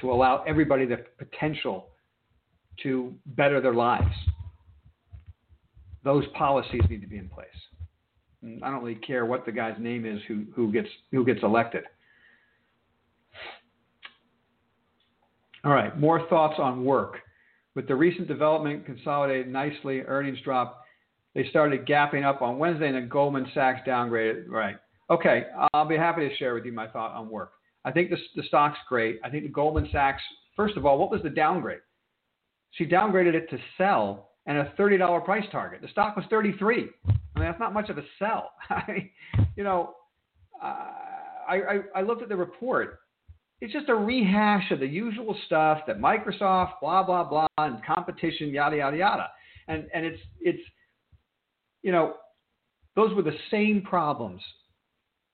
to 0.00 0.10
allow 0.10 0.42
everybody 0.46 0.84
the 0.84 1.04
potential 1.18 1.88
to 2.82 3.14
better 3.26 3.60
their 3.60 3.74
lives. 3.74 4.14
Those 6.04 6.24
policies 6.36 6.82
need 6.90 7.00
to 7.02 7.06
be 7.06 7.18
in 7.18 7.28
place. 7.28 7.48
I 8.44 8.70
don't 8.70 8.82
really 8.82 8.96
care 8.96 9.24
what 9.24 9.46
the 9.46 9.52
guy's 9.52 9.78
name 9.78 10.04
is 10.04 10.20
who, 10.26 10.44
who 10.54 10.72
gets 10.72 10.88
who 11.10 11.24
gets 11.24 11.42
elected. 11.42 11.84
All 15.64 15.72
right, 15.72 15.98
more 15.98 16.26
thoughts 16.28 16.58
on 16.58 16.84
work. 16.84 17.18
With 17.74 17.86
the 17.86 17.94
recent 17.94 18.26
development 18.26 18.84
consolidated 18.84 19.48
nicely, 19.48 20.00
earnings 20.00 20.38
dropped. 20.44 20.84
They 21.34 21.48
started 21.48 21.86
gapping 21.86 22.24
up 22.24 22.42
on 22.42 22.58
Wednesday, 22.58 22.88
and 22.88 22.96
then 22.96 23.08
Goldman 23.08 23.46
Sachs 23.54 23.80
downgraded. 23.88 24.48
Right. 24.48 24.76
Okay, 25.08 25.44
I'll 25.72 25.86
be 25.86 25.96
happy 25.96 26.28
to 26.28 26.36
share 26.36 26.54
with 26.54 26.64
you 26.64 26.72
my 26.72 26.88
thought 26.88 27.14
on 27.14 27.30
work. 27.30 27.52
I 27.84 27.92
think 27.92 28.10
the, 28.10 28.16
the 28.36 28.42
stock's 28.44 28.78
great. 28.88 29.18
I 29.24 29.30
think 29.30 29.44
the 29.44 29.48
Goldman 29.48 29.88
Sachs, 29.92 30.22
first 30.56 30.76
of 30.76 30.84
all, 30.84 30.98
what 30.98 31.10
was 31.10 31.22
the 31.22 31.30
downgrade? 31.30 31.80
She 32.72 32.86
downgraded 32.86 33.34
it 33.34 33.50
to 33.50 33.58
sell 33.76 34.30
and 34.46 34.58
a 34.58 34.72
$30 34.78 35.24
price 35.24 35.44
target. 35.52 35.82
The 35.82 35.88
stock 35.88 36.16
was 36.16 36.24
33. 36.30 36.88
I 37.34 37.40
mean, 37.40 37.48
that's 37.48 37.60
not 37.60 37.72
much 37.72 37.88
of 37.88 37.98
a 37.98 38.02
sell. 38.18 38.52
I, 38.70 39.10
you 39.56 39.64
know, 39.64 39.94
uh, 40.62 40.66
I, 41.48 41.54
I, 41.54 41.78
I 41.96 42.02
looked 42.02 42.22
at 42.22 42.28
the 42.28 42.36
report. 42.36 42.98
It's 43.60 43.72
just 43.72 43.88
a 43.88 43.94
rehash 43.94 44.70
of 44.70 44.80
the 44.80 44.86
usual 44.86 45.36
stuff 45.46 45.80
that 45.86 45.98
Microsoft, 45.98 46.72
blah 46.80 47.02
blah 47.02 47.24
blah, 47.24 47.46
and 47.58 47.84
competition, 47.84 48.48
yada 48.48 48.76
yada 48.76 48.96
yada. 48.96 49.28
And 49.68 49.86
and 49.94 50.04
it's 50.04 50.20
it's, 50.40 50.62
you 51.82 51.92
know, 51.92 52.14
those 52.96 53.14
were 53.14 53.22
the 53.22 53.36
same 53.50 53.82
problems 53.82 54.42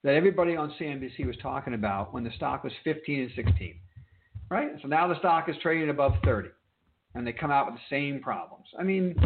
that 0.05 0.15
everybody 0.15 0.57
on 0.57 0.73
CNBC 0.79 1.27
was 1.27 1.37
talking 1.43 1.75
about 1.75 2.15
when 2.15 2.23
the 2.23 2.31
stock 2.37 2.63
was 2.63 2.73
15 2.85 3.21
and 3.21 3.31
16, 3.35 3.75
right? 4.51 4.69
So 4.81 4.89
now 4.89 5.09
the 5.09 5.19
stock 5.19 5.49
is 5.49 5.57
trading 5.61 5.91
above 5.91 6.13
30, 6.25 6.51
and 7.15 7.27
they 7.27 7.33
come 7.33 7.51
out 7.51 7.67
with 7.67 7.75
the 7.75 7.81
same 7.91 8.21
problems. 8.21 8.67
I 8.79 8.85
mean, 8.85 9.17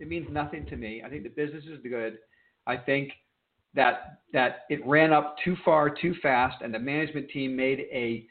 it 0.00 0.08
means 0.08 0.26
nothing 0.30 0.66
to 0.66 0.76
me. 0.76 1.02
I 1.04 1.08
think 1.08 1.22
the 1.22 1.28
business 1.28 1.64
is 1.64 1.78
good. 1.82 2.18
I 2.66 2.76
think 2.76 3.12
that 3.74 4.20
that 4.32 4.64
it 4.68 4.84
ran 4.86 5.12
up 5.12 5.36
too 5.44 5.56
far 5.64 5.90
too 5.90 6.14
fast, 6.22 6.62
and 6.62 6.74
the 6.74 6.78
management 6.78 7.28
team 7.30 7.54
made 7.54 7.80
a 7.92 8.26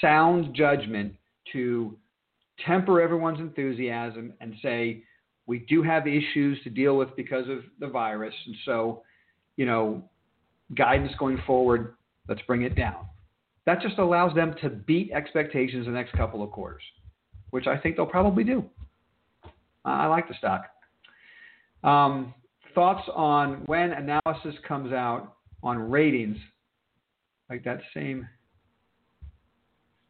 sound 0.00 0.54
judgment 0.54 1.14
to 1.52 1.96
temper 2.64 3.00
everyone's 3.00 3.40
enthusiasm 3.40 4.32
and 4.40 4.54
say 4.62 5.02
we 5.46 5.60
do 5.60 5.82
have 5.82 6.06
issues 6.06 6.62
to 6.62 6.70
deal 6.70 6.96
with 6.96 7.14
because 7.16 7.48
of 7.48 7.58
the 7.80 7.88
virus, 7.88 8.34
and 8.46 8.56
so 8.64 9.02
you 9.56 9.66
know 9.66 10.02
guidance 10.76 11.12
going 11.18 11.42
forward, 11.46 11.94
let's 12.28 12.42
bring 12.42 12.62
it 12.62 12.76
down. 12.76 13.06
That 13.66 13.82
just 13.82 13.98
allows 13.98 14.34
them 14.34 14.54
to 14.62 14.70
beat 14.70 15.10
expectations 15.12 15.86
the 15.86 15.92
next 15.92 16.12
couple 16.12 16.42
of 16.42 16.50
quarters, 16.50 16.82
which 17.50 17.66
I 17.66 17.76
think 17.76 17.96
they'll 17.96 18.06
probably 18.06 18.44
do. 18.44 18.64
I 19.84 20.06
like 20.06 20.28
the 20.28 20.34
stock. 20.34 20.66
Um, 21.82 22.34
thoughts 22.74 23.08
on 23.14 23.62
when 23.66 23.92
analysis 23.92 24.54
comes 24.66 24.92
out 24.92 25.36
on 25.62 25.78
ratings, 25.90 26.36
like 27.48 27.64
that 27.64 27.80
same. 27.94 28.28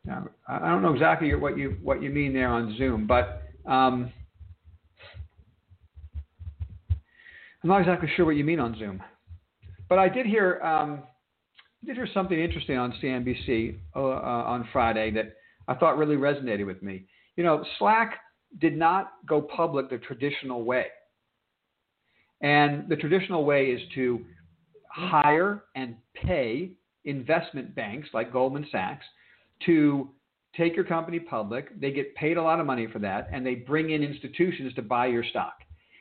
Now, 0.04 0.28
I 0.48 0.68
don't 0.68 0.82
know 0.82 0.92
exactly 0.92 1.34
what 1.34 1.58
you 1.58 1.76
what 1.82 2.02
you 2.02 2.10
mean 2.10 2.32
there 2.32 2.48
on 2.48 2.76
Zoom, 2.78 3.06
but 3.06 3.42
um, 3.66 4.12
I'm 7.62 7.68
not 7.68 7.80
exactly 7.80 8.08
sure 8.16 8.24
what 8.24 8.36
you 8.36 8.44
mean 8.44 8.60
on 8.60 8.78
Zoom. 8.78 9.02
But 9.88 9.98
I 9.98 10.08
did 10.08 10.24
hear 10.24 10.60
um, 10.62 11.02
I 11.82 11.86
did 11.86 11.96
hear 11.96 12.08
something 12.14 12.38
interesting 12.38 12.78
on 12.78 12.92
CNBC 13.02 13.76
uh, 13.94 13.98
uh, 13.98 14.44
on 14.46 14.68
Friday 14.72 15.10
that 15.12 15.34
I 15.68 15.74
thought 15.74 15.98
really 15.98 16.16
resonated 16.16 16.66
with 16.66 16.82
me. 16.82 17.06
You 17.36 17.44
know, 17.44 17.64
Slack 17.78 18.18
did 18.58 18.76
not 18.76 19.12
go 19.28 19.42
public 19.42 19.90
the 19.90 19.98
traditional 19.98 20.64
way, 20.64 20.86
and 22.40 22.88
the 22.88 22.96
traditional 22.96 23.44
way 23.44 23.66
is 23.66 23.80
to 23.94 24.24
hire 24.88 25.64
and 25.74 25.94
pay 26.14 26.70
investment 27.04 27.74
banks 27.74 28.08
like 28.12 28.32
Goldman 28.32 28.66
Sachs 28.70 29.04
to 29.66 30.10
take 30.56 30.74
your 30.74 30.84
company 30.84 31.20
public. 31.20 31.78
They 31.80 31.92
get 31.92 32.14
paid 32.14 32.36
a 32.36 32.42
lot 32.42 32.60
of 32.60 32.66
money 32.66 32.86
for 32.92 32.98
that, 33.00 33.28
and 33.32 33.44
they 33.44 33.54
bring 33.54 33.90
in 33.90 34.02
institutions 34.02 34.74
to 34.74 34.82
buy 34.82 35.06
your 35.06 35.24
stock. 35.24 35.54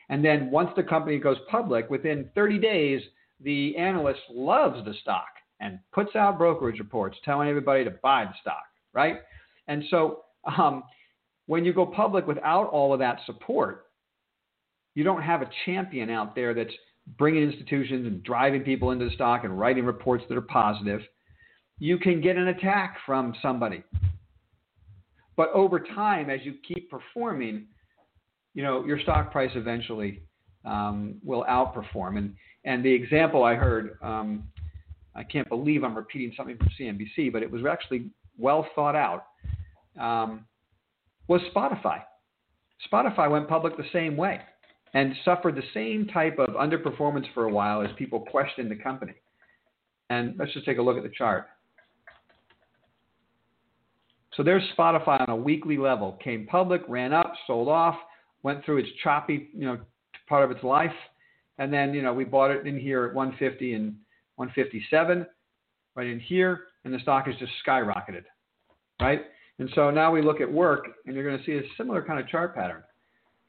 And 0.08 0.24
then 0.24 0.50
once 0.50 0.70
the 0.76 0.82
company 0.82 1.18
goes 1.18 1.36
public, 1.50 1.88
within 1.88 2.28
30 2.34 2.58
days, 2.58 3.00
the 3.40 3.76
analyst 3.76 4.20
loves 4.28 4.84
the 4.84 4.94
stock 5.02 5.28
and 5.60 5.78
puts 5.92 6.16
out 6.16 6.38
brokerage 6.38 6.78
reports 6.78 7.16
telling 7.24 7.48
everybody 7.48 7.84
to 7.84 7.90
buy 8.02 8.24
the 8.24 8.34
stock, 8.40 8.64
right? 8.92 9.18
And 9.68 9.84
so 9.90 10.22
um, 10.58 10.82
when 11.46 11.64
you 11.64 11.72
go 11.72 11.86
public 11.86 12.26
without 12.26 12.68
all 12.70 12.92
of 12.92 12.98
that 12.98 13.18
support, 13.26 13.86
you 14.94 15.04
don't 15.04 15.22
have 15.22 15.42
a 15.42 15.50
champion 15.64 16.10
out 16.10 16.34
there 16.34 16.54
that's 16.54 16.74
bringing 17.18 17.42
institutions 17.42 18.06
and 18.06 18.22
driving 18.22 18.62
people 18.62 18.90
into 18.90 19.04
the 19.04 19.10
stock 19.12 19.44
and 19.44 19.58
writing 19.58 19.84
reports 19.84 20.24
that 20.28 20.36
are 20.36 20.42
positive. 20.42 21.00
You 21.78 21.98
can 21.98 22.20
get 22.20 22.36
an 22.36 22.48
attack 22.48 22.98
from 23.06 23.34
somebody. 23.40 23.82
But 25.36 25.50
over 25.52 25.80
time, 25.80 26.28
as 26.28 26.40
you 26.42 26.54
keep 26.66 26.90
performing, 26.90 27.66
you 28.52 28.62
know 28.62 28.84
your 28.84 29.00
stock 29.00 29.32
price 29.32 29.50
eventually 29.54 30.22
um, 30.64 31.14
will 31.24 31.44
outperform. 31.44 32.18
And 32.18 32.34
and 32.64 32.84
the 32.84 32.92
example 32.92 33.42
I 33.44 33.54
heard, 33.54 33.96
um, 34.02 34.44
I 35.14 35.22
can't 35.22 35.48
believe 35.48 35.82
I'm 35.82 35.96
repeating 35.96 36.34
something 36.36 36.58
from 36.58 36.68
CNBC, 36.78 37.32
but 37.32 37.42
it 37.42 37.50
was 37.50 37.62
actually 37.64 38.10
well 38.36 38.66
thought 38.74 38.96
out, 38.96 39.26
um, 39.98 40.44
was 41.26 41.40
Spotify. 41.54 42.02
Spotify 42.92 43.30
went 43.30 43.48
public 43.48 43.76
the 43.76 43.84
same 43.92 44.16
way 44.16 44.40
and 44.94 45.14
suffered 45.24 45.56
the 45.56 45.62
same 45.72 46.06
type 46.08 46.38
of 46.38 46.50
underperformance 46.50 47.26
for 47.32 47.44
a 47.44 47.52
while 47.52 47.82
as 47.82 47.90
people 47.96 48.20
questioned 48.20 48.70
the 48.70 48.76
company. 48.76 49.14
And 50.08 50.34
let's 50.38 50.52
just 50.52 50.66
take 50.66 50.78
a 50.78 50.82
look 50.82 50.96
at 50.96 51.02
the 51.02 51.12
chart. 51.16 51.46
So 54.34 54.42
there's 54.42 54.62
Spotify 54.76 55.20
on 55.20 55.30
a 55.30 55.36
weekly 55.36 55.76
level. 55.76 56.18
Came 56.22 56.46
public, 56.46 56.82
ran 56.88 57.12
up, 57.12 57.32
sold 57.46 57.68
off, 57.68 57.96
went 58.42 58.64
through 58.64 58.78
its 58.78 58.88
choppy, 59.02 59.50
you 59.54 59.66
know, 59.66 59.78
part 60.28 60.44
of 60.44 60.50
its 60.50 60.64
life, 60.64 60.92
and 61.58 61.72
then, 61.72 61.92
you 61.92 62.02
know, 62.02 62.14
we 62.14 62.24
bought 62.24 62.50
it 62.50 62.66
in 62.66 62.78
here 62.78 63.04
at 63.04 63.14
150 63.14 63.74
and 63.74 63.94
157, 64.36 65.26
right 65.94 66.06
in 66.06 66.20
here, 66.20 66.62
and 66.84 66.94
the 66.94 66.98
stock 67.00 67.26
has 67.26 67.34
just 67.36 67.52
skyrocketed, 67.66 68.24
right? 69.02 69.22
And 69.58 69.68
so 69.74 69.90
now 69.90 70.10
we 70.10 70.22
look 70.22 70.40
at 70.40 70.50
work, 70.50 70.86
and 71.04 71.14
you're 71.14 71.24
going 71.24 71.38
to 71.38 71.44
see 71.44 71.58
a 71.58 71.68
similar 71.76 72.02
kind 72.02 72.18
of 72.18 72.28
chart 72.28 72.54
pattern. 72.54 72.82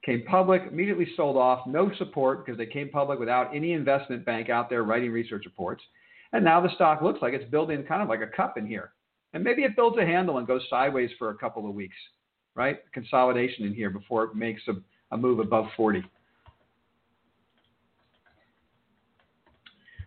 Came 0.03 0.23
public, 0.23 0.63
immediately 0.71 1.07
sold 1.15 1.37
off, 1.37 1.67
no 1.67 1.91
support 1.97 2.43
because 2.43 2.57
they 2.57 2.65
came 2.65 2.89
public 2.89 3.19
without 3.19 3.55
any 3.55 3.73
investment 3.73 4.25
bank 4.25 4.49
out 4.49 4.69
there 4.69 4.83
writing 4.83 5.11
research 5.11 5.43
reports. 5.45 5.83
And 6.33 6.43
now 6.43 6.59
the 6.59 6.73
stock 6.75 7.01
looks 7.01 7.21
like 7.21 7.33
it's 7.33 7.49
building 7.51 7.83
kind 7.83 8.01
of 8.01 8.09
like 8.09 8.21
a 8.21 8.27
cup 8.27 8.57
in 8.57 8.65
here. 8.65 8.93
And 9.33 9.43
maybe 9.43 9.61
it 9.63 9.75
builds 9.75 9.97
a 9.97 10.05
handle 10.05 10.39
and 10.39 10.47
goes 10.47 10.61
sideways 10.69 11.11
for 11.19 11.29
a 11.29 11.35
couple 11.35 11.67
of 11.69 11.75
weeks, 11.75 11.95
right? 12.55 12.79
Consolidation 12.93 13.65
in 13.65 13.73
here 13.73 13.89
before 13.89 14.23
it 14.25 14.35
makes 14.35 14.61
a, 14.67 14.73
a 15.13 15.17
move 15.17 15.39
above 15.39 15.67
40. 15.77 16.03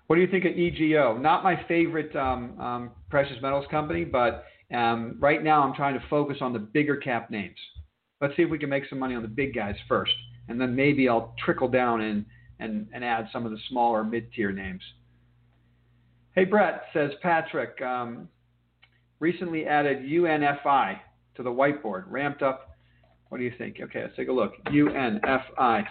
What 0.07 0.17
do 0.17 0.23
you 0.23 0.29
think 0.29 0.45
of 0.45 0.53
EGO? 0.53 1.17
Not 1.17 1.43
my 1.45 1.65
favorite 1.67 2.15
um, 2.17 2.61
um, 2.61 2.91
precious 3.09 3.37
metals 3.41 3.65
company, 3.71 4.05
but 4.05 4.45
um, 4.73 5.17
right 5.19 5.43
now 5.43 5.63
I'm 5.63 5.75
trying 5.75 5.95
to 5.95 6.05
focus 6.11 6.39
on 6.41 6.53
the 6.53 6.59
bigger 6.59 6.97
cap 6.97 7.31
names. 7.31 7.57
Let's 8.21 8.37
see 8.37 8.43
if 8.43 8.51
we 8.51 8.59
can 8.59 8.69
make 8.69 8.85
some 8.89 8.99
money 8.99 9.15
on 9.15 9.23
the 9.23 9.29
big 9.29 9.55
guys 9.55 9.75
first, 9.89 10.13
and 10.49 10.61
then 10.61 10.75
maybe 10.75 11.09
I'll 11.09 11.35
trickle 11.45 11.69
down 11.69 12.01
and, 12.01 12.25
and, 12.61 12.87
and 12.93 13.05
add 13.05 13.29
some 13.33 13.45
of 13.45 13.53
the 13.53 13.59
smaller 13.69 14.05
mid 14.05 14.33
tier 14.33 14.53
names. 14.53 14.83
Hey, 16.35 16.45
Brett, 16.45 16.85
says 16.93 17.13
Patrick, 17.23 17.81
um, 17.81 18.29
recently 19.21 19.67
added 19.67 19.99
UNFI 20.03 20.99
to 21.37 21.43
the 21.43 21.51
whiteboard, 21.51 22.05
ramped 22.09 22.43
up. 22.43 22.77
What 23.29 23.39
do 23.39 23.45
you 23.45 23.53
think? 23.57 23.77
Okay, 23.81 24.03
let's 24.03 24.17
take 24.17 24.29
a 24.29 24.33
look. 24.33 24.53
UNFI. 24.67 25.85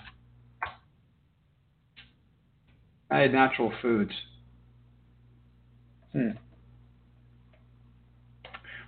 I 3.12 3.20
had 3.20 3.32
natural 3.32 3.72
foods. 3.82 4.12
Hmm. 6.14 6.30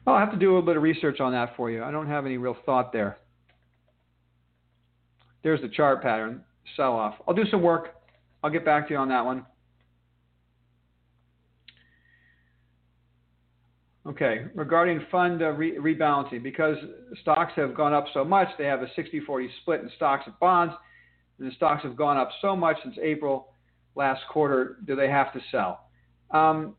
Well, 0.05 0.15
I'll 0.15 0.19
have 0.19 0.31
to 0.31 0.39
do 0.39 0.47
a 0.47 0.51
little 0.51 0.65
bit 0.65 0.77
of 0.77 0.83
research 0.83 1.19
on 1.19 1.31
that 1.33 1.55
for 1.55 1.71
you. 1.71 1.83
I 1.83 1.91
don't 1.91 2.07
have 2.07 2.25
any 2.25 2.37
real 2.37 2.57
thought 2.65 2.93
there. 2.93 3.17
There's 5.45 5.61
the 5.61 5.69
chart 5.69 6.01
pattern, 6.01 6.41
sell 6.75 6.93
off. 6.93 7.13
I'll 7.27 7.35
do 7.35 7.45
some 7.51 7.61
work. 7.61 8.01
I'll 8.43 8.49
get 8.49 8.65
back 8.65 8.87
to 8.87 8.95
you 8.95 8.99
on 8.99 9.09
that 9.09 9.23
one. 9.23 9.45
Okay, 14.07 14.45
regarding 14.55 15.05
fund 15.11 15.43
uh, 15.43 15.51
re- 15.51 15.77
rebalancing, 15.77 16.41
because 16.41 16.77
stocks 17.21 17.53
have 17.57 17.75
gone 17.75 17.93
up 17.93 18.05
so 18.11 18.25
much, 18.25 18.47
they 18.57 18.65
have 18.65 18.81
a 18.81 18.87
60 18.95 19.19
40 19.19 19.49
split 19.61 19.81
in 19.81 19.91
stocks 19.95 20.23
and 20.25 20.33
bonds, 20.39 20.73
and 21.37 21.47
the 21.47 21.53
stocks 21.53 21.83
have 21.83 21.95
gone 21.95 22.17
up 22.17 22.29
so 22.41 22.55
much 22.55 22.77
since 22.81 22.95
April 22.99 23.49
last 23.93 24.23
quarter, 24.31 24.77
do 24.87 24.95
they 24.95 25.09
have 25.09 25.31
to 25.33 25.39
sell? 25.51 25.89
Um, 26.31 26.75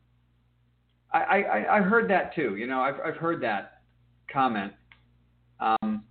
I, 1.12 1.20
I, 1.20 1.76
I 1.76 1.80
heard 1.82 2.10
that 2.10 2.34
too. 2.34 2.56
You 2.56 2.66
know, 2.66 2.80
I've, 2.80 2.96
I've 3.04 3.16
heard 3.16 3.40
that 3.44 3.82
comment. 4.28 4.72
Um, 5.60 6.02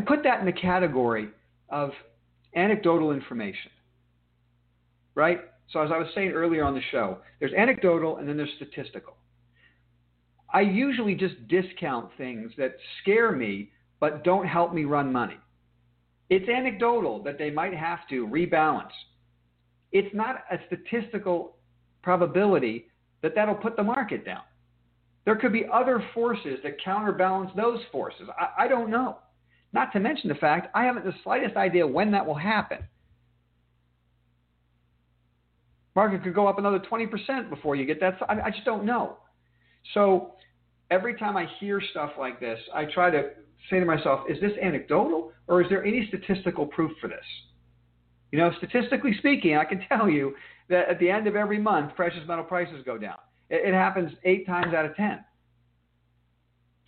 I 0.00 0.02
put 0.02 0.22
that 0.22 0.40
in 0.40 0.46
the 0.46 0.52
category 0.52 1.28
of 1.68 1.90
anecdotal 2.56 3.12
information, 3.12 3.70
right? 5.14 5.40
So, 5.70 5.82
as 5.82 5.90
I 5.92 5.98
was 5.98 6.06
saying 6.14 6.30
earlier 6.30 6.64
on 6.64 6.74
the 6.74 6.80
show, 6.90 7.18
there's 7.38 7.52
anecdotal 7.52 8.16
and 8.16 8.26
then 8.26 8.38
there's 8.38 8.50
statistical. 8.56 9.16
I 10.54 10.62
usually 10.62 11.14
just 11.14 11.34
discount 11.48 12.08
things 12.16 12.50
that 12.56 12.76
scare 13.02 13.30
me 13.30 13.72
but 14.00 14.24
don't 14.24 14.46
help 14.46 14.72
me 14.72 14.84
run 14.84 15.12
money. 15.12 15.36
It's 16.30 16.48
anecdotal 16.48 17.22
that 17.24 17.36
they 17.36 17.50
might 17.50 17.74
have 17.74 17.98
to 18.08 18.26
rebalance. 18.26 18.92
It's 19.92 20.12
not 20.14 20.44
a 20.50 20.56
statistical 20.66 21.56
probability 22.02 22.86
that 23.20 23.34
that'll 23.34 23.54
put 23.54 23.76
the 23.76 23.82
market 23.82 24.24
down. 24.24 24.42
There 25.26 25.36
could 25.36 25.52
be 25.52 25.66
other 25.70 26.02
forces 26.14 26.58
that 26.62 26.82
counterbalance 26.82 27.50
those 27.54 27.80
forces. 27.92 28.28
I, 28.38 28.64
I 28.64 28.68
don't 28.68 28.90
know. 28.90 29.18
Not 29.72 29.92
to 29.92 30.00
mention 30.00 30.28
the 30.28 30.34
fact 30.34 30.68
I 30.74 30.84
haven't 30.84 31.04
the 31.04 31.14
slightest 31.22 31.56
idea 31.56 31.86
when 31.86 32.10
that 32.12 32.26
will 32.26 32.34
happen. 32.34 32.78
Market 35.94 36.22
could 36.22 36.34
go 36.34 36.46
up 36.46 36.58
another 36.58 36.78
20% 36.78 37.50
before 37.50 37.76
you 37.76 37.84
get 37.84 38.00
that. 38.00 38.18
I, 38.28 38.40
I 38.40 38.50
just 38.50 38.64
don't 38.64 38.84
know. 38.84 39.18
So 39.94 40.34
every 40.90 41.14
time 41.14 41.36
I 41.36 41.46
hear 41.58 41.80
stuff 41.90 42.12
like 42.18 42.40
this, 42.40 42.58
I 42.74 42.84
try 42.84 43.10
to 43.10 43.30
say 43.68 43.80
to 43.80 43.84
myself, 43.84 44.20
is 44.28 44.40
this 44.40 44.52
anecdotal 44.62 45.32
or 45.46 45.62
is 45.62 45.68
there 45.68 45.84
any 45.84 46.06
statistical 46.08 46.66
proof 46.66 46.92
for 47.00 47.08
this? 47.08 47.24
You 48.32 48.38
know, 48.38 48.52
statistically 48.58 49.14
speaking, 49.18 49.56
I 49.56 49.64
can 49.64 49.84
tell 49.88 50.08
you 50.08 50.34
that 50.68 50.88
at 50.88 50.98
the 51.00 51.10
end 51.10 51.26
of 51.26 51.36
every 51.36 51.58
month, 51.58 51.94
precious 51.96 52.26
metal 52.26 52.44
prices 52.44 52.82
go 52.84 52.96
down. 52.96 53.18
It, 53.48 53.68
it 53.68 53.74
happens 53.74 54.12
eight 54.24 54.46
times 54.46 54.74
out 54.74 54.84
of 54.84 54.94
10. 54.96 55.24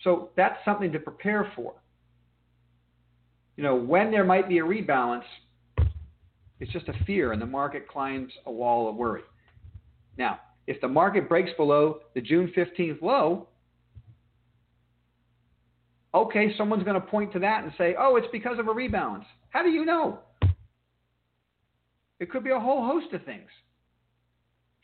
So 0.03 0.31
that's 0.35 0.57
something 0.65 0.91
to 0.91 0.99
prepare 0.99 1.51
for. 1.55 1.75
You 3.55 3.63
know, 3.63 3.75
when 3.75 4.11
there 4.11 4.23
might 4.23 4.49
be 4.49 4.59
a 4.59 4.63
rebalance, 4.63 5.23
it's 6.59 6.71
just 6.71 6.87
a 6.87 6.93
fear, 7.05 7.31
and 7.33 7.41
the 7.41 7.45
market 7.45 7.87
climbs 7.87 8.31
a 8.45 8.51
wall 8.51 8.89
of 8.89 8.95
worry. 8.95 9.21
Now, 10.17 10.39
if 10.65 10.79
the 10.81 10.87
market 10.87 11.27
breaks 11.27 11.51
below 11.57 11.99
the 12.15 12.21
June 12.21 12.51
15th 12.55 13.01
low, 13.01 13.47
okay, 16.13 16.55
someone's 16.57 16.83
going 16.83 16.99
to 16.99 17.07
point 17.07 17.33
to 17.33 17.39
that 17.39 17.63
and 17.63 17.73
say, 17.77 17.95
oh, 17.99 18.15
it's 18.15 18.27
because 18.31 18.59
of 18.59 18.67
a 18.67 18.71
rebalance. 18.71 19.25
How 19.49 19.61
do 19.61 19.69
you 19.69 19.85
know? 19.85 20.19
It 22.19 22.31
could 22.31 22.43
be 22.43 22.51
a 22.51 22.59
whole 22.59 22.85
host 22.85 23.13
of 23.13 23.23
things. 23.25 23.49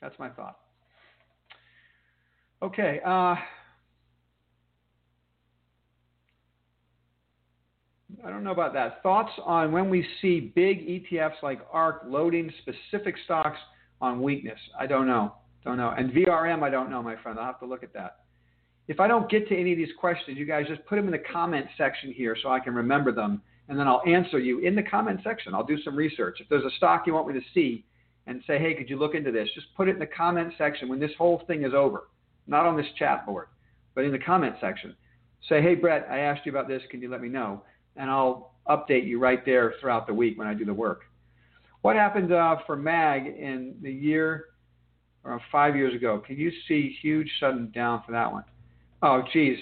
That's 0.02 0.18
my 0.20 0.30
thought. 0.30 0.58
Okay. 2.62 3.00
Uh, 3.06 3.36
I 8.26 8.30
don't 8.30 8.44
know 8.44 8.52
about 8.52 8.74
that. 8.74 9.02
Thoughts 9.02 9.32
on 9.46 9.72
when 9.72 9.90
we 9.90 10.06
see 10.22 10.52
big 10.56 10.86
ETFs 10.88 11.42
like 11.42 11.62
ARK 11.72 12.04
loading 12.06 12.52
specific 12.62 13.16
stocks 13.24 13.58
on 14.02 14.22
weakness? 14.22 14.60
I 14.78 14.88
don't 14.88 15.08
know. 15.08 15.36
Don't 15.64 15.78
know. 15.78 15.94
And 15.98 16.12
VRM, 16.12 16.64
I 16.64 16.70
don't 16.70 16.90
know, 16.90 17.02
my 17.02 17.16
friend. 17.18 17.40
I'll 17.40 17.46
have 17.46 17.60
to 17.60 17.66
look 17.66 17.84
at 17.84 17.94
that. 17.94 18.18
If 18.88 19.00
I 19.00 19.08
don't 19.08 19.30
get 19.30 19.48
to 19.50 19.58
any 19.58 19.72
of 19.72 19.78
these 19.78 19.94
questions, 20.00 20.38
you 20.38 20.46
guys 20.46 20.66
just 20.68 20.86
put 20.86 20.96
them 20.96 21.06
in 21.06 21.12
the 21.12 21.24
comment 21.32 21.68
section 21.78 22.12
here 22.12 22.36
so 22.42 22.50
I 22.50 22.60
can 22.60 22.74
remember 22.74 23.12
them, 23.12 23.42
and 23.68 23.78
then 23.78 23.88
I'll 23.88 24.02
answer 24.08 24.40
you 24.40 24.60
in 24.60 24.76
the 24.76 24.84
comment 24.84 25.20
section. 25.24 25.54
I'll 25.54 25.64
do 25.64 25.82
some 25.84 25.96
research. 25.96 26.40
If 26.42 26.50
there's 26.50 26.66
a 26.66 26.76
stock 26.78 27.04
you 27.06 27.14
want 27.14 27.28
me 27.28 27.36
to 27.36 27.46
see 27.54 27.86
and 28.26 28.42
say, 28.48 28.58
hey, 28.58 28.74
could 28.74 28.90
you 28.90 28.98
look 28.98 29.16
into 29.16 29.32
this? 29.32 29.48
Just 29.54 29.68
put 29.76 29.88
it 29.88 29.92
in 29.92 30.00
the 30.00 30.08
comment 30.08 30.54
section 30.58 30.90
when 30.90 31.00
this 31.00 31.12
whole 31.18 31.44
thing 31.46 31.64
is 31.64 31.74
over, 31.74 32.10
not 32.48 32.66
on 32.66 32.76
this 32.76 32.88
chat 32.98 33.26
board, 33.26 33.48
but 33.96 34.06
in 34.06 34.12
the 34.12 34.20
comment 34.20 34.56
section. 34.60 34.96
Say, 35.48 35.62
hey, 35.62 35.76
Brett, 35.76 36.08
I 36.10 36.20
asked 36.20 36.46
you 36.46 36.52
about 36.52 36.68
this. 36.68 36.82
Can 36.90 37.02
you 37.02 37.10
let 37.10 37.22
me 37.22 37.30
know? 37.30 37.62
And 38.00 38.10
I'll 38.10 38.56
update 38.68 39.06
you 39.06 39.20
right 39.20 39.46
there 39.46 39.76
throughout 39.80 40.08
the 40.08 40.14
week 40.14 40.40
when 40.40 40.48
I 40.48 40.56
do 40.56 40.66
the 40.66 40.74
work. 40.74 41.02
What 41.82 41.96
happened 41.96 42.34
uh, 42.34 42.58
for 42.66 42.76
MAG 42.76 43.28
in 43.28 43.76
the 43.82 43.92
year 43.92 44.46
or 45.24 45.40
five 45.52 45.76
years 45.76 45.94
ago? 45.94 46.22
Can 46.26 46.38
you 46.38 46.52
see 46.68 46.98
huge 47.02 47.30
sudden 47.40 47.72
down 47.72 48.02
for 48.06 48.12
that 48.14 48.32
one? 48.32 48.44
Oh, 49.02 49.22
geez, 49.32 49.58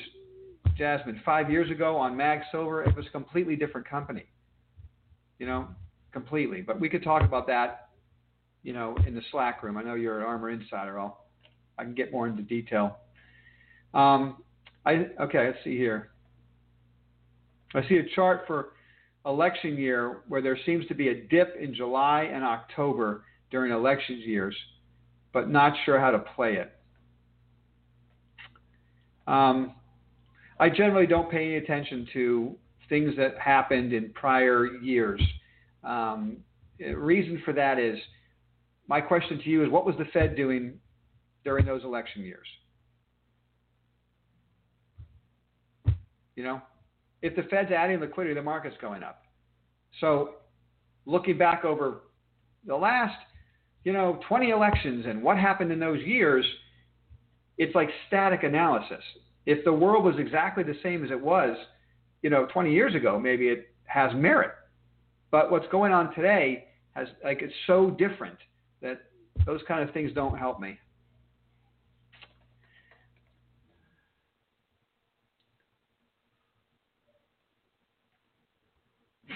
Jasmine, 0.77 1.21
five 1.25 1.51
years 1.51 1.69
ago 1.69 1.97
on 1.97 2.15
MAG 2.15 2.41
Silver, 2.51 2.83
it 2.83 2.95
was 2.95 3.05
a 3.05 3.09
completely 3.09 3.55
different 3.55 3.87
company. 3.87 4.25
You 5.39 5.45
know, 5.45 5.67
completely. 6.11 6.61
But 6.61 6.79
we 6.79 6.89
could 6.89 7.03
talk 7.03 7.23
about 7.23 7.47
that, 7.47 7.89
you 8.63 8.73
know, 8.73 8.95
in 9.05 9.13
the 9.13 9.21
Slack 9.31 9.61
room. 9.61 9.77
I 9.77 9.83
know 9.83 9.95
you're 9.95 10.19
an 10.19 10.25
ARMR 10.25 10.53
Insider. 10.53 10.99
I'll 10.99 11.25
I 11.77 11.83
can 11.83 11.93
get 11.93 12.11
more 12.11 12.27
into 12.27 12.41
detail. 12.41 12.97
Um, 13.93 14.37
I 14.85 15.09
okay. 15.21 15.47
Let's 15.47 15.63
see 15.63 15.77
here. 15.77 16.09
I 17.75 17.87
see 17.87 17.97
a 17.97 18.15
chart 18.15 18.43
for 18.47 18.69
election 19.25 19.77
year 19.77 20.19
where 20.27 20.41
there 20.41 20.57
seems 20.65 20.87
to 20.87 20.95
be 20.95 21.09
a 21.09 21.15
dip 21.27 21.55
in 21.59 21.73
July 21.73 22.29
and 22.31 22.43
October 22.43 23.23
during 23.51 23.71
election 23.71 24.21
years, 24.25 24.55
but 25.33 25.49
not 25.49 25.73
sure 25.85 25.99
how 25.99 26.11
to 26.11 26.19
play 26.19 26.55
it. 26.55 26.73
Um, 29.27 29.73
I 30.59 30.69
generally 30.69 31.07
don't 31.07 31.29
pay 31.29 31.45
any 31.45 31.55
attention 31.57 32.07
to 32.13 32.55
things 32.89 33.13
that 33.17 33.37
happened 33.37 33.91
in 33.93 34.11
prior 34.13 34.77
years. 34.77 35.21
Um, 35.83 36.37
reason 36.79 37.41
for 37.43 37.53
that 37.53 37.79
is 37.79 37.99
my 38.87 39.01
question 39.01 39.39
to 39.39 39.49
you 39.49 39.63
is 39.65 39.69
what 39.69 39.85
was 39.85 39.95
the 39.97 40.05
Fed 40.13 40.35
doing 40.35 40.79
during 41.43 41.65
those 41.65 41.83
election 41.83 42.23
years? 42.23 42.47
You 46.35 46.43
know, 46.43 46.61
if 47.21 47.35
the 47.35 47.43
Fed's 47.43 47.71
adding 47.71 47.99
liquidity, 47.99 48.35
the 48.35 48.41
market's 48.41 48.75
going 48.81 49.03
up. 49.03 49.23
So 49.99 50.35
looking 51.05 51.37
back 51.37 51.65
over 51.65 52.01
the 52.65 52.75
last, 52.75 53.17
you 53.83 53.93
know, 53.93 54.19
20 54.27 54.49
elections 54.49 55.05
and 55.07 55.23
what 55.23 55.37
happened 55.37 55.71
in 55.71 55.79
those 55.79 56.01
years, 56.03 56.45
it's 57.57 57.73
like 57.73 57.89
static 58.07 58.43
analysis. 58.43 59.03
If 59.45 59.63
the 59.63 59.73
world 59.73 60.03
was 60.03 60.15
exactly 60.19 60.63
the 60.63 60.75
same 60.83 61.03
as 61.03 61.11
it 61.11 61.19
was, 61.19 61.57
you 62.21 62.29
know, 62.29 62.47
20 62.51 62.71
years 62.71 62.93
ago, 62.95 63.19
maybe 63.19 63.47
it 63.47 63.69
has 63.85 64.11
merit. 64.13 64.51
But 65.31 65.51
what's 65.51 65.67
going 65.71 65.91
on 65.91 66.13
today 66.13 66.65
has 66.95 67.07
like 67.23 67.41
it's 67.41 67.53
so 67.65 67.91
different 67.91 68.37
that 68.81 69.01
those 69.45 69.61
kind 69.67 69.87
of 69.87 69.93
things 69.93 70.11
don't 70.13 70.37
help 70.37 70.59
me. 70.59 70.77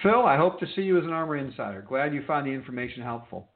Phil, 0.03 0.25
I 0.25 0.35
hope 0.37 0.59
to 0.59 0.65
see 0.75 0.81
you 0.81 0.97
as 0.97 1.03
an 1.03 1.11
ARMR 1.11 1.39
Insider. 1.39 1.85
Glad 1.87 2.13
you 2.13 2.23
found 2.25 2.47
the 2.47 2.51
information 2.51 3.03
helpful. 3.03 3.49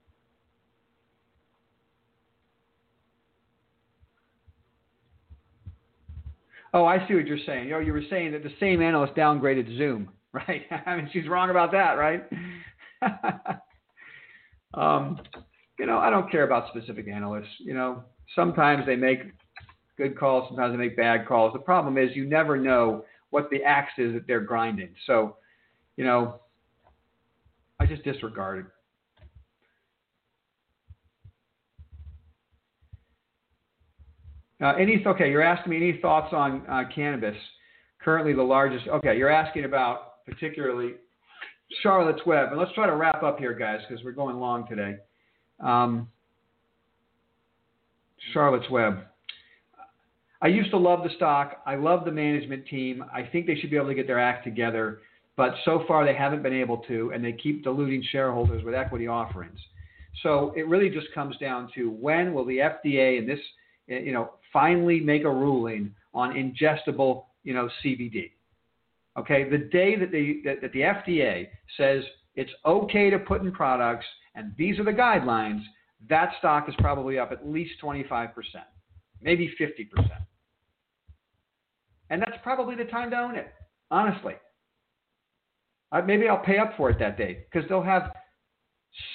Oh, 6.73 6.85
I 6.85 7.07
see 7.07 7.15
what 7.15 7.25
you're 7.25 7.37
saying. 7.45 7.65
You 7.65 7.71
know, 7.71 7.79
you 7.79 7.93
were 7.93 8.03
saying 8.09 8.33
that 8.33 8.43
the 8.43 8.53
same 8.59 8.81
analyst 8.81 9.15
downgraded 9.15 9.77
Zoom, 9.77 10.09
right? 10.33 10.63
I 10.85 10.97
mean, 10.97 11.09
she's 11.13 11.27
wrong 11.27 11.49
about 11.49 11.71
that, 11.71 11.93
right? 11.93 12.23
um, 14.73 15.19
you 15.79 15.85
know, 15.85 15.97
I 15.97 16.09
don't 16.09 16.29
care 16.29 16.43
about 16.43 16.67
specific 16.69 17.07
analysts. 17.07 17.47
You 17.59 17.73
know, 17.73 18.03
sometimes 18.35 18.85
they 18.85 18.97
make 18.97 19.19
good 19.97 20.19
calls, 20.19 20.49
sometimes 20.49 20.73
they 20.73 20.77
make 20.77 20.97
bad 20.97 21.25
calls. 21.25 21.53
The 21.53 21.59
problem 21.59 21.97
is 21.97 22.09
you 22.13 22.25
never 22.25 22.57
know 22.57 23.05
what 23.29 23.49
the 23.49 23.63
axe 23.63 23.93
is 23.97 24.13
that 24.13 24.27
they're 24.27 24.41
grinding. 24.41 24.93
So 25.07 25.37
you 25.97 26.03
know, 26.03 26.39
I 27.79 27.85
just 27.85 28.03
disregarded. 28.03 28.65
Uh, 34.61 34.73
any 34.79 35.03
okay? 35.05 35.29
You're 35.29 35.41
asking 35.41 35.71
me 35.71 35.77
any 35.77 35.99
thoughts 36.01 36.33
on 36.33 36.65
uh, 36.69 36.83
cannabis? 36.93 37.35
Currently, 38.01 38.33
the 38.33 38.43
largest. 38.43 38.87
Okay, 38.87 39.17
you're 39.17 39.29
asking 39.29 39.65
about 39.65 40.23
particularly 40.25 40.93
Charlotte's 41.81 42.25
Web, 42.25 42.49
and 42.51 42.59
let's 42.59 42.71
try 42.73 42.85
to 42.85 42.95
wrap 42.95 43.23
up 43.23 43.39
here, 43.39 43.53
guys, 43.53 43.79
because 43.87 44.03
we're 44.03 44.11
going 44.11 44.37
long 44.37 44.67
today. 44.67 44.97
Um, 45.59 46.07
Charlotte's 48.33 48.69
Web. 48.69 48.99
I 50.41 50.47
used 50.47 50.69
to 50.71 50.77
love 50.77 51.03
the 51.03 51.09
stock. 51.15 51.61
I 51.65 51.75
love 51.75 52.05
the 52.05 52.11
management 52.11 52.67
team. 52.67 53.03
I 53.13 53.23
think 53.23 53.47
they 53.47 53.55
should 53.55 53.69
be 53.69 53.77
able 53.77 53.87
to 53.87 53.95
get 53.95 54.07
their 54.07 54.19
act 54.19 54.43
together. 54.43 54.99
But 55.37 55.55
so 55.65 55.83
far, 55.87 56.05
they 56.05 56.15
haven't 56.15 56.43
been 56.43 56.53
able 56.53 56.77
to, 56.87 57.11
and 57.13 57.23
they 57.23 57.33
keep 57.33 57.63
diluting 57.63 58.03
shareholders 58.11 58.63
with 58.63 58.73
equity 58.73 59.07
offerings. 59.07 59.59
So 60.23 60.53
it 60.55 60.67
really 60.67 60.89
just 60.89 61.07
comes 61.13 61.35
down 61.37 61.69
to 61.75 61.89
when 61.89 62.33
will 62.33 62.45
the 62.45 62.57
FDA 62.57 63.19
and 63.19 63.27
this, 63.27 63.39
eh, 63.89 63.99
you 63.99 64.13
know, 64.13 64.35
finally 64.53 65.01
make 65.01 65.23
a 65.23 65.29
ruling 65.29 65.93
on 66.13 66.33
ingestible, 66.33 67.25
you 67.43 67.53
know, 67.53 67.69
CBD. 67.83 68.31
Okay, 69.17 69.49
the 69.49 69.57
day 69.57 69.97
that 69.97 70.11
the 70.11 70.41
that, 70.45 70.61
that 70.61 70.71
the 70.73 70.79
FDA 70.79 71.47
says 71.77 72.03
it's 72.35 72.51
okay 72.65 73.09
to 73.09 73.19
put 73.19 73.41
in 73.41 73.51
products 73.51 74.05
and 74.35 74.53
these 74.57 74.79
are 74.79 74.83
the 74.83 74.91
guidelines, 74.91 75.61
that 76.09 76.33
stock 76.39 76.67
is 76.69 76.75
probably 76.79 77.17
up 77.17 77.31
at 77.31 77.47
least 77.47 77.73
25%, 77.81 78.31
maybe 79.21 79.53
50%. 79.59 79.87
And 82.09 82.21
that's 82.21 82.37
probably 82.43 82.75
the 82.75 82.83
time 82.85 83.09
to 83.11 83.17
own 83.17 83.35
it, 83.35 83.53
honestly. 83.89 84.33
Maybe 86.01 86.27
I'll 86.27 86.43
pay 86.43 86.57
up 86.57 86.73
for 86.77 86.89
it 86.89 86.99
that 86.99 87.17
day 87.17 87.45
because 87.51 87.67
they'll 87.69 87.81
have 87.81 88.11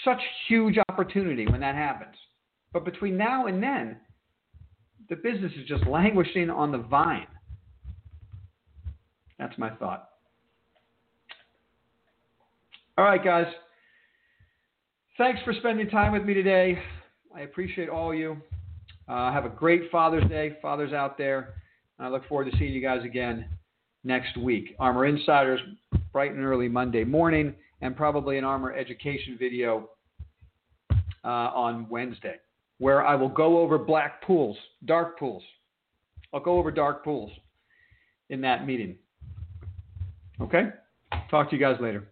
such 0.04 0.20
huge 0.48 0.76
opportunity 0.88 1.46
when 1.46 1.60
that 1.60 1.74
happens. 1.74 2.14
But 2.72 2.84
between 2.84 3.16
now 3.16 3.46
and 3.46 3.62
then, 3.62 3.96
the 5.08 5.16
business 5.16 5.52
is 5.58 5.66
just 5.66 5.86
languishing 5.86 6.50
on 6.50 6.70
the 6.70 6.78
vine. 6.78 7.26
That's 9.38 9.56
my 9.58 9.70
thought. 9.70 10.08
All 12.96 13.04
right, 13.04 13.22
guys. 13.22 13.46
Thanks 15.18 15.40
for 15.44 15.52
spending 15.54 15.88
time 15.88 16.12
with 16.12 16.24
me 16.24 16.34
today. 16.34 16.78
I 17.34 17.40
appreciate 17.40 17.88
all 17.88 18.14
you. 18.14 18.36
Uh, 19.08 19.32
have 19.32 19.44
a 19.44 19.48
great 19.48 19.90
Father's 19.90 20.28
Day, 20.28 20.56
fathers 20.62 20.92
out 20.92 21.18
there. 21.18 21.54
I 21.98 22.08
look 22.08 22.26
forward 22.28 22.50
to 22.50 22.56
seeing 22.58 22.72
you 22.72 22.80
guys 22.80 23.04
again 23.04 23.46
next 24.04 24.36
week. 24.36 24.76
ARMR 24.78 25.08
Insiders, 25.08 25.60
bright 26.12 26.32
and 26.32 26.44
early 26.44 26.68
Monday 26.68 27.04
morning, 27.04 27.54
and 27.80 27.96
probably 27.96 28.38
an 28.38 28.44
ARMR 28.44 28.76
education 28.78 29.36
video 29.38 29.90
uh, 31.24 31.28
on 31.28 31.88
Wednesday, 31.88 32.36
where 32.78 33.06
I 33.06 33.14
will 33.14 33.28
go 33.28 33.58
over 33.58 33.78
black 33.78 34.22
pools, 34.22 34.56
dark 34.84 35.18
pools. 35.18 35.42
I'll 36.32 36.40
go 36.40 36.58
over 36.58 36.70
dark 36.70 37.04
pools 37.04 37.30
in 38.28 38.40
that 38.42 38.66
meeting. 38.66 38.96
Okay? 40.40 40.70
Talk 41.30 41.50
to 41.50 41.56
you 41.56 41.60
guys 41.60 41.76
later. 41.80 42.09